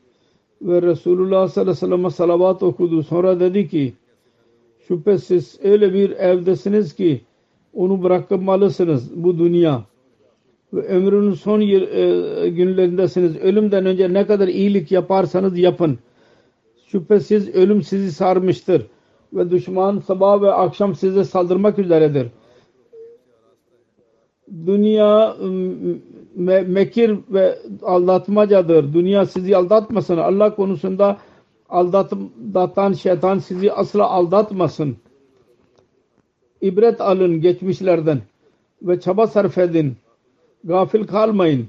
ve 0.62 0.82
Resulullah 0.82 1.48
sallallahu 1.48 1.62
aleyhi 1.62 1.70
ve 1.70 1.74
sellem'e 1.76 2.10
salavat 2.10 2.64
okudu. 2.64 3.04
Sonra 3.04 3.40
dedi 3.40 3.70
ki 3.70 3.94
şüphesiz 4.88 5.60
öyle 5.64 5.94
bir 5.94 6.12
evdesiniz 6.12 6.96
ki 6.96 7.22
onu 7.74 8.04
bırakmalısınız 8.04 9.24
bu 9.24 9.40
dünya 9.40 9.84
ve 10.74 10.82
ömrünün 10.82 11.34
son 11.34 11.62
yıl, 11.62 11.82
e, 11.82 12.50
günlerindesiniz. 12.50 13.36
Ölümden 13.36 13.86
önce 13.86 14.14
ne 14.14 14.28
kadar 14.28 14.48
iyilik 14.48 14.92
yaparsanız 14.92 15.58
yapın. 15.58 16.00
Şüphesiz 16.88 17.56
ölüm 17.56 17.82
sizi 17.82 18.12
sarmıştır 18.12 18.86
ve 19.34 19.52
düşman 19.52 20.00
sabah 20.00 20.42
ve 20.42 20.54
akşam 20.54 20.96
size 20.96 21.24
saldırmak 21.24 21.80
üzeredir. 21.80 22.28
Dünya 24.66 25.36
me 26.36 26.62
mekir 26.62 27.18
ve 27.30 27.60
aldatmacadır. 27.82 28.94
Dünya 28.94 29.26
sizi 29.26 29.58
aldatmasın. 29.58 30.18
Allah 30.18 30.56
konusunda 30.56 31.18
aldatan 31.70 32.94
şeytan 32.94 33.40
sizi 33.40 33.74
asla 33.74 34.10
aldatmasın 34.10 34.98
ibret 36.62 37.02
alın 37.02 37.42
geçmişlerden 37.42 38.22
ve 38.82 39.00
çaba 39.00 39.28
sarf 39.28 39.58
edin. 39.58 39.96
Gafil 40.64 41.08
kalmayın. 41.08 41.68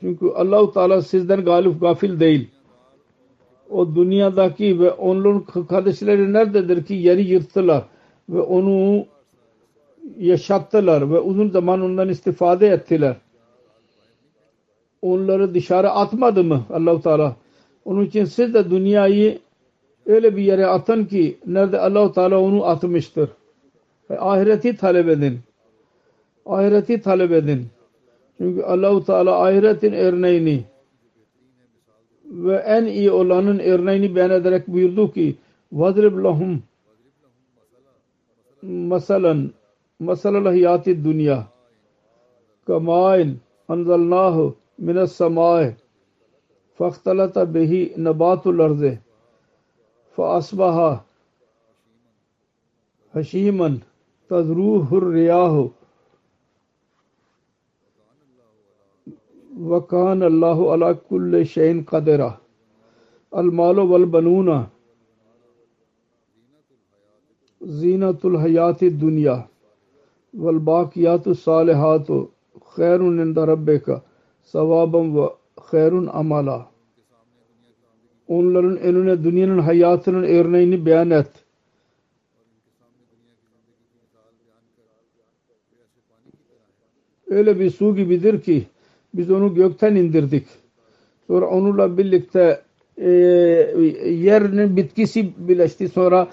Çünkü 0.00 0.26
Allahu 0.26 0.72
Teala 0.72 1.02
sizden 1.02 1.44
galip 1.44 1.80
gafil 1.80 2.20
değil. 2.20 2.48
O 3.72 3.94
dünyadaki 3.94 4.80
ve 4.80 4.90
onun 4.90 5.40
kardeşleri 5.68 6.32
nerededir 6.32 6.84
ki 6.84 6.94
yeri 6.94 7.22
yırttılar 7.22 7.84
ve 8.28 8.40
onu 8.40 9.06
yaşattılar 10.18 11.10
ve 11.10 11.18
uzun 11.18 11.48
zaman 11.48 11.82
ondan 11.82 12.08
istifade 12.08 12.68
ettiler. 12.68 13.16
Onları 15.02 15.54
dışarı 15.54 15.90
atmadı 15.90 16.44
mı 16.44 16.62
Allahu 16.70 17.02
Teala? 17.02 17.36
Onun 17.84 18.04
için 18.04 18.24
siz 18.24 18.54
de 18.54 18.70
dünyayı 18.70 19.38
öyle 20.06 20.36
bir 20.36 20.42
yere 20.42 20.66
atın 20.66 21.04
ki 21.04 21.38
nerede 21.46 21.80
Allahu 21.80 22.12
Teala 22.12 22.40
onu 22.40 22.64
atmıştır 22.66 23.28
ahireti 24.18 24.76
talep 24.76 25.08
edin. 25.08 25.40
Ahireti 26.46 27.00
talep 27.00 27.32
edin. 27.32 27.66
Çünkü 28.38 28.62
Allahu 28.62 29.04
Teala 29.04 29.42
ahiretin 29.42 29.92
örneğini 29.92 30.64
ve 32.32 32.56
en 32.56 32.84
iyi 32.84 33.10
olanın 33.10 33.58
örneğini 33.58 34.16
beyan 34.16 34.30
ederek 34.30 34.68
buyurdu 34.68 35.12
ki 35.12 35.36
وَضْرِبْ 35.72 36.16
لَهُمْ 36.26 36.52
مَسَلًا 38.92 39.34
مَسَلَ 40.08 40.34
الْحَيَاتِ 40.42 40.84
الدُّنْيَا 40.96 41.38
كَمَائِنْ 42.66 43.30
اَنْزَلْنَاهُ 43.72 44.36
مِنَ 44.86 44.96
السَّمَاءِ 45.06 45.74
فَاخْتَلَطَ 46.78 47.36
بِهِ 47.54 47.72
نَبَاتُ 48.06 48.44
الْأَرْضِ 48.54 48.82
فَأَصْبَحَ 50.16 50.76
حَشِيمًا 53.14 53.68
تَذْرُوهُ 54.30 54.88
الرِّيَاحُ 55.02 55.54
وکان 59.62 60.22
اللہ 60.22 60.58
علا 60.74 60.92
کل 60.92 61.44
شین 61.44 61.82
قدرہ۔ 61.90 62.28
المال 63.30 63.78
والبنون۔ 63.78 64.48
زینت 67.60 68.26
الحیات 68.26 68.80
دنیا 68.80 69.42
والباقیات 70.34 71.28
الصالحات۔ 71.28 72.10
خیر 72.64 73.00
عند 73.00 73.38
رب 73.38 73.70
کا 73.86 74.00
ثوابم 74.52 75.18
و 75.18 75.26
خیر 75.56 75.92
عملا۔ 76.12 76.58
ان 78.28 78.52
لرن 78.52 78.74
انہوں 78.82 79.04
نے 79.04 79.16
دنیا 79.16 79.46
نے 79.46 79.62
حیات 79.68 80.08
نے 80.08 80.26
ایرنین 80.26 80.80
بیانت 80.80 81.28
اہل 87.26 87.54
بیسو 87.54 87.94
کی 87.94 88.04
بدر 88.04 88.36
کی۔ 88.36 88.60
Biz 89.14 89.30
onu 89.30 89.54
gökten 89.54 89.94
indirdik. 89.94 90.46
Sonra 91.26 91.46
onunla 91.46 91.98
birlikte 91.98 92.60
e, 92.96 93.10
yerinin 94.10 94.76
bitkisi 94.76 95.32
birleşti. 95.38 95.88
Sonra 95.88 96.28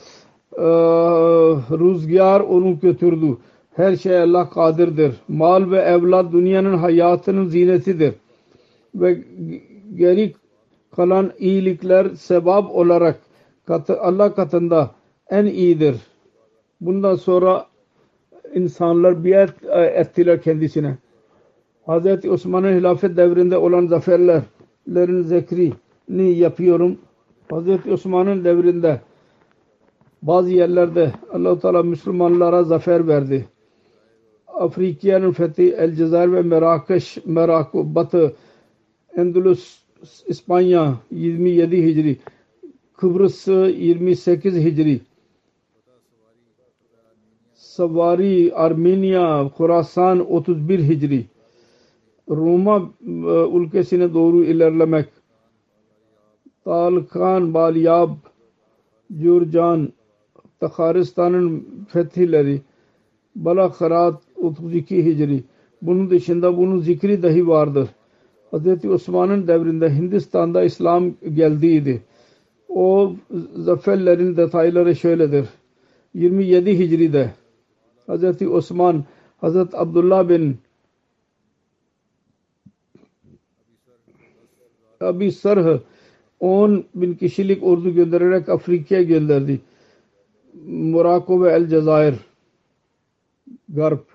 e, 0.58 0.64
rüzgar 1.78 2.42
onu 2.42 2.80
götürdü. 2.80 3.38
Her 3.76 3.96
şey 3.96 4.22
Allah 4.22 4.50
kadirdir. 4.50 5.16
Mal 5.28 5.72
ve 5.72 5.78
evlat 5.80 6.32
dünyanın 6.32 6.78
hayatının 6.78 7.46
zinetidir. 7.46 8.14
Ve 8.96 9.24
geri 9.96 10.34
kalan 10.96 11.32
iyilikler 11.40 12.10
sebap 12.10 12.76
olarak 12.76 13.20
Allah 14.00 14.36
katında 14.36 14.92
en 15.30 15.46
iyidir. 15.46 15.96
Bundan 16.82 17.16
sonra 17.16 17.66
insanlar 18.54 19.26
biat 19.26 19.64
ettiler 19.74 20.42
kendisine. 20.42 20.98
Hz. 21.90 22.26
Osman'ın 22.26 22.80
hilafet 22.80 23.18
devrinde 23.18 23.58
olan 23.58 23.88
zaferlerin 23.88 25.22
zikrini 25.22 26.38
yapıyorum. 26.38 26.98
Hz. 27.52 27.88
Osman'ın 27.92 28.44
devrinde 28.44 29.02
bazı 30.22 30.50
yerlerde 30.50 31.12
allah 31.34 31.60
Teala 31.60 31.84
Müslümanlara 31.84 32.64
zafer 32.64 33.08
verdi. 33.08 33.46
Afrika'nın 34.48 35.32
fethi 35.32 35.76
El 35.78 35.96
Cezayir 35.96 36.32
ve 36.32 36.42
Merakeş, 36.42 37.18
Merakı, 37.26 37.96
Batı, 37.96 38.36
Endülüs, 39.18 39.80
İspanya 40.28 40.96
27 41.12 41.86
Hicri, 41.86 42.18
Kıbrıs 42.98 43.48
28 43.48 44.56
Hicri, 44.56 45.02
Savari, 47.54 48.54
Armenya, 48.54 49.52
Khurasan 49.58 50.32
31 50.34 50.80
Hicri, 50.80 51.26
Roma 52.30 52.90
ülkesine 53.54 54.14
doğru 54.14 54.44
ilerlemek, 54.44 55.06
Talkan, 56.64 57.54
Baliyab, 57.54 58.10
Jurjan, 59.22 59.90
Takharistan'ın 60.60 61.66
fethileri, 61.88 62.62
Balakharat 63.36 64.22
32 64.36 65.06
Hicri. 65.06 65.44
Bunun 65.82 66.10
dışında 66.10 66.58
bunun 66.58 66.80
zikri 66.80 67.24
dahi 67.24 67.48
vardır. 67.48 67.90
Hz. 68.54 68.86
Osman'ın 68.86 69.48
devrinde 69.48 69.96
Hindistan'da 69.96 70.64
İslam 70.64 71.12
geldiydi. 71.34 72.02
O 72.70 73.14
zaferlerin 73.56 74.38
detayları 74.38 74.96
şöyledir. 74.96 75.50
27 76.14 76.80
Hicri'de 76.80 77.32
Hz. 78.08 78.42
Osman 78.42 79.04
Hz. 79.44 79.56
Abdullah 79.56 80.30
bin 80.30 80.58
Abi 85.02 85.32
Sarh 85.32 85.80
10 86.40 86.86
bin 86.96 87.14
kişilik 87.14 87.64
ordu 87.64 87.94
göndererek 87.94 88.50
Afrika'ya 88.50 89.04
gönderdi. 89.04 89.62
Morocco 90.68 91.44
ve 91.44 91.52
El 91.52 91.68
Cezayir 91.68 92.16
Garp 93.70 94.06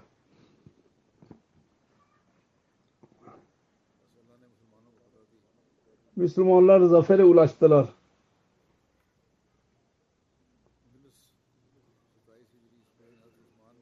Müslümanlar 6.17 6.81
zafere 6.81 7.25
ulaştılar. 7.25 7.89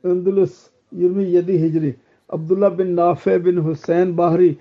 Endülüs 0.04 0.66
27 0.92 1.62
Hicri 1.62 1.96
Abdullah 2.28 2.78
bin 2.78 2.96
Nafe 2.96 3.44
bin 3.44 3.68
Hüseyin 3.68 4.18
Bahri 4.18 4.56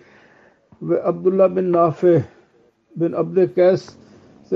ve 0.82 1.04
Abdullah 1.04 1.56
bin 1.56 1.72
Nafe 1.72 2.26
bin 2.96 3.12
Abdülkays 3.12 3.90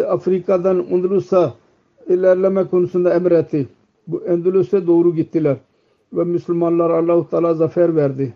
Afrika'dan 0.07 0.87
Endülüs'a 0.89 1.53
ilerleme 2.07 2.67
konusunda 2.67 3.13
emretti. 3.13 3.67
Bu 4.07 4.23
Endülüs'e 4.25 4.87
doğru 4.87 5.15
gittiler 5.15 5.57
ve 6.13 6.23
Müslümanlar 6.23 6.89
Allah-u 6.89 7.29
Teala 7.29 7.53
zafer 7.53 7.95
verdi. 7.95 8.33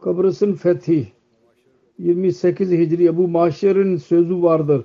Kıbrıs'ın 0.00 0.54
fethi 0.54 1.08
28 1.98 2.70
Hicri 2.70 3.06
Ebu 3.06 3.28
Maşer'in 3.28 3.96
sözü 3.96 4.42
vardır. 4.42 4.84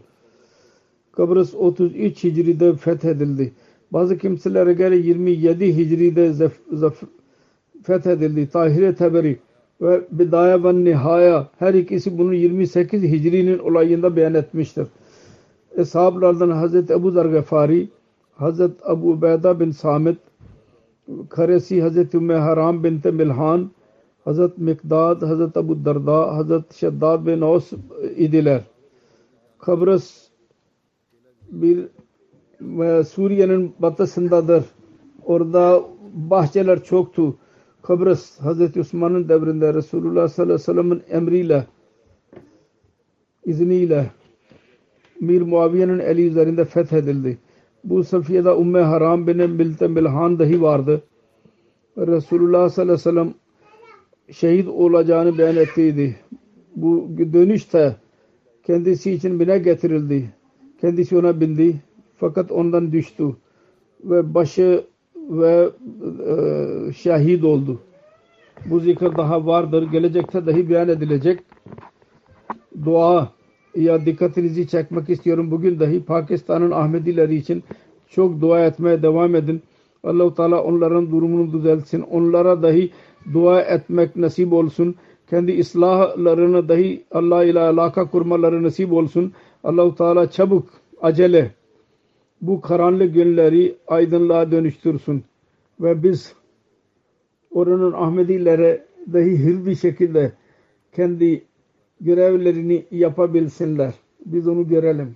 Kıbrıs 1.12 1.56
33 1.56 2.24
Hicri'de 2.24 2.74
fethedildi. 2.74 3.54
Bazı 3.92 4.18
kimselere 4.18 4.74
göre 4.74 4.98
27 4.98 5.78
Hicri'de 5.78 6.50
fethedildi. 7.84 8.50
Tahir 8.50 8.96
Teberi 8.96 9.40
ve 9.82 10.02
Bidaya 10.12 10.64
ve 10.64 10.84
Nihaya 10.84 11.48
her 11.60 11.74
ikisi 11.74 12.18
bunu 12.18 12.34
28 12.34 13.04
Hicri'nin 13.04 13.60
olayında 13.60 14.16
beyan 14.16 14.34
etmiştir. 14.34 14.88
Eshablardan 15.78 16.50
Hazreti 16.50 16.94
Ebu 16.94 17.12
Zer 17.12 17.26
Gafari, 17.26 17.90
Hazreti 18.36 18.84
Ebu 18.92 19.10
Ubeyda 19.10 19.60
bin 19.60 19.72
Samit, 19.72 20.18
Karesi 21.30 21.82
Hazreti 21.82 22.18
Ümmü 22.18 22.34
Haram 22.34 22.84
binti 22.84 23.12
Milhan, 23.12 23.70
Hazret 24.26 24.58
Mikdad, 24.58 25.22
Hazret 25.22 25.58
Abu 25.58 25.86
Darda, 25.86 26.36
Hazret 26.36 26.74
Şeddad 26.74 27.26
bin 27.26 27.42
Aus 27.42 27.72
idiler. 28.18 28.62
Kıbrıs 29.60 30.28
bir 31.52 31.88
Suriye'nin 33.04 33.74
batısındadır. 33.80 34.64
Orada 35.26 35.84
bahçeler 36.14 36.84
çoktu. 36.84 37.36
Kıbrıs 37.82 38.40
Hazreti 38.40 38.80
Osman'ın 38.80 39.30
devrinde 39.30 39.74
Resulullah 39.74 40.28
sallallahu 40.28 40.54
aleyhi 40.54 40.60
ve 40.60 40.74
sellem'in 40.74 41.04
emriyle 41.10 41.68
izniyle 43.46 44.12
Mir 45.22 45.42
Muaviye'nin 45.42 46.00
eli 46.00 46.28
üzerinde 46.28 46.66
fethedildi. 46.66 47.38
Bu 47.84 48.04
safiyede 48.04 48.52
Umme 48.52 48.82
Haram 48.82 49.28
bin 49.28 49.38
Milhan 49.92 50.40
dahi 50.40 50.62
vardı. 50.62 51.02
Resulullah 51.98 52.70
sallallahu 52.70 52.94
aleyhi 52.94 52.94
ve 52.94 52.98
sellem 52.98 53.34
şehit 54.32 54.68
olacağını 54.68 55.38
beyan 55.38 55.56
ettiydi. 55.56 56.16
Bu 56.76 57.10
dönüşte 57.34 57.96
kendisi 58.64 59.12
için 59.12 59.40
bine 59.40 59.58
getirildi. 59.58 60.30
Kendisi 60.82 61.18
ona 61.18 61.42
bindi. 61.42 61.76
Fakat 62.18 62.52
ondan 62.52 62.92
düştü. 62.92 63.36
Ve 64.04 64.34
başı 64.34 64.84
ve 65.30 65.70
e, 66.28 66.94
şehit 66.94 67.44
oldu. 67.44 67.80
Bu 68.66 68.80
zikir 68.80 69.18
daha 69.18 69.46
vardır. 69.46 69.92
Gelecekte 69.92 70.46
dahi 70.46 70.70
beyan 70.70 70.90
edilecek. 70.90 71.40
Dua 72.86 73.30
ya 73.76 74.06
dikkatinizi 74.06 74.68
çekmek 74.68 75.10
istiyorum. 75.10 75.52
Bugün 75.52 75.80
dahi 75.80 76.04
Pakistan'ın 76.04 76.72
Ahmedileri 76.72 77.36
için 77.36 77.64
çok 78.08 78.42
dua 78.42 78.66
etmeye 78.66 79.04
devam 79.04 79.36
edin. 79.36 79.62
Allah-u 80.04 80.34
Teala 80.34 80.64
onların 80.64 81.12
durumunu 81.12 81.54
düzeltsin. 81.54 82.02
Onlara 82.02 82.64
dahi 82.64 82.92
dua 83.34 83.62
etmek 83.62 84.16
nasip 84.16 84.54
olsun. 84.54 84.96
Kendi 85.30 85.60
ıslahlarını 85.60 86.70
dahi 86.70 87.04
Allah 87.12 87.44
ile 87.44 87.60
alaka 87.60 88.10
kurmaları 88.10 88.64
nasip 88.64 88.94
olsun. 88.94 89.34
Allah-u 89.64 89.96
Teala 89.96 90.32
çabuk, 90.32 90.70
acele 91.02 91.52
bu 92.42 92.62
karanlık 92.62 93.14
günleri 93.14 93.76
aydınlığa 93.88 94.52
dönüştürsün. 94.52 95.24
Ve 95.80 96.04
biz 96.04 96.36
oranın 97.52 97.92
Ahmedilere 97.92 98.86
dahi 99.14 99.66
bir 99.66 99.76
şekilde 99.76 100.32
kendi 100.96 101.44
görevlerini 102.02 102.86
yapabilsinler. 102.92 103.94
Biz 104.26 104.48
onu 104.48 104.68
görelim. 104.68 105.16